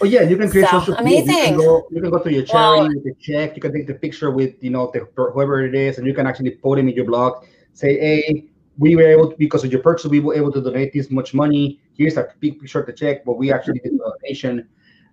Oh 0.00 0.06
yeah, 0.06 0.22
you 0.22 0.36
can 0.38 0.50
create 0.50 0.68
so, 0.70 0.78
social 0.78 0.94
amazing. 0.94 1.34
You 1.34 1.42
can, 1.44 1.56
go, 1.58 1.86
you 1.90 2.00
can 2.00 2.10
go 2.10 2.18
to 2.18 2.32
your 2.32 2.44
charity 2.44 2.80
well, 2.80 3.02
with 3.04 3.06
a 3.06 3.14
check. 3.20 3.54
You 3.54 3.60
can 3.60 3.72
take 3.74 3.86
the 3.86 3.94
picture 3.94 4.30
with 4.30 4.54
you 4.62 4.70
know 4.70 4.90
the, 4.94 5.06
whoever 5.14 5.64
it 5.64 5.74
is, 5.74 5.98
and 5.98 6.06
you 6.06 6.14
can 6.14 6.26
actually 6.26 6.52
put 6.52 6.76
them 6.76 6.88
in 6.88 6.94
your 6.94 7.04
blog. 7.04 7.44
Say, 7.74 7.98
hey, 7.98 8.46
we 8.78 8.96
were 8.96 9.02
able 9.02 9.30
to, 9.30 9.36
because 9.36 9.62
of 9.62 9.70
your 9.70 9.82
purchase, 9.82 10.06
we 10.06 10.20
were 10.20 10.34
able 10.34 10.52
to 10.52 10.60
donate 10.60 10.92
this 10.94 11.10
much 11.10 11.34
money. 11.34 11.80
Here's 11.94 12.16
a 12.16 12.28
big 12.40 12.60
picture 12.60 12.80
of 12.80 12.86
the 12.86 12.92
check, 12.92 13.24
but 13.24 13.36
we 13.36 13.52
actually 13.52 13.80
did 13.80 13.92
a 13.92 13.98
donation. 13.98 14.68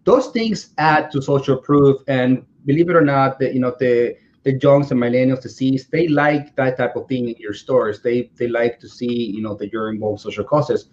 Those 0.06 0.28
things 0.28 0.70
add 0.78 1.12
to 1.12 1.22
social 1.22 1.58
proof, 1.58 2.02
and 2.08 2.46
believe 2.66 2.90
it 2.90 2.96
or 2.96 3.02
not, 3.02 3.40
that 3.40 3.54
you 3.54 3.60
know 3.60 3.76
the 3.78 4.16
the 4.44 4.58
youngs 4.62 4.92
and 4.92 5.00
millennials, 5.00 5.42
the 5.42 5.50
C's, 5.50 5.88
they 5.88 6.08
like 6.08 6.56
that 6.56 6.78
type 6.78 6.96
of 6.96 7.08
thing 7.08 7.30
in 7.30 7.36
your 7.38 7.54
stores. 7.54 8.02
They 8.02 8.32
they 8.36 8.48
like 8.48 8.80
to 8.80 8.90
see 8.90 9.14
you 9.36 9.42
know 9.42 9.56
that 9.56 9.72
you're 9.72 9.90
involved 9.92 10.22
social 10.22 10.44
causes. 10.44 10.90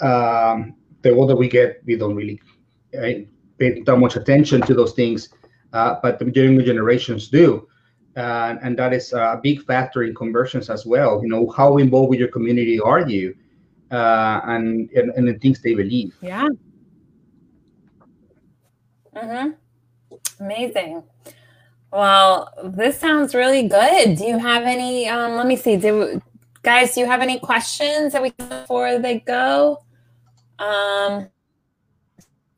Um, 0.00 0.74
the 1.02 1.10
older 1.10 1.36
we 1.36 1.48
get, 1.48 1.82
we 1.84 1.96
don't 1.96 2.14
really 2.14 2.40
uh, 2.96 3.26
pay 3.58 3.82
that 3.82 3.96
much 3.96 4.16
attention 4.16 4.60
to 4.62 4.74
those 4.74 4.92
things, 4.92 5.28
uh, 5.72 5.96
but 6.02 6.18
the 6.18 6.30
younger 6.30 6.64
generations 6.64 7.28
do 7.28 7.68
uh, 8.16 8.56
and 8.62 8.78
that 8.78 8.92
is 8.92 9.12
a 9.12 9.38
big 9.42 9.62
factor 9.64 10.02
in 10.02 10.14
conversions 10.14 10.70
as 10.70 10.86
well. 10.86 11.20
You 11.22 11.28
know, 11.28 11.50
how 11.50 11.76
involved 11.76 12.10
with 12.10 12.18
your 12.18 12.28
community 12.28 12.80
are 12.80 13.06
you, 13.06 13.36
uh, 13.90 14.40
and, 14.44 14.90
and 14.90 15.10
and 15.10 15.28
the 15.28 15.34
things 15.34 15.60
they 15.60 15.74
believe. 15.74 16.16
Yeah. 16.22 16.48
Mm-hmm. 19.14 19.50
Amazing. 20.40 21.02
Well, 21.96 22.52
this 22.62 23.00
sounds 23.00 23.34
really 23.34 23.66
good. 23.66 24.18
Do 24.18 24.24
you 24.24 24.36
have 24.36 24.64
any? 24.64 25.08
Um, 25.08 25.36
let 25.36 25.46
me 25.46 25.56
see. 25.56 25.78
Do 25.78 26.20
guys, 26.62 26.94
do 26.94 27.00
you 27.00 27.06
have 27.06 27.22
any 27.22 27.38
questions 27.38 28.12
that 28.12 28.20
we 28.20 28.32
before 28.32 28.98
they 28.98 29.20
go? 29.20 29.78
Um, 30.58 31.30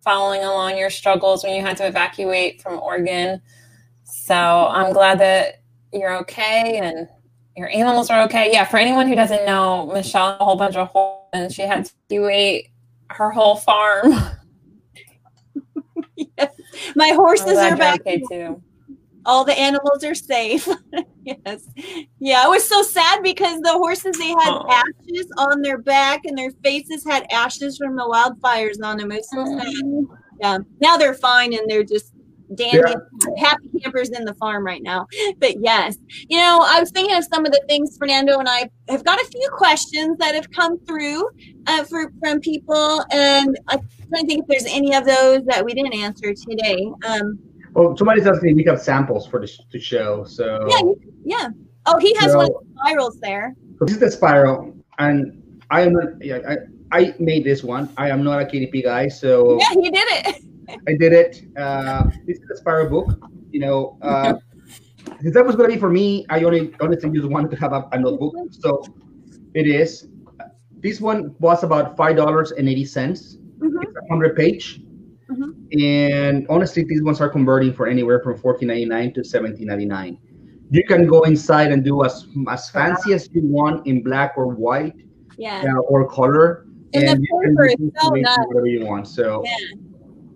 following 0.02 0.42
along 0.42 0.76
your 0.76 0.90
struggles 0.90 1.44
when 1.44 1.54
you 1.54 1.62
had 1.62 1.76
to 1.76 1.86
evacuate 1.86 2.60
from 2.60 2.80
Oregon. 2.80 3.40
So 4.02 4.34
I'm 4.34 4.92
glad 4.92 5.20
that 5.20 5.60
you're 5.92 6.16
okay 6.16 6.80
and 6.82 7.06
your 7.56 7.68
animals 7.68 8.10
are 8.10 8.22
okay. 8.22 8.50
Yeah, 8.50 8.64
for 8.64 8.78
anyone 8.78 9.06
who 9.06 9.14
doesn't 9.14 9.46
know, 9.46 9.86
Michelle 9.86 10.36
a 10.40 10.44
whole 10.44 10.56
bunch 10.56 10.74
of 10.74 10.88
horses 10.88 11.28
and 11.32 11.52
she 11.52 11.62
had 11.62 11.84
to 11.84 11.92
evacuate 12.10 12.70
her 13.10 13.30
whole 13.30 13.54
farm. 13.54 14.14
yes. 16.16 16.52
My 16.96 17.10
horses 17.10 17.56
are 17.56 17.76
back 17.76 18.00
okay 18.00 18.20
too. 18.28 18.60
All 19.28 19.44
the 19.44 19.52
animals 19.58 20.02
are 20.04 20.14
safe. 20.14 20.66
yes. 21.24 21.68
Yeah, 22.18 22.46
it 22.46 22.48
was 22.48 22.66
so 22.66 22.80
sad 22.82 23.22
because 23.22 23.60
the 23.60 23.72
horses 23.72 24.16
they 24.16 24.28
had 24.28 24.54
oh. 24.54 24.66
ashes 24.70 25.30
on 25.36 25.60
their 25.60 25.76
back 25.76 26.24
and 26.24 26.36
their 26.36 26.50
faces 26.64 27.04
had 27.06 27.26
ashes 27.30 27.76
from 27.76 27.94
the 27.94 28.04
wildfires 28.04 28.82
on 28.82 28.96
them. 28.96 29.12
It 29.12 29.16
was 29.16 29.30
so 29.30 29.44
sad. 29.44 29.66
Mm. 29.84 30.06
Yeah. 30.40 30.58
Now 30.80 30.96
they're 30.96 31.12
fine 31.12 31.52
and 31.52 31.68
they're 31.68 31.84
just 31.84 32.14
dandy, 32.54 32.78
yeah. 32.78 32.94
happy 33.36 33.68
campers 33.82 34.08
in 34.08 34.24
the 34.24 34.32
farm 34.34 34.64
right 34.64 34.82
now. 34.82 35.06
But 35.38 35.60
yes, 35.60 35.98
you 36.28 36.38
know, 36.38 36.64
I 36.64 36.80
was 36.80 36.90
thinking 36.90 37.14
of 37.14 37.24
some 37.24 37.44
of 37.44 37.52
the 37.52 37.62
things 37.68 37.98
Fernando 37.98 38.38
and 38.38 38.48
I 38.48 38.70
have 38.88 39.04
got 39.04 39.20
a 39.20 39.26
few 39.26 39.48
questions 39.52 40.16
that 40.20 40.34
have 40.34 40.50
come 40.50 40.78
through 40.86 41.28
uh, 41.66 41.84
for, 41.84 42.10
from 42.20 42.40
people, 42.40 43.04
and 43.12 43.58
I'm 43.68 43.80
trying 44.08 44.22
to 44.22 44.26
think 44.26 44.42
if 44.42 44.46
there's 44.46 44.74
any 44.74 44.94
of 44.94 45.04
those 45.04 45.44
that 45.44 45.62
we 45.64 45.74
didn't 45.74 45.94
answer 45.94 46.32
today. 46.32 46.90
Um, 47.06 47.38
well, 47.78 47.96
somebody's 47.96 48.26
asking 48.26 48.56
we 48.56 48.64
have 48.64 48.80
samples 48.80 49.24
for 49.24 49.40
the 49.40 49.46
to 49.46 49.78
show. 49.78 50.24
So 50.24 50.66
yeah, 50.68 50.82
yeah. 51.24 51.48
Oh, 51.86 51.98
he 51.98 52.12
has 52.16 52.32
so, 52.32 52.38
one 52.38 52.46
of 52.46 52.52
the 52.52 52.74
spirals 52.74 53.20
there. 53.20 53.54
This 53.80 53.92
is 53.92 54.00
the 54.00 54.10
spiral, 54.10 54.74
and 54.98 55.62
I 55.70 55.82
am 55.82 55.92
not. 55.92 56.20
Yeah, 56.20 56.40
I, 56.48 56.56
I 56.90 57.14
made 57.20 57.44
this 57.44 57.62
one. 57.62 57.88
I 57.96 58.10
am 58.10 58.24
not 58.24 58.42
a 58.42 58.44
KDP 58.44 58.82
guy, 58.82 59.06
so 59.06 59.58
yeah, 59.60 59.80
he 59.80 59.90
did 59.90 60.08
it. 60.08 60.42
I 60.88 60.96
did 60.98 61.12
it. 61.12 61.44
Uh, 61.56 62.10
this 62.26 62.38
is 62.38 62.50
a 62.52 62.56
spiral 62.56 62.90
book. 62.90 63.16
You 63.52 63.60
know, 63.60 63.96
uh, 64.02 64.34
since 65.20 65.34
that 65.34 65.46
was 65.46 65.54
going 65.54 65.70
to 65.70 65.76
be 65.76 65.80
for 65.80 65.88
me, 65.88 66.26
I 66.30 66.42
only 66.42 66.74
honestly 66.80 67.10
just 67.10 67.28
wanted 67.28 67.52
to 67.52 67.56
have 67.58 67.72
a, 67.72 67.88
a 67.92 67.98
notebook. 68.00 68.34
So 68.50 68.82
it 69.54 69.68
is. 69.68 70.08
This 70.80 71.00
one 71.00 71.36
was 71.38 71.62
about 71.62 71.96
five 71.96 72.16
dollars 72.16 72.50
and 72.50 72.68
eighty 72.68 72.84
cents. 72.84 73.36
Mm-hmm. 73.36 73.82
It's 73.82 73.96
a 73.96 74.08
hundred 74.10 74.34
page. 74.34 74.82
Mm-hmm. 75.30 75.80
And 75.80 76.46
honestly, 76.48 76.84
these 76.84 77.02
ones 77.02 77.20
are 77.20 77.28
converting 77.28 77.72
for 77.72 77.86
anywhere 77.86 78.20
from 78.22 78.38
fourteen 78.38 78.68
ninety 78.68 78.86
nine 78.86 79.12
to 79.14 79.24
seventeen 79.24 79.66
ninety 79.66 79.84
nine. 79.84 80.18
You 80.70 80.84
can 80.84 81.06
go 81.06 81.22
inside 81.22 81.72
and 81.72 81.84
do 81.84 82.04
as 82.04 82.26
as 82.50 82.70
fancy 82.70 83.12
as 83.12 83.28
you 83.32 83.42
want 83.44 83.86
in 83.86 84.02
black 84.02 84.34
or 84.36 84.48
white, 84.48 84.94
yeah, 85.36 85.64
uh, 85.66 85.80
or 85.80 86.08
color. 86.08 86.66
And, 86.94 87.04
and 87.04 87.20
the 87.20 87.26
paper 87.44 87.66
is 87.66 87.76
so 88.00 88.08
nice. 88.10 88.36
Whatever 88.46 88.66
you 88.66 88.86
want. 88.86 89.06
So. 89.06 89.42
Yeah 89.44 89.78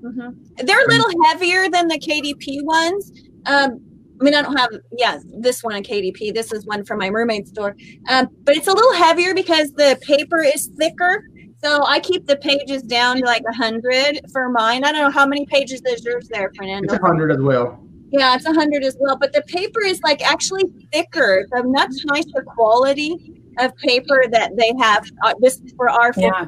Mm-hmm. 0.03 0.67
They're 0.67 0.85
a 0.85 0.89
little 0.89 1.25
heavier 1.27 1.69
than 1.69 1.89
the 1.89 1.99
KDP 1.99 2.65
ones. 2.65 3.13
Um, 3.47 3.81
I 4.21 4.25
mean, 4.25 4.35
I 4.35 4.43
don't 4.43 4.57
have, 4.57 4.71
yeah, 4.97 5.19
this 5.41 5.63
one 5.63 5.75
on 5.75 5.83
KDP. 5.83 6.35
This 6.35 6.53
is 6.53 6.65
one 6.67 6.85
from 6.85 6.99
my 6.99 7.11
mermaid 7.11 7.49
store. 7.49 7.77
Um, 8.09 8.29
but 8.45 8.57
it's 8.57 8.69
a 8.69 8.73
little 8.73 8.93
heavier 8.95 9.35
because 9.35 9.73
the 9.73 9.99
paper 10.03 10.41
is 10.41 10.71
thicker. 10.77 11.25
So 11.63 11.85
I 11.85 12.01
keep 12.01 12.27
the 12.27 12.37
pages 12.37 12.83
down 12.83 13.19
to 13.19 13.25
like 13.25 13.45
100 13.45 14.21
for 14.33 14.49
mine. 14.49 14.85
I 14.85 14.93
don't 14.93 15.03
know 15.03 15.11
how 15.11 15.27
many 15.27 15.47
pages 15.47 15.81
there's 15.81 16.05
yours 16.05 16.29
there, 16.29 16.51
Fernando. 16.57 16.93
It's 16.93 17.03
100 17.03 17.33
as 17.33 17.39
well. 17.39 17.79
Yeah, 18.11 18.35
it's 18.35 18.45
100 18.45 18.83
as 18.85 18.97
well. 19.01 19.17
But 19.17 19.33
the 19.33 19.43
paper 19.43 19.83
is 19.83 20.01
like 20.03 20.23
actually 20.23 20.65
thicker. 20.93 21.45
It's 21.45 21.53
a 21.53 21.63
much 21.63 21.93
nicer 22.07 22.45
quality 22.47 23.41
of 23.59 23.77
paper 23.77 24.25
that 24.31 24.57
they 24.57 24.73
have. 24.81 25.07
Uh, 25.23 25.35
this 25.41 25.61
is 25.61 25.73
for 25.77 25.89
our 25.89 26.13
yeah 26.17 26.47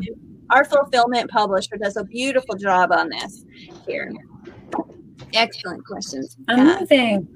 our 0.51 0.64
fulfillment 0.64 1.30
publisher 1.30 1.76
does 1.76 1.97
a 1.97 2.05
beautiful 2.05 2.55
job 2.55 2.93
on 2.93 3.09
this 3.09 3.45
here. 3.86 4.12
Excellent 5.32 5.84
questions. 5.86 6.36
Amazing. 6.49 7.26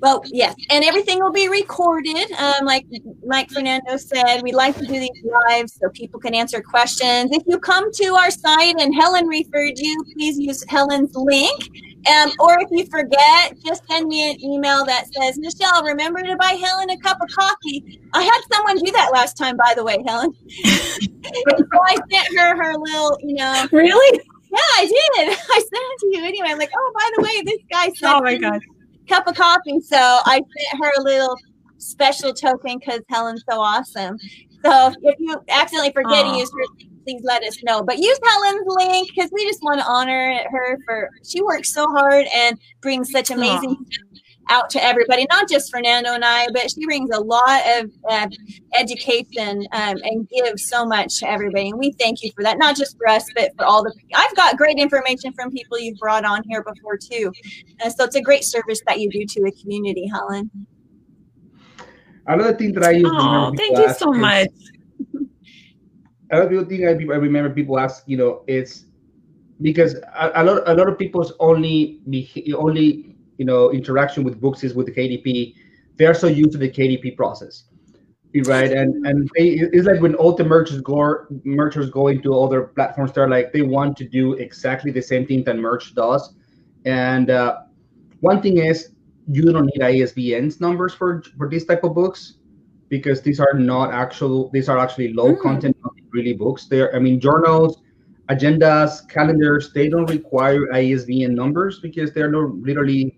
Well, 0.00 0.22
yes, 0.26 0.54
and 0.70 0.84
everything 0.84 1.18
will 1.18 1.32
be 1.32 1.48
recorded. 1.48 2.30
Um, 2.32 2.64
like 2.64 2.86
Mike 3.26 3.50
Fernando 3.50 3.96
said, 3.96 4.42
we 4.42 4.52
like 4.52 4.76
to 4.76 4.86
do 4.86 4.92
these 4.92 5.24
live 5.48 5.68
so 5.68 5.88
people 5.90 6.20
can 6.20 6.34
answer 6.34 6.60
questions. 6.62 7.30
If 7.32 7.42
you 7.46 7.58
come 7.58 7.90
to 7.92 8.14
our 8.14 8.30
site 8.30 8.80
and 8.80 8.94
Helen 8.94 9.26
referred 9.26 9.76
you, 9.76 10.04
please 10.14 10.38
use 10.38 10.64
Helen's 10.68 11.14
link. 11.14 11.70
Um, 12.08 12.30
or 12.38 12.60
if 12.60 12.68
you 12.70 12.86
forget, 12.86 13.56
just 13.64 13.86
send 13.88 14.06
me 14.06 14.30
an 14.30 14.40
email 14.42 14.84
that 14.86 15.06
says, 15.12 15.36
Michelle, 15.36 15.82
remember 15.82 16.22
to 16.22 16.36
buy 16.36 16.52
Helen 16.52 16.90
a 16.90 16.98
cup 16.98 17.18
of 17.20 17.28
coffee. 17.30 18.00
I 18.14 18.22
had 18.22 18.40
someone 18.52 18.78
do 18.78 18.92
that 18.92 19.10
last 19.12 19.36
time, 19.36 19.56
by 19.56 19.74
the 19.76 19.82
way, 19.82 20.02
Helen. 20.06 20.32
so 20.64 21.80
I 21.84 21.96
sent 22.10 22.38
her 22.38 22.56
her 22.56 22.74
little, 22.78 23.18
you 23.20 23.34
know. 23.34 23.66
Really? 23.72 24.20
Yeah, 24.50 24.58
I 24.76 24.86
did. 24.86 25.28
I 25.50 25.58
sent 25.58 25.72
it 25.72 25.98
to 26.00 26.06
you 26.12 26.24
anyway. 26.24 26.48
I'm 26.50 26.58
like, 26.58 26.70
oh, 26.74 26.92
by 26.94 27.10
the 27.16 27.22
way, 27.22 27.42
this 27.44 27.60
guy 27.70 27.88
said. 27.88 28.14
Oh 28.14 28.22
my 28.22 28.36
god 28.36 28.60
cup 29.08 29.26
of 29.26 29.34
coffee. 29.34 29.80
So 29.80 29.96
I 29.98 30.36
sent 30.36 30.82
her 30.82 30.92
a 30.98 31.02
little 31.02 31.36
special 31.78 32.32
token 32.32 32.78
because 32.78 33.00
Helen's 33.08 33.44
so 33.50 33.60
awesome. 33.60 34.18
So 34.64 34.92
if 35.02 35.14
you 35.18 35.36
accidentally 35.48 35.92
forget 35.92 36.24
Aww. 36.24 36.32
to 36.32 36.38
use 36.38 36.50
her, 36.50 36.86
please 37.04 37.22
let 37.24 37.42
us 37.44 37.62
know. 37.62 37.82
But 37.82 37.98
use 37.98 38.18
Helen's 38.22 38.64
link 38.66 39.08
because 39.14 39.30
we 39.32 39.46
just 39.46 39.62
want 39.62 39.80
to 39.80 39.86
honor 39.86 40.44
her 40.50 40.78
for 40.84 41.08
she 41.24 41.42
works 41.42 41.72
so 41.72 41.86
hard 41.86 42.26
and 42.34 42.58
brings 42.82 43.10
such 43.10 43.30
amazing 43.30 43.76
out 44.48 44.70
to 44.70 44.82
everybody, 44.82 45.26
not 45.30 45.48
just 45.48 45.70
Fernando 45.70 46.12
and 46.12 46.24
I, 46.24 46.46
but 46.52 46.70
she 46.70 46.84
brings 46.84 47.10
a 47.10 47.20
lot 47.20 47.60
of 47.78 47.90
uh, 48.08 48.28
education 48.78 49.66
um, 49.72 49.96
and 50.02 50.28
gives 50.28 50.68
so 50.68 50.86
much 50.86 51.18
to 51.20 51.30
everybody. 51.30 51.70
And 51.70 51.78
we 51.78 51.92
thank 51.92 52.22
you 52.22 52.30
for 52.34 52.42
that, 52.44 52.58
not 52.58 52.76
just 52.76 52.96
for 52.96 53.08
us, 53.08 53.24
but 53.34 53.52
for 53.56 53.64
all 53.64 53.82
the. 53.82 53.94
I've 54.14 54.34
got 54.36 54.56
great 54.56 54.78
information 54.78 55.32
from 55.32 55.50
people 55.50 55.78
you've 55.78 55.98
brought 55.98 56.24
on 56.24 56.42
here 56.48 56.62
before 56.62 56.96
too, 56.96 57.32
uh, 57.84 57.90
so 57.90 58.04
it's 58.04 58.16
a 58.16 58.22
great 58.22 58.44
service 58.44 58.80
that 58.86 59.00
you 59.00 59.10
do 59.10 59.24
to 59.24 59.48
a 59.48 59.52
community, 59.52 60.06
Helen. 60.06 60.50
Another 62.26 62.54
thing 62.54 62.72
that 62.74 62.84
I 62.84 62.90
use. 62.90 63.10
Oh, 63.10 63.52
thank 63.56 63.78
you 63.78 63.92
so 63.94 64.12
much. 64.12 64.48
Another 66.30 66.64
thing 66.66 66.86
I, 66.86 66.90
I 66.90 67.16
remember 67.16 67.48
people 67.50 67.78
ask, 67.78 68.02
you 68.06 68.18
know, 68.18 68.44
it's 68.46 68.84
because 69.62 69.94
a, 69.94 70.30
a 70.34 70.44
lot 70.44 70.62
a 70.66 70.74
lot 70.74 70.88
of 70.88 70.98
people's 70.98 71.32
only 71.40 72.00
only 72.54 73.07
you 73.38 73.44
know 73.44 73.72
interaction 73.72 74.24
with 74.24 74.40
books 74.40 74.62
is 74.62 74.74
with 74.74 74.86
the 74.86 74.92
KDP. 74.92 75.54
They 75.96 76.06
are 76.06 76.14
so 76.14 76.26
used 76.26 76.52
to 76.52 76.58
the 76.58 76.68
KDP 76.68 77.16
process, 77.16 77.64
right? 78.44 78.70
And 78.70 79.06
and 79.06 79.30
they, 79.36 79.50
it's 79.76 79.86
like 79.86 80.00
when 80.00 80.14
all 80.14 80.34
the 80.34 80.44
merchants 80.44 80.82
go 80.82 81.26
merchants 81.44 81.90
go 81.90 82.08
into 82.08 82.38
other 82.38 82.64
platforms, 82.64 83.12
they're 83.12 83.28
like 83.28 83.52
they 83.52 83.62
want 83.62 83.96
to 83.98 84.04
do 84.08 84.34
exactly 84.34 84.90
the 84.90 85.02
same 85.02 85.26
thing 85.26 85.44
that 85.44 85.56
Merch 85.56 85.94
does. 85.94 86.34
And 86.84 87.30
uh, 87.30 87.60
one 88.20 88.42
thing 88.42 88.58
is 88.58 88.90
you 89.30 89.42
don't 89.52 89.66
need 89.66 89.80
ISBNs 89.80 90.60
numbers 90.60 90.94
for 90.94 91.22
for 91.36 91.48
these 91.48 91.64
type 91.64 91.84
of 91.84 91.94
books 91.94 92.34
because 92.88 93.20
these 93.20 93.40
are 93.40 93.54
not 93.54 93.92
actual 93.92 94.50
these 94.50 94.68
are 94.68 94.78
actually 94.78 95.12
low 95.12 95.34
mm. 95.34 95.40
content 95.40 95.76
really 96.10 96.32
books. 96.32 96.66
They're 96.66 96.94
I 96.94 96.98
mean 96.98 97.20
journals 97.20 97.82
agendas, 98.28 99.08
calendars, 99.08 99.72
they 99.72 99.88
don't 99.88 100.08
require 100.08 100.72
ISBN 100.72 101.34
numbers 101.34 101.80
because 101.80 102.12
they're 102.12 102.30
not 102.30 102.54
literally 102.56 103.16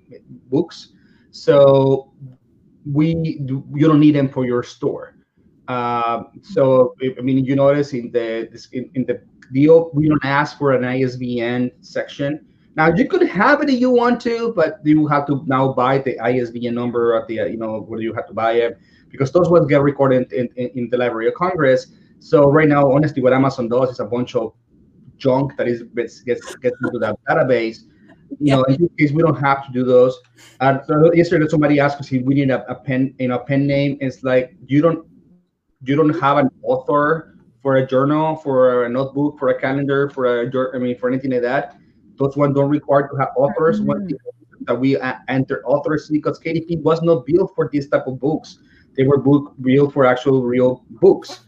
books. 0.50 0.92
So 1.30 2.12
we 2.90 3.40
you 3.46 3.86
don't 3.86 4.00
need 4.00 4.14
them 4.14 4.28
for 4.28 4.46
your 4.46 4.62
store. 4.62 5.16
Uh, 5.68 6.24
so 6.42 6.94
I 7.18 7.20
mean, 7.20 7.44
you 7.44 7.54
notice 7.56 7.92
in 7.92 8.10
the 8.10 8.48
in, 8.72 8.90
in 8.94 9.04
the 9.04 9.22
deal, 9.52 9.90
we 9.94 10.08
don't 10.08 10.24
ask 10.24 10.58
for 10.58 10.72
an 10.72 10.84
ISBN 10.84 11.70
section. 11.80 12.46
Now 12.76 12.92
you 12.94 13.08
could 13.08 13.26
have 13.28 13.62
it 13.62 13.70
if 13.70 13.80
you 13.80 13.90
want 13.90 14.20
to, 14.22 14.52
but 14.54 14.78
you 14.84 15.06
have 15.08 15.26
to 15.26 15.42
now 15.46 15.72
buy 15.72 15.98
the 15.98 16.18
ISBN 16.20 16.74
number 16.74 17.14
at 17.14 17.26
the 17.26 17.34
you 17.34 17.56
know 17.56 17.80
where 17.80 18.00
you 18.00 18.14
have 18.14 18.26
to 18.28 18.34
buy 18.34 18.52
it 18.52 18.78
because 19.10 19.32
those 19.32 19.48
ones 19.48 19.66
get 19.66 19.82
recorded 19.82 20.32
in, 20.32 20.48
in, 20.56 20.70
in 20.76 20.90
the 20.90 20.96
Library 20.96 21.28
of 21.28 21.34
Congress. 21.34 21.88
So 22.20 22.50
right 22.50 22.68
now, 22.68 22.90
honestly, 22.90 23.22
what 23.22 23.32
Amazon 23.32 23.68
does 23.68 23.90
is 23.90 24.00
a 24.00 24.04
bunch 24.04 24.36
of 24.36 24.54
junk 25.20 25.56
that 25.56 25.68
is 25.68 25.82
gets 25.94 26.22
gets, 26.22 26.54
gets 26.56 26.76
into 26.84 26.98
that 26.98 27.16
database. 27.28 27.84
You 28.38 28.56
know, 28.56 28.62
in 28.64 28.80
this 28.80 28.90
case, 28.98 29.12
we 29.12 29.22
don't 29.22 29.38
have 29.40 29.66
to 29.66 29.72
do 29.72 29.84
those. 29.84 30.18
Uh, 30.60 30.78
so 30.86 31.12
yesterday, 31.12 31.46
somebody 31.48 31.80
asked 31.80 32.00
us 32.00 32.12
if 32.12 32.24
we 32.24 32.34
need 32.34 32.50
a, 32.50 32.64
a 32.70 32.74
pen, 32.74 33.14
you 33.18 33.28
know, 33.28 33.38
pen 33.38 33.66
name. 33.66 33.98
It's 34.00 34.22
like 34.22 34.56
you 34.66 34.80
don't 34.80 35.06
you 35.84 35.96
don't 35.96 36.18
have 36.20 36.38
an 36.38 36.50
author 36.62 37.36
for 37.62 37.76
a 37.76 37.86
journal, 37.86 38.36
for 38.36 38.84
a 38.84 38.88
notebook, 38.88 39.38
for 39.38 39.48
a 39.48 39.60
calendar, 39.60 40.08
for 40.10 40.42
a 40.42 40.74
I 40.74 40.78
mean, 40.78 40.96
for 40.96 41.08
anything 41.08 41.32
like 41.32 41.42
that. 41.42 41.76
Those 42.18 42.36
ones 42.36 42.54
don't 42.54 42.70
require 42.70 43.08
to 43.08 43.16
have 43.16 43.30
authors. 43.36 43.78
Mm-hmm. 43.78 43.88
One 43.88 44.06
thing 44.06 44.18
that 44.66 44.74
we 44.74 44.96
uh, 44.96 45.14
enter 45.28 45.62
authors 45.64 46.08
because 46.08 46.38
KDP 46.38 46.82
was 46.82 47.02
not 47.02 47.26
built 47.26 47.52
for 47.54 47.68
this 47.72 47.88
type 47.88 48.06
of 48.06 48.20
books. 48.20 48.58
They 48.96 49.04
were 49.04 49.18
book 49.18 49.54
built 49.60 49.92
for 49.92 50.04
actual 50.04 50.42
real 50.42 50.84
books, 50.90 51.40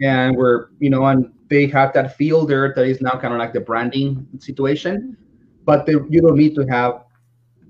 and 0.00 0.36
we're 0.36 0.68
you 0.78 0.90
know, 0.90 1.06
and 1.06 1.32
they 1.48 1.66
have 1.66 1.92
that 1.94 2.16
feel 2.16 2.46
there 2.46 2.72
that 2.74 2.86
is 2.86 3.00
now 3.00 3.12
kind 3.12 3.32
of 3.32 3.38
like 3.38 3.52
the 3.52 3.60
branding 3.60 4.26
situation, 4.38 5.16
but 5.64 5.86
they, 5.86 5.92
you 5.92 6.20
don't 6.20 6.36
need 6.36 6.54
to 6.56 6.66
have. 6.66 7.04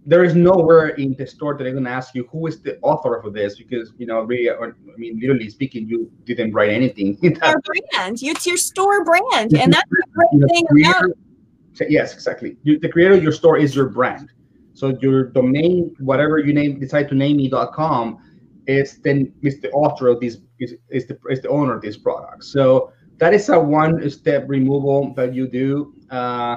There 0.07 0.25
is 0.25 0.35
nowhere 0.35 0.89
in 0.91 1.15
the 1.19 1.27
store 1.27 1.55
that 1.55 1.65
they're 1.65 1.73
going 1.73 1.85
to 1.85 1.91
ask 1.91 2.15
you 2.15 2.27
who 2.33 2.47
is 2.47 2.63
the 2.63 2.79
author 2.81 3.17
of 3.17 3.35
this 3.35 3.59
because 3.59 3.93
you 3.99 4.07
know, 4.07 4.23
really, 4.23 4.49
or, 4.49 4.75
I 4.93 4.97
mean, 4.97 5.21
literally 5.21 5.51
speaking, 5.51 5.87
you 5.87 6.11
didn't 6.25 6.53
write 6.53 6.71
anything. 6.71 7.19
Our 7.43 7.61
brand, 7.61 8.19
it's 8.23 8.47
your 8.47 8.57
store 8.57 9.05
brand, 9.05 9.55
and 9.55 9.73
that's 9.73 9.91
the 9.91 10.05
great 10.13 10.51
thing 10.51 10.67
creator, 10.67 11.15
about. 11.77 11.91
Yes, 11.91 12.15
exactly. 12.15 12.57
You, 12.63 12.79
the 12.79 12.89
creator 12.89 13.15
of 13.15 13.23
your 13.23 13.33
store 13.33 13.59
is 13.59 13.77
your 13.77 13.91
brand. 13.91 14.31
So 14.73 14.97
your 15.03 15.25
domain, 15.25 15.95
whatever 15.99 16.39
you 16.39 16.55
name, 16.55 16.79
decide 16.79 17.09
to 17.11 17.15
name 17.15 17.37
me.com, 17.37 18.19
is 18.67 18.99
then 18.99 19.33
is 19.43 19.61
the 19.61 19.71
author 19.73 20.09
of 20.09 20.21
this 20.21 20.39
is, 20.61 20.75
is 20.89 21.07
the 21.07 21.19
is 21.31 21.43
the 21.43 21.49
owner 21.49 21.75
of 21.75 21.83
this 21.83 21.97
product. 21.97 22.45
So 22.45 22.93
that 23.19 23.35
is 23.35 23.49
a 23.49 23.59
one 23.59 24.09
step 24.11 24.45
removal 24.47 25.13
that 25.15 25.35
you 25.35 25.49
do. 25.49 25.95
Uh, 26.11 26.57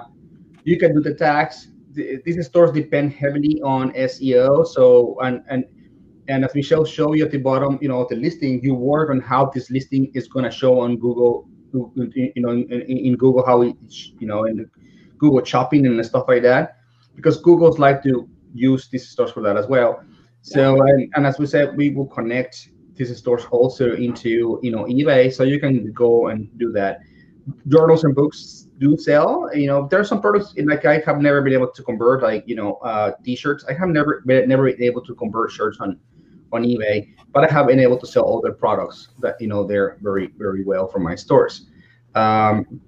you 0.64 0.78
can 0.78 0.94
do 0.94 1.02
the 1.02 1.14
tags. 1.14 1.68
These 1.94 2.46
stores 2.46 2.72
depend 2.72 3.14
heavily 3.14 3.62
on 3.64 3.92
SEO. 3.94 4.66
So 4.66 5.18
and 5.22 5.44
and 5.50 5.66
and 6.28 6.46
as 6.46 6.56
Michelle 6.56 6.86
showed 6.86 7.18
you 7.18 7.26
at 7.26 7.32
the 7.32 7.38
bottom, 7.38 7.78
you 7.82 7.90
know, 7.90 8.06
the 8.10 8.16
listing, 8.16 8.62
you 8.64 8.74
work 8.74 9.10
on 9.10 9.20
how 9.20 9.52
this 9.54 9.70
listing 9.70 10.12
is 10.14 10.28
going 10.28 10.46
to 10.46 10.52
show 10.52 10.80
on 10.80 10.98
Google, 10.98 11.50
you 11.74 12.32
know, 12.38 12.52
in, 12.52 12.72
in 12.72 13.16
Google 13.18 13.46
how 13.46 13.64
it, 13.64 13.76
you 14.20 14.28
know, 14.28 14.46
in 14.46 14.70
Google 15.18 15.44
Shopping 15.44 15.86
and 15.88 16.06
stuff 16.06 16.26
like 16.28 16.44
that, 16.44 16.78
because 17.16 17.42
Google's 17.42 17.80
like 17.80 18.02
to 18.04 18.30
use 18.54 18.88
these 18.88 19.10
stores 19.10 19.32
for 19.32 19.42
that 19.42 19.58
as 19.58 19.68
well. 19.68 20.04
So 20.44 20.82
and, 20.82 21.12
and 21.16 21.26
as 21.26 21.38
we 21.38 21.46
said, 21.48 21.76
we 21.76 21.90
will 21.90 22.08
connect 22.08 22.70
these 23.10 23.18
stores 23.18 23.46
also 23.52 23.96
into 23.96 24.60
you 24.62 24.72
know 24.72 24.86
eBay, 24.86 25.34
so 25.34 25.44
you 25.44 25.60
can 25.60 25.92
go 25.92 26.28
and 26.28 26.50
do 26.58 26.72
that. 26.74 27.00
Journals 27.68 28.04
and 28.04 28.14
books 28.14 28.68
do 28.78 28.98
sell. 28.98 29.50
You 29.54 29.68
know, 29.68 29.88
there 29.88 30.00
are 30.00 30.04
some 30.04 30.22
products 30.22 30.54
like 30.58 30.86
I 30.86 31.00
have 31.06 31.20
never 31.20 31.42
been 31.42 31.54
able 31.54 31.72
to 31.72 31.84
convert, 31.84 32.22
like 32.22 32.44
you 32.48 32.56
know, 32.56 32.74
uh, 32.76 33.14
t-shirts. 33.24 33.66
I 33.68 33.74
have 33.74 33.90
never 33.90 34.22
been 34.26 34.48
never 34.48 34.72
been 34.72 34.84
able 34.84 35.02
to 35.02 35.16
convert 35.16 35.52
shirts 35.52 35.78
on 35.80 36.00
on 36.54 36.64
eBay, 36.64 37.14
but 37.32 37.44
I 37.44 37.52
have 37.52 37.68
been 37.68 37.80
able 37.80 37.98
to 37.98 38.08
sell 38.08 38.38
other 38.38 38.54
products 38.54 39.10
that 39.20 39.36
you 39.40 39.48
know 39.48 39.64
they're 39.66 39.98
very 40.02 40.28
very 40.38 40.64
well 40.64 40.88
from 40.88 41.04
my 41.04 41.16
stores. 41.16 41.68
Um, 42.16 42.82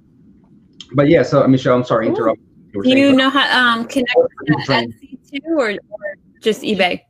but 0.93 1.09
yeah, 1.09 1.23
so 1.23 1.47
Michelle, 1.47 1.75
I'm 1.75 1.83
sorry, 1.83 2.07
interrupt. 2.07 2.41
You, 2.73 2.83
you 2.83 3.13
know 3.13 3.29
how 3.29 3.45
um 3.57 3.85
connect 3.85 4.15
to 4.45 4.53
Etsy 4.53 5.17
too, 5.29 5.41
or, 5.47 5.71
or 5.71 6.15
just 6.41 6.61
eBay? 6.61 7.01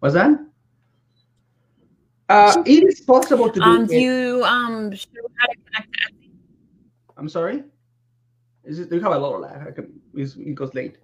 Was 0.00 0.14
that? 0.14 0.38
Uh, 2.28 2.62
it 2.64 2.84
is 2.84 3.00
possible 3.00 3.50
to 3.50 3.60
do. 3.60 3.64
Um, 3.64 3.86
do 3.86 3.96
you 3.96 4.44
um 4.44 4.94
show 4.94 5.08
how 5.36 5.46
to 5.46 5.56
connect 5.66 5.92
to 5.92 6.12
Etsy? 6.12 6.30
I'm 7.16 7.28
sorry. 7.28 7.64
Is 8.64 8.78
it? 8.78 8.88
Do 8.88 8.96
you 8.96 9.02
have 9.02 9.12
a 9.12 9.18
lot 9.18 9.34
of 9.34 9.40
lag? 9.42 9.68
I 9.68 9.70
can. 9.70 10.00
It 10.14 10.54
goes 10.54 10.72
late. 10.74 10.96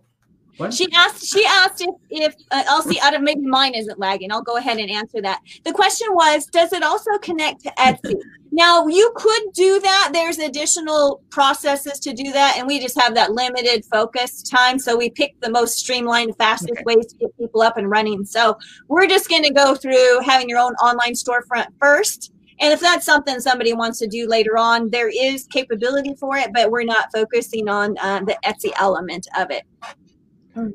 What? 0.60 0.74
She 0.74 0.86
asked. 0.92 1.26
She 1.26 1.44
asked 1.46 1.80
if 1.80 1.94
if 2.10 2.34
uh, 2.50 2.64
I'll 2.68 2.82
see 2.82 3.00
out 3.00 3.14
of 3.14 3.22
maybe 3.22 3.40
mine 3.40 3.74
isn't 3.74 3.98
lagging. 3.98 4.30
I'll 4.30 4.42
go 4.42 4.58
ahead 4.58 4.76
and 4.76 4.90
answer 4.90 5.22
that. 5.22 5.40
The 5.64 5.72
question 5.72 6.08
was, 6.12 6.44
does 6.46 6.74
it 6.74 6.82
also 6.82 7.16
connect 7.18 7.62
to 7.62 7.70
Etsy? 7.78 8.20
now 8.52 8.86
you 8.86 9.10
could 9.16 9.42
do 9.54 9.80
that. 9.80 10.10
There's 10.12 10.38
additional 10.38 11.22
processes 11.30 11.98
to 12.00 12.12
do 12.12 12.30
that, 12.32 12.56
and 12.58 12.66
we 12.66 12.78
just 12.78 13.00
have 13.00 13.14
that 13.14 13.32
limited 13.32 13.86
focus 13.86 14.42
time. 14.42 14.78
So 14.78 14.98
we 14.98 15.08
pick 15.08 15.40
the 15.40 15.50
most 15.50 15.78
streamlined, 15.78 16.36
fastest 16.36 16.72
okay. 16.72 16.82
ways 16.84 17.06
to 17.06 17.16
get 17.16 17.38
people 17.38 17.62
up 17.62 17.78
and 17.78 17.88
running. 17.88 18.26
So 18.26 18.58
we're 18.88 19.06
just 19.06 19.30
going 19.30 19.44
to 19.44 19.54
go 19.54 19.74
through 19.74 20.20
having 20.26 20.50
your 20.50 20.58
own 20.58 20.74
online 20.74 21.14
storefront 21.14 21.68
first. 21.80 22.32
And 22.60 22.70
if 22.70 22.80
that's 22.80 23.06
something 23.06 23.40
somebody 23.40 23.72
wants 23.72 23.98
to 24.00 24.06
do 24.06 24.28
later 24.28 24.58
on, 24.58 24.90
there 24.90 25.08
is 25.08 25.46
capability 25.46 26.14
for 26.16 26.36
it, 26.36 26.50
but 26.52 26.70
we're 26.70 26.84
not 26.84 27.10
focusing 27.14 27.68
on 27.70 27.96
uh, 27.98 28.20
the 28.20 28.36
Etsy 28.44 28.72
element 28.78 29.26
of 29.38 29.50
it. 29.50 29.62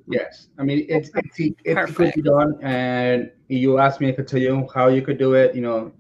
Yes, 0.08 0.48
I 0.58 0.64
mean 0.64 0.86
it's 0.90 1.10
it's 1.16 1.40
it, 1.40 1.56
it 1.64 1.96
could 1.96 2.14
be 2.16 2.22
done, 2.22 2.58
and 2.62 3.32
you 3.48 3.78
asked 3.78 4.00
me 4.02 4.10
if 4.10 4.14
I 4.14 4.16
could 4.18 4.28
tell 4.28 4.40
you 4.40 4.68
how 4.74 4.88
you 4.88 5.02
could 5.02 5.18
do 5.18 5.34
it. 5.34 5.54
You 5.56 5.62
know, 5.62 5.92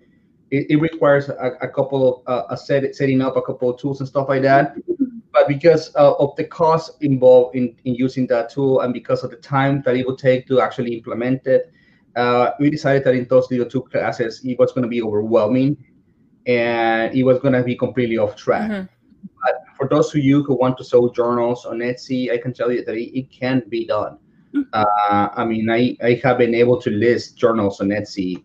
it, 0.52 0.68
it 0.70 0.78
requires 0.78 1.30
a, 1.30 1.52
a 1.62 1.68
couple 1.68 2.24
of 2.26 2.28
uh, 2.28 2.54
a 2.54 2.58
set 2.58 2.96
setting 2.96 3.22
up 3.22 3.36
a 3.36 3.42
couple 3.42 3.70
of 3.70 3.80
tools 3.80 4.00
and 4.00 4.08
stuff 4.08 4.30
like 4.30 4.42
that. 4.44 4.76
But 5.34 5.50
because 5.50 5.94
uh, 5.96 6.14
of 6.14 6.36
the 6.38 6.46
cost 6.46 7.04
involved 7.04 7.58
in, 7.58 7.76
in 7.84 7.96
using 7.96 8.26
that 8.28 8.50
tool, 8.50 8.80
and 8.82 8.94
because 8.94 9.24
of 9.24 9.32
the 9.32 9.38
time 9.38 9.84
that 9.86 9.98
it 9.98 10.08
would 10.08 10.18
take 10.18 10.48
to 10.48 10.62
actually 10.62 10.94
implement 10.96 11.46
it, 11.46 11.74
uh, 12.16 12.52
we 12.60 12.70
decided 12.70 13.04
that 13.04 13.16
in 13.16 13.28
those 13.28 13.52
little 13.52 13.66
two 13.66 13.82
classes, 13.82 14.42
it 14.46 14.58
was 14.58 14.72
going 14.72 14.84
to 14.84 14.88
be 14.88 15.02
overwhelming 15.02 15.76
and 16.48 17.14
it 17.14 17.24
was 17.24 17.40
going 17.40 17.54
to 17.54 17.64
be 17.64 17.76
completely 17.76 18.18
off 18.18 18.36
track. 18.36 18.72
Mm-hmm. 18.72 18.86
For 19.78 19.88
those 19.88 20.14
of 20.16 20.24
you 20.24 20.44
who 20.44 20.56
want 20.56 20.78
to 20.78 20.84
sell 20.84 21.10
journals 21.10 21.66
on 21.66 21.80
Etsy, 21.80 22.32
I 22.32 22.38
can 22.38 22.54
tell 22.54 22.72
you 22.72 22.84
that 22.86 22.96
it, 22.96 23.18
it 23.18 23.32
can 23.32 23.64
be 23.68 23.86
done. 23.86 24.18
Mm-hmm. 24.56 24.62
Uh, 24.74 25.30
I 25.36 25.46
mean, 25.46 25.70
I, 25.70 25.98
I 26.02 26.22
have 26.24 26.38
been 26.38 26.56
able 26.56 26.82
to 26.82 26.90
list 26.90 27.38
journals 27.38 27.82
on 27.82 27.90
Etsy 27.90 28.44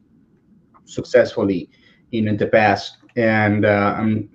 successfully 0.85 1.70
in, 2.12 2.26
in 2.26 2.37
the 2.37 2.49
past, 2.49 2.97
and 3.16 3.64
uh, 3.64 3.95
um, 3.97 4.28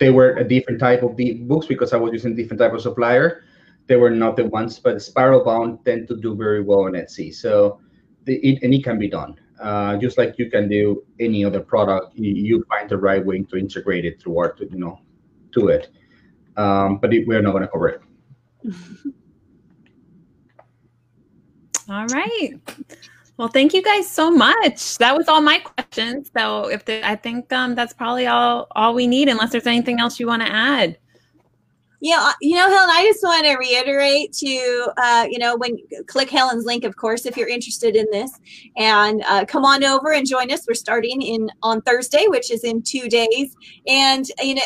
they 0.00 0.10
were 0.10 0.36
a 0.36 0.44
different 0.44 0.80
type 0.80 1.02
of 1.02 1.16
books 1.46 1.66
because 1.66 1.92
I 1.92 1.96
was 1.96 2.12
using 2.12 2.34
different 2.34 2.60
type 2.60 2.72
of 2.72 2.82
supplier. 2.82 3.44
They 3.86 3.96
were 3.96 4.10
not 4.10 4.36
the 4.36 4.46
ones, 4.46 4.78
but 4.78 5.00
spiral 5.02 5.44
bound 5.44 5.84
tend 5.84 6.08
to 6.08 6.16
do 6.16 6.34
very 6.34 6.62
well 6.62 6.80
on 6.80 6.92
Etsy. 6.92 7.34
So, 7.34 7.80
the, 8.24 8.36
it, 8.36 8.62
and 8.62 8.74
it 8.74 8.84
can 8.84 8.98
be 8.98 9.08
done. 9.08 9.38
Uh, 9.60 9.96
just 9.96 10.18
like 10.18 10.34
you 10.38 10.50
can 10.50 10.68
do 10.68 11.04
any 11.20 11.44
other 11.44 11.60
product, 11.60 12.16
you, 12.16 12.32
you, 12.32 12.64
find 12.68 12.90
the 12.90 12.96
right 12.96 13.24
way 13.24 13.40
to 13.42 13.56
integrate 13.56 14.04
it 14.04 14.20
through 14.20 14.36
art, 14.36 14.58
you 14.58 14.78
know, 14.78 14.98
to 15.52 15.68
it. 15.68 15.90
Um, 16.56 16.98
but 16.98 17.14
it, 17.14 17.26
we're 17.26 17.40
not 17.42 17.52
going 17.52 17.62
to 17.62 17.68
cover 17.68 17.88
it. 17.88 18.00
All 21.88 22.06
right. 22.06 22.52
Well, 23.36 23.48
thank 23.48 23.74
you 23.74 23.82
guys 23.82 24.08
so 24.08 24.30
much. 24.30 24.98
That 24.98 25.16
was 25.16 25.26
all 25.26 25.40
my 25.40 25.58
questions. 25.58 26.30
So, 26.36 26.68
if 26.68 26.84
the, 26.84 27.06
I 27.06 27.16
think 27.16 27.52
um, 27.52 27.74
that's 27.74 27.92
probably 27.92 28.26
all 28.26 28.68
all 28.76 28.94
we 28.94 29.06
need, 29.06 29.28
unless 29.28 29.50
there's 29.50 29.66
anything 29.66 29.98
else 29.98 30.20
you 30.20 30.26
want 30.26 30.42
to 30.42 30.52
add. 30.52 30.96
Yeah, 32.00 32.32
you 32.40 32.56
know, 32.56 32.68
Helen, 32.68 32.90
I 32.90 33.04
just 33.04 33.22
want 33.22 33.46
to 33.46 33.56
reiterate 33.56 34.32
to, 34.32 34.92
uh, 34.96 35.26
you 35.30 35.38
know, 35.38 35.56
when 35.56 35.76
click 36.08 36.30
Helen's 36.30 36.64
link, 36.64 36.82
of 36.82 36.96
course, 36.96 37.26
if 37.26 37.36
you're 37.36 37.48
interested 37.48 37.94
in 37.94 38.06
this, 38.10 38.32
and 38.76 39.22
uh, 39.28 39.44
come 39.44 39.64
on 39.64 39.84
over 39.84 40.12
and 40.12 40.26
join 40.26 40.50
us. 40.50 40.66
We're 40.66 40.74
starting 40.74 41.22
in 41.22 41.48
on 41.62 41.80
Thursday, 41.82 42.26
which 42.26 42.50
is 42.50 42.64
in 42.64 42.82
two 42.82 43.08
days, 43.08 43.54
and 43.86 44.26
you 44.40 44.56
know, 44.56 44.62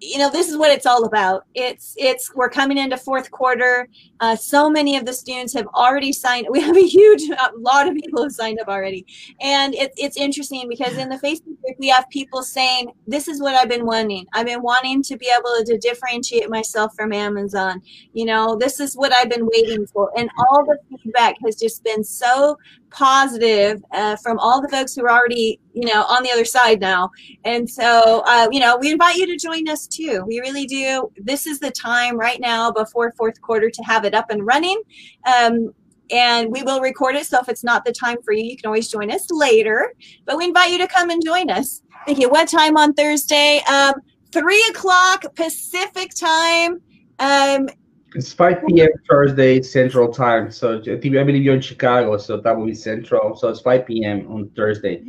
you 0.00 0.18
know 0.18 0.30
this 0.30 0.48
is 0.48 0.56
what 0.56 0.70
it's 0.70 0.86
all 0.86 1.04
about. 1.04 1.46
It's 1.54 1.94
it's 1.96 2.34
we're 2.34 2.50
coming 2.50 2.76
into 2.76 2.96
fourth 2.96 3.30
quarter. 3.30 3.88
Uh, 4.20 4.36
so 4.36 4.68
many 4.68 4.96
of 4.96 5.06
the 5.06 5.12
students 5.12 5.54
have 5.54 5.66
already 5.68 6.12
signed 6.12 6.46
we 6.50 6.60
have 6.60 6.76
a 6.76 6.86
huge 6.86 7.22
a 7.30 7.50
lot 7.58 7.88
of 7.88 7.94
people 7.94 8.22
have 8.22 8.32
signed 8.32 8.60
up 8.60 8.68
already. 8.68 9.06
And 9.40 9.74
it, 9.74 9.92
it's 9.96 10.16
interesting 10.16 10.68
because 10.68 10.96
in 10.98 11.08
the 11.08 11.16
facebook 11.16 11.44
group 11.44 11.76
we 11.78 11.88
have 11.88 12.08
people 12.10 12.42
saying 12.42 12.92
this 13.06 13.28
is 13.28 13.40
what 13.40 13.54
i've 13.54 13.68
been 13.68 13.86
wanting. 13.86 14.26
I've 14.34 14.46
been 14.46 14.62
wanting 14.62 15.02
to 15.04 15.16
be 15.16 15.30
able 15.34 15.64
to 15.64 15.78
differentiate 15.78 16.50
myself 16.50 16.94
from 16.94 17.12
amazon. 17.12 17.80
You 18.12 18.26
know 18.26 18.56
this 18.56 18.80
is 18.80 18.96
what 18.96 19.12
i've 19.12 19.30
been 19.30 19.46
waiting 19.46 19.86
for. 19.86 20.10
And 20.16 20.28
all 20.38 20.64
the 20.64 20.78
feedback 21.02 21.36
has 21.44 21.56
just 21.56 21.82
been 21.84 22.04
so 22.04 22.58
positive 22.90 23.82
uh, 23.92 24.16
from 24.16 24.38
all 24.38 24.60
the 24.60 24.68
folks 24.68 24.94
who 24.94 25.04
are 25.04 25.10
already 25.10 25.60
you 25.76 25.86
know 25.86 26.02
on 26.04 26.22
the 26.22 26.30
other 26.30 26.44
side 26.44 26.80
now. 26.80 27.10
And 27.44 27.68
so 27.68 28.22
uh, 28.26 28.48
you 28.50 28.60
know 28.60 28.78
we 28.80 28.90
invite 28.90 29.16
you 29.16 29.26
to 29.26 29.36
join 29.36 29.68
us 29.68 29.86
too. 29.86 30.24
We 30.26 30.40
really 30.40 30.66
do. 30.66 31.12
This 31.16 31.46
is 31.46 31.60
the 31.60 31.70
time 31.70 32.16
right 32.16 32.40
now 32.40 32.72
before 32.72 33.12
fourth 33.12 33.40
quarter 33.42 33.70
to 33.70 33.82
have 33.82 34.04
it 34.04 34.14
up 34.14 34.30
and 34.30 34.44
running. 34.44 34.80
Um, 35.26 35.72
and 36.10 36.52
we 36.52 36.62
will 36.62 36.80
record 36.80 37.16
it 37.16 37.26
so 37.26 37.40
if 37.40 37.48
it's 37.48 37.64
not 37.64 37.84
the 37.84 37.92
time 37.92 38.18
for 38.24 38.32
you 38.32 38.44
you 38.44 38.56
can 38.56 38.66
always 38.66 38.88
join 38.88 39.10
us 39.10 39.26
later. 39.30 39.92
But 40.24 40.38
we 40.38 40.46
invite 40.46 40.72
you 40.72 40.78
to 40.78 40.88
come 40.88 41.10
and 41.10 41.22
join 41.24 41.50
us. 41.50 41.82
Thank 42.06 42.18
you. 42.18 42.30
What 42.30 42.48
time 42.48 42.76
on 42.76 42.94
thursday? 42.94 43.60
Um, 43.68 43.94
three 44.32 44.64
o'clock 44.70 45.24
pacific 45.34 46.12
time. 46.14 46.80
Um, 47.18 47.68
it's 48.16 48.32
5 48.32 48.62
p.m. 48.66 48.88
Thursday 49.08 49.60
Central 49.60 50.08
Time. 50.12 50.50
So 50.50 50.80
I 50.86 50.96
believe 50.96 51.42
you're 51.44 51.54
in 51.54 51.60
Chicago, 51.60 52.16
so 52.16 52.38
that 52.38 52.56
will 52.56 52.64
be 52.64 52.74
Central. 52.74 53.36
So 53.36 53.48
it's 53.48 53.60
5 53.60 53.86
p.m. 53.86 54.26
on 54.32 54.48
Thursday. 54.56 55.02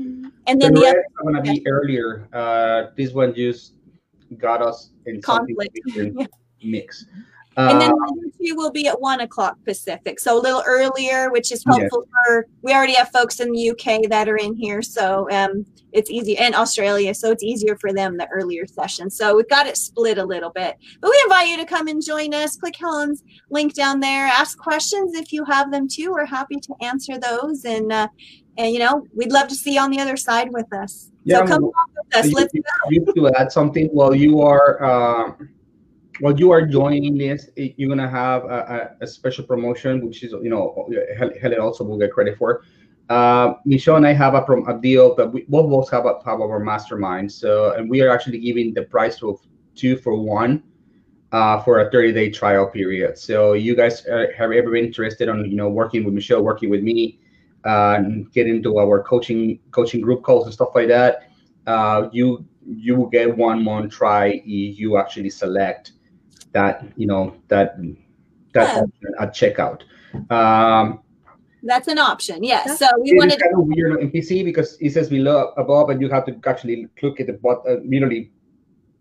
And 0.47 0.62
then 0.62 0.74
the, 0.74 0.82
the 0.82 0.88
other 0.88 1.03
going 1.24 1.36
to 1.36 1.41
be 1.41 1.66
earlier. 1.68 2.28
Uh, 2.34 2.91
this 2.97 3.14
one 3.14 3.34
just 3.34 3.74
got 4.38 4.62
us 4.62 4.91
in 5.05 5.22
conflict 5.22 5.80
mix. 6.64 7.05
Uh, 7.58 7.70
and 7.72 7.82
then 7.82 7.89
the 7.89 8.14
other 8.14 8.32
two 8.39 8.55
will 8.55 8.72
be 8.72 8.88
at 8.88 9.01
one 9.01 9.22
o'clock 9.22 9.58
Pacific, 9.66 10.20
so 10.20 10.39
a 10.39 10.41
little 10.41 10.62
earlier, 10.68 11.32
which 11.32 11.51
is 11.51 11.64
helpful 11.66 12.05
yes. 12.05 12.26
for. 12.28 12.45
We 12.62 12.72
already 12.72 12.93
have 12.93 13.10
folks 13.10 13.39
in 13.39 13.51
the 13.51 13.72
UK 13.72 14.08
that 14.10 14.30
are 14.30 14.38
in 14.38 14.53
here, 14.53 14.84
so 14.84 15.28
um, 15.32 15.66
it's 15.91 16.12
easy, 16.12 16.38
and 16.38 16.53
Australia, 16.53 17.16
so 17.16 17.32
it's 17.32 17.41
easier 17.41 17.76
for 17.76 17.91
them 17.91 18.16
the 18.16 18.28
earlier 18.28 18.68
session. 18.68 19.10
So 19.10 19.36
we've 19.36 19.49
got 19.49 19.66
it 19.66 19.76
split 19.76 20.20
a 20.20 20.24
little 20.24 20.51
bit, 20.51 20.78
but 21.01 21.10
we 21.10 21.20
invite 21.24 21.47
you 21.47 21.58
to 21.58 21.66
come 21.66 21.88
and 21.88 22.03
join 22.03 22.32
us. 22.36 22.58
Click 22.58 22.76
Helen's 22.76 23.24
link 23.49 23.74
down 23.74 23.99
there. 23.99 24.28
Ask 24.28 24.60
questions 24.60 25.16
if 25.16 25.34
you 25.34 25.43
have 25.45 25.72
them 25.72 25.88
too. 25.88 26.12
We're 26.12 26.26
happy 26.26 26.58
to 26.58 26.76
answer 26.82 27.18
those, 27.18 27.66
and 27.66 27.91
uh, 27.91 28.08
and 28.60 28.72
you 28.72 28.78
know 28.78 29.08
we'd 29.16 29.32
love 29.32 29.47
to 29.47 29.55
see 29.55 29.74
you 29.74 29.80
on 29.80 29.89
the 29.89 29.99
other 29.99 30.16
side 30.16 30.53
with 30.53 30.72
us. 30.74 31.10
Yeah, 31.24 31.39
so 31.39 31.47
come 31.47 31.64
along 31.64 31.88
with 31.95 32.16
us. 32.18 32.32
Let's 32.32 32.53
you, 32.53 32.62
go. 32.62 32.91
You 32.91 33.30
to 33.30 33.39
add 33.39 33.51
something 33.51 33.88
while 33.88 34.14
you 34.14 34.41
are. 34.41 34.84
Uh, 34.84 35.34
while 36.20 36.38
you 36.38 36.51
are 36.51 36.65
joining 36.65 37.18
this, 37.18 37.49
you're 37.55 37.89
gonna 37.89 38.09
have 38.09 38.43
a, 38.45 38.95
a, 38.99 39.03
a 39.03 39.07
special 39.07 39.43
promotion, 39.43 40.05
which 40.05 40.24
is 40.24 40.32
you 40.32 40.49
know 40.49 40.89
Helen 41.18 41.59
also 41.59 41.84
will 41.84 41.97
get 41.97 42.11
credit 42.11 42.38
for. 42.38 42.63
Uh, 43.09 43.53
Michelle 43.63 43.95
and 43.95 44.05
I 44.05 44.13
have 44.13 44.34
a, 44.34 44.43
a 44.43 44.80
deal 44.82 45.15
that 45.15 45.32
we 45.32 45.45
both 45.47 45.72
of 45.72 45.84
us 45.84 45.89
have 45.89 46.05
a 46.05 46.20
have 46.26 46.41
our 46.41 46.59
mastermind. 46.59 47.32
So 47.32 47.74
and 47.74 47.89
we 47.89 48.01
are 48.01 48.09
actually 48.09 48.39
giving 48.39 48.74
the 48.74 48.84
price 48.84 49.22
of 49.24 49.39
two 49.76 49.97
for 49.97 50.15
one 50.20 50.63
uh, 51.32 51.61
for 51.61 51.80
a 51.80 51.91
30 51.91 52.13
day 52.13 52.30
trial 52.30 52.68
period. 52.68 53.18
So 53.18 53.53
you 53.53 53.76
guys 53.76 54.05
uh, 54.07 54.28
have 54.38 54.51
ever 54.51 54.72
been 54.72 54.86
interested 54.86 55.30
on 55.30 55.45
you 55.45 55.55
know 55.55 55.70
working 55.70 56.03
with 56.03 56.13
Michelle, 56.13 56.43
working 56.43 56.70
with 56.70 56.84
me, 56.84 57.20
uh, 57.63 58.01
get 58.34 58.47
into 58.47 58.80
our 58.80 59.03
coaching 59.03 59.59
coaching 59.72 60.01
group 60.01 60.24
calls 60.24 60.45
and 60.45 60.53
stuff 60.53 60.70
like 60.76 60.88
that. 60.88 61.30
Uh, 61.65 62.09
you 62.11 62.45
you 62.65 62.95
will 62.95 63.07
get 63.07 63.36
one 63.38 63.63
month 63.63 63.93
try 63.93 64.41
if 64.45 64.80
you 64.80 64.97
actually 64.97 65.30
select 65.30 65.93
that 66.58 66.84
you 66.95 67.08
know 67.08 67.24
that 67.49 67.78
that 68.53 68.68
yeah. 68.76 69.24
at 69.24 69.30
checkout. 69.39 69.82
Um, 70.32 71.01
that's 71.64 71.88
an 71.88 71.99
option. 71.99 72.43
Yes. 72.43 72.80
So 72.80 72.88
we 73.01 73.14
wanted 73.16 73.39
kind 73.39 73.53
of 73.53 73.66
weird 73.68 74.01
in 74.01 74.10
PC 74.12 74.43
because 74.43 74.78
it 74.80 74.91
says 74.91 75.10
below 75.10 75.53
above, 75.58 75.89
and 75.91 76.01
you 76.01 76.10
have 76.10 76.26
to 76.26 76.34
actually 76.45 76.88
click 76.99 77.20
at 77.20 77.28
the 77.28 77.34
bottom, 77.34 77.64
uh, 77.68 77.80
literally 77.86 78.32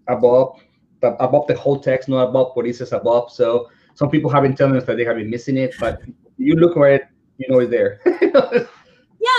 above, 0.09 0.61
above 1.03 1.47
the 1.47 1.57
whole 1.57 1.79
text, 1.81 2.09
not 2.09 2.29
above 2.29 2.53
what 2.55 2.67
it 2.67 2.77
says 2.77 2.93
above. 2.93 3.33
So 3.33 3.71
some 3.95 4.11
people 4.11 4.31
have 4.31 4.43
been 4.43 4.57
telling 4.57 4.77
us 4.77 4.85
that 4.85 4.97
they 4.97 5.05
have 5.05 5.17
been 5.17 5.31
missing 5.31 5.57
it, 5.57 5.75
but 5.81 6.03
you 6.37 6.55
look 6.57 6.77
where 6.77 6.95
it, 6.97 7.05
you 7.39 7.49
know 7.49 7.61
it's 7.61 7.71
there. 7.71 8.01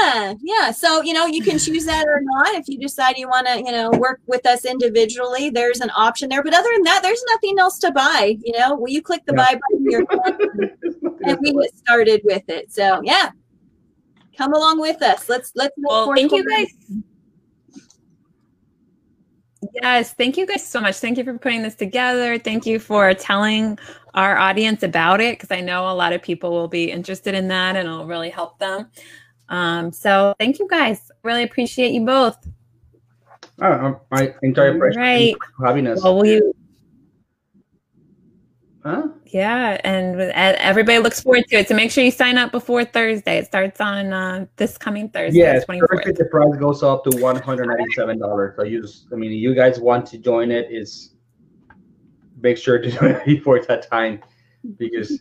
Yeah, 0.02 0.34
yeah. 0.42 0.72
So, 0.72 1.02
you 1.02 1.14
know, 1.14 1.26
you 1.26 1.44
can 1.44 1.60
choose 1.60 1.86
that 1.86 2.06
or 2.08 2.22
not. 2.22 2.54
If 2.56 2.68
you 2.68 2.78
decide 2.80 3.18
you 3.18 3.28
want 3.28 3.48
to, 3.48 3.58
you 3.58 3.72
know, 3.72 3.90
work 3.92 4.20
with 4.26 4.46
us 4.46 4.66
individually, 4.66 5.50
there's 5.50 5.82
an 5.82 5.92
option 5.96 6.30
there. 6.30 6.44
But 6.44 6.54
other 6.54 6.70
than 6.74 6.84
that, 6.84 7.02
there's 7.04 7.24
nothing 7.30 7.60
else 7.60 7.80
to 7.80 7.92
buy. 7.92 8.38
You 8.44 8.58
know, 8.58 8.76
will 8.76 8.90
you 8.90 9.02
click 9.02 9.26
the 9.26 9.34
yeah. 9.36 9.46
buy 9.46 9.60
button 9.70 9.90
here 9.90 10.06
and 11.24 11.40
we 11.42 11.54
get 11.54 11.78
started 11.78 12.22
with 12.24 12.48
it. 12.50 12.72
So, 12.72 13.02
yeah, 13.04 13.32
come 14.38 14.54
along 14.54 14.80
with 14.80 15.02
us. 15.02 15.30
Let's 15.30 15.52
let's. 15.56 15.74
Well, 15.78 16.14
thank 16.14 16.32
you 16.32 16.48
guys. 16.48 16.68
Yes, 19.82 20.14
thank 20.14 20.38
you 20.38 20.46
guys 20.46 20.66
so 20.66 20.80
much. 20.80 20.98
Thank 20.98 21.18
you 21.18 21.24
for 21.24 21.38
putting 21.38 21.64
this 21.64 21.76
together. 21.76 22.38
Thank 22.38 22.66
you 22.66 22.80
for 22.80 23.14
telling 23.14 23.78
our 24.14 24.38
audience 24.38 24.84
about 24.84 25.20
it 25.22 25.38
because 25.38 25.52
I 25.52 25.62
know 25.62 25.92
a 25.92 25.94
lot 25.94 26.14
of 26.14 26.22
people 26.22 26.52
will 26.52 26.68
be 26.68 26.92
interested 26.92 27.36
in 27.36 27.48
that 27.50 27.76
and 27.76 27.88
it'll 27.88 28.08
really 28.08 28.30
help 28.30 28.60
them. 28.60 28.90
Um, 29.50 29.92
so 29.92 30.34
thank 30.40 30.60
you 30.60 30.68
guys. 30.68 31.12
Really 31.24 31.44
appreciate 31.44 31.92
you 31.92 32.06
both. 32.06 32.38
My 33.60 34.34
entire 34.44 34.78
pleasure 34.78 35.00
right. 35.00 35.36
having 35.64 35.88
us. 35.88 36.04
Well, 36.04 36.20
we, 36.20 36.42
huh? 38.84 39.08
Yeah, 39.26 39.82
and 39.84 40.20
everybody 40.20 41.00
looks 41.00 41.22
forward 41.22 41.46
to 41.50 41.58
it. 41.58 41.68
So 41.68 41.76
make 41.76 41.92
sure 41.92 42.04
you 42.04 42.12
sign 42.12 42.38
up 42.38 42.52
before 42.52 42.86
Thursday. 42.86 43.38
It 43.40 43.46
starts 43.48 43.82
on 43.82 44.14
uh, 44.14 44.46
this 44.58 44.78
coming 44.78 45.10
Thursday. 45.10 45.40
Yeah, 45.40 45.60
Thursday 45.60 46.12
the 46.12 46.26
price 46.26 46.56
goes 46.60 46.84
up 46.84 47.04
to 47.06 47.18
one 47.18 47.38
hundred 47.38 47.68
ninety-seven 47.68 48.20
dollars. 48.20 48.56
So 48.58 48.64
you 48.64 48.82
just, 48.82 49.08
I 49.12 49.16
mean, 49.16 49.32
you 49.32 49.56
guys 49.56 49.80
want 49.80 50.06
to 50.08 50.18
join 50.18 50.52
it, 50.52 50.68
is 50.72 51.16
make 52.40 52.58
sure 52.58 52.80
to 52.80 52.92
join 52.92 53.12
it 53.12 53.26
before 53.26 53.60
that 53.64 53.90
time 53.90 54.22
because 54.78 55.20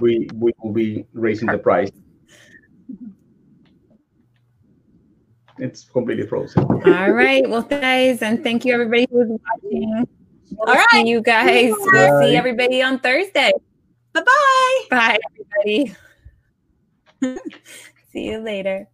we 0.00 0.28
we 0.34 0.52
will 0.62 0.72
be 0.72 1.06
raising 1.14 1.48
the 1.48 1.58
price. 1.58 1.90
It's 5.58 5.84
completely 5.84 6.26
frozen. 6.26 6.64
All 6.64 7.10
right. 7.10 7.48
Well, 7.48 7.62
guys, 7.62 8.22
and 8.22 8.42
thank 8.42 8.64
you 8.64 8.72
everybody 8.72 9.06
who's 9.10 9.28
watching. 9.28 10.08
We'll 10.50 10.68
All 10.68 10.74
right. 10.74 10.88
See 10.90 11.08
you 11.08 11.20
guys. 11.22 11.72
We'll 11.76 12.20
see 12.22 12.36
everybody 12.36 12.82
on 12.82 12.98
Thursday. 12.98 13.52
Bye-bye. 14.12 14.84
Bye, 14.90 15.18
everybody. 15.64 15.96
see 18.12 18.26
you 18.30 18.38
later. 18.38 18.88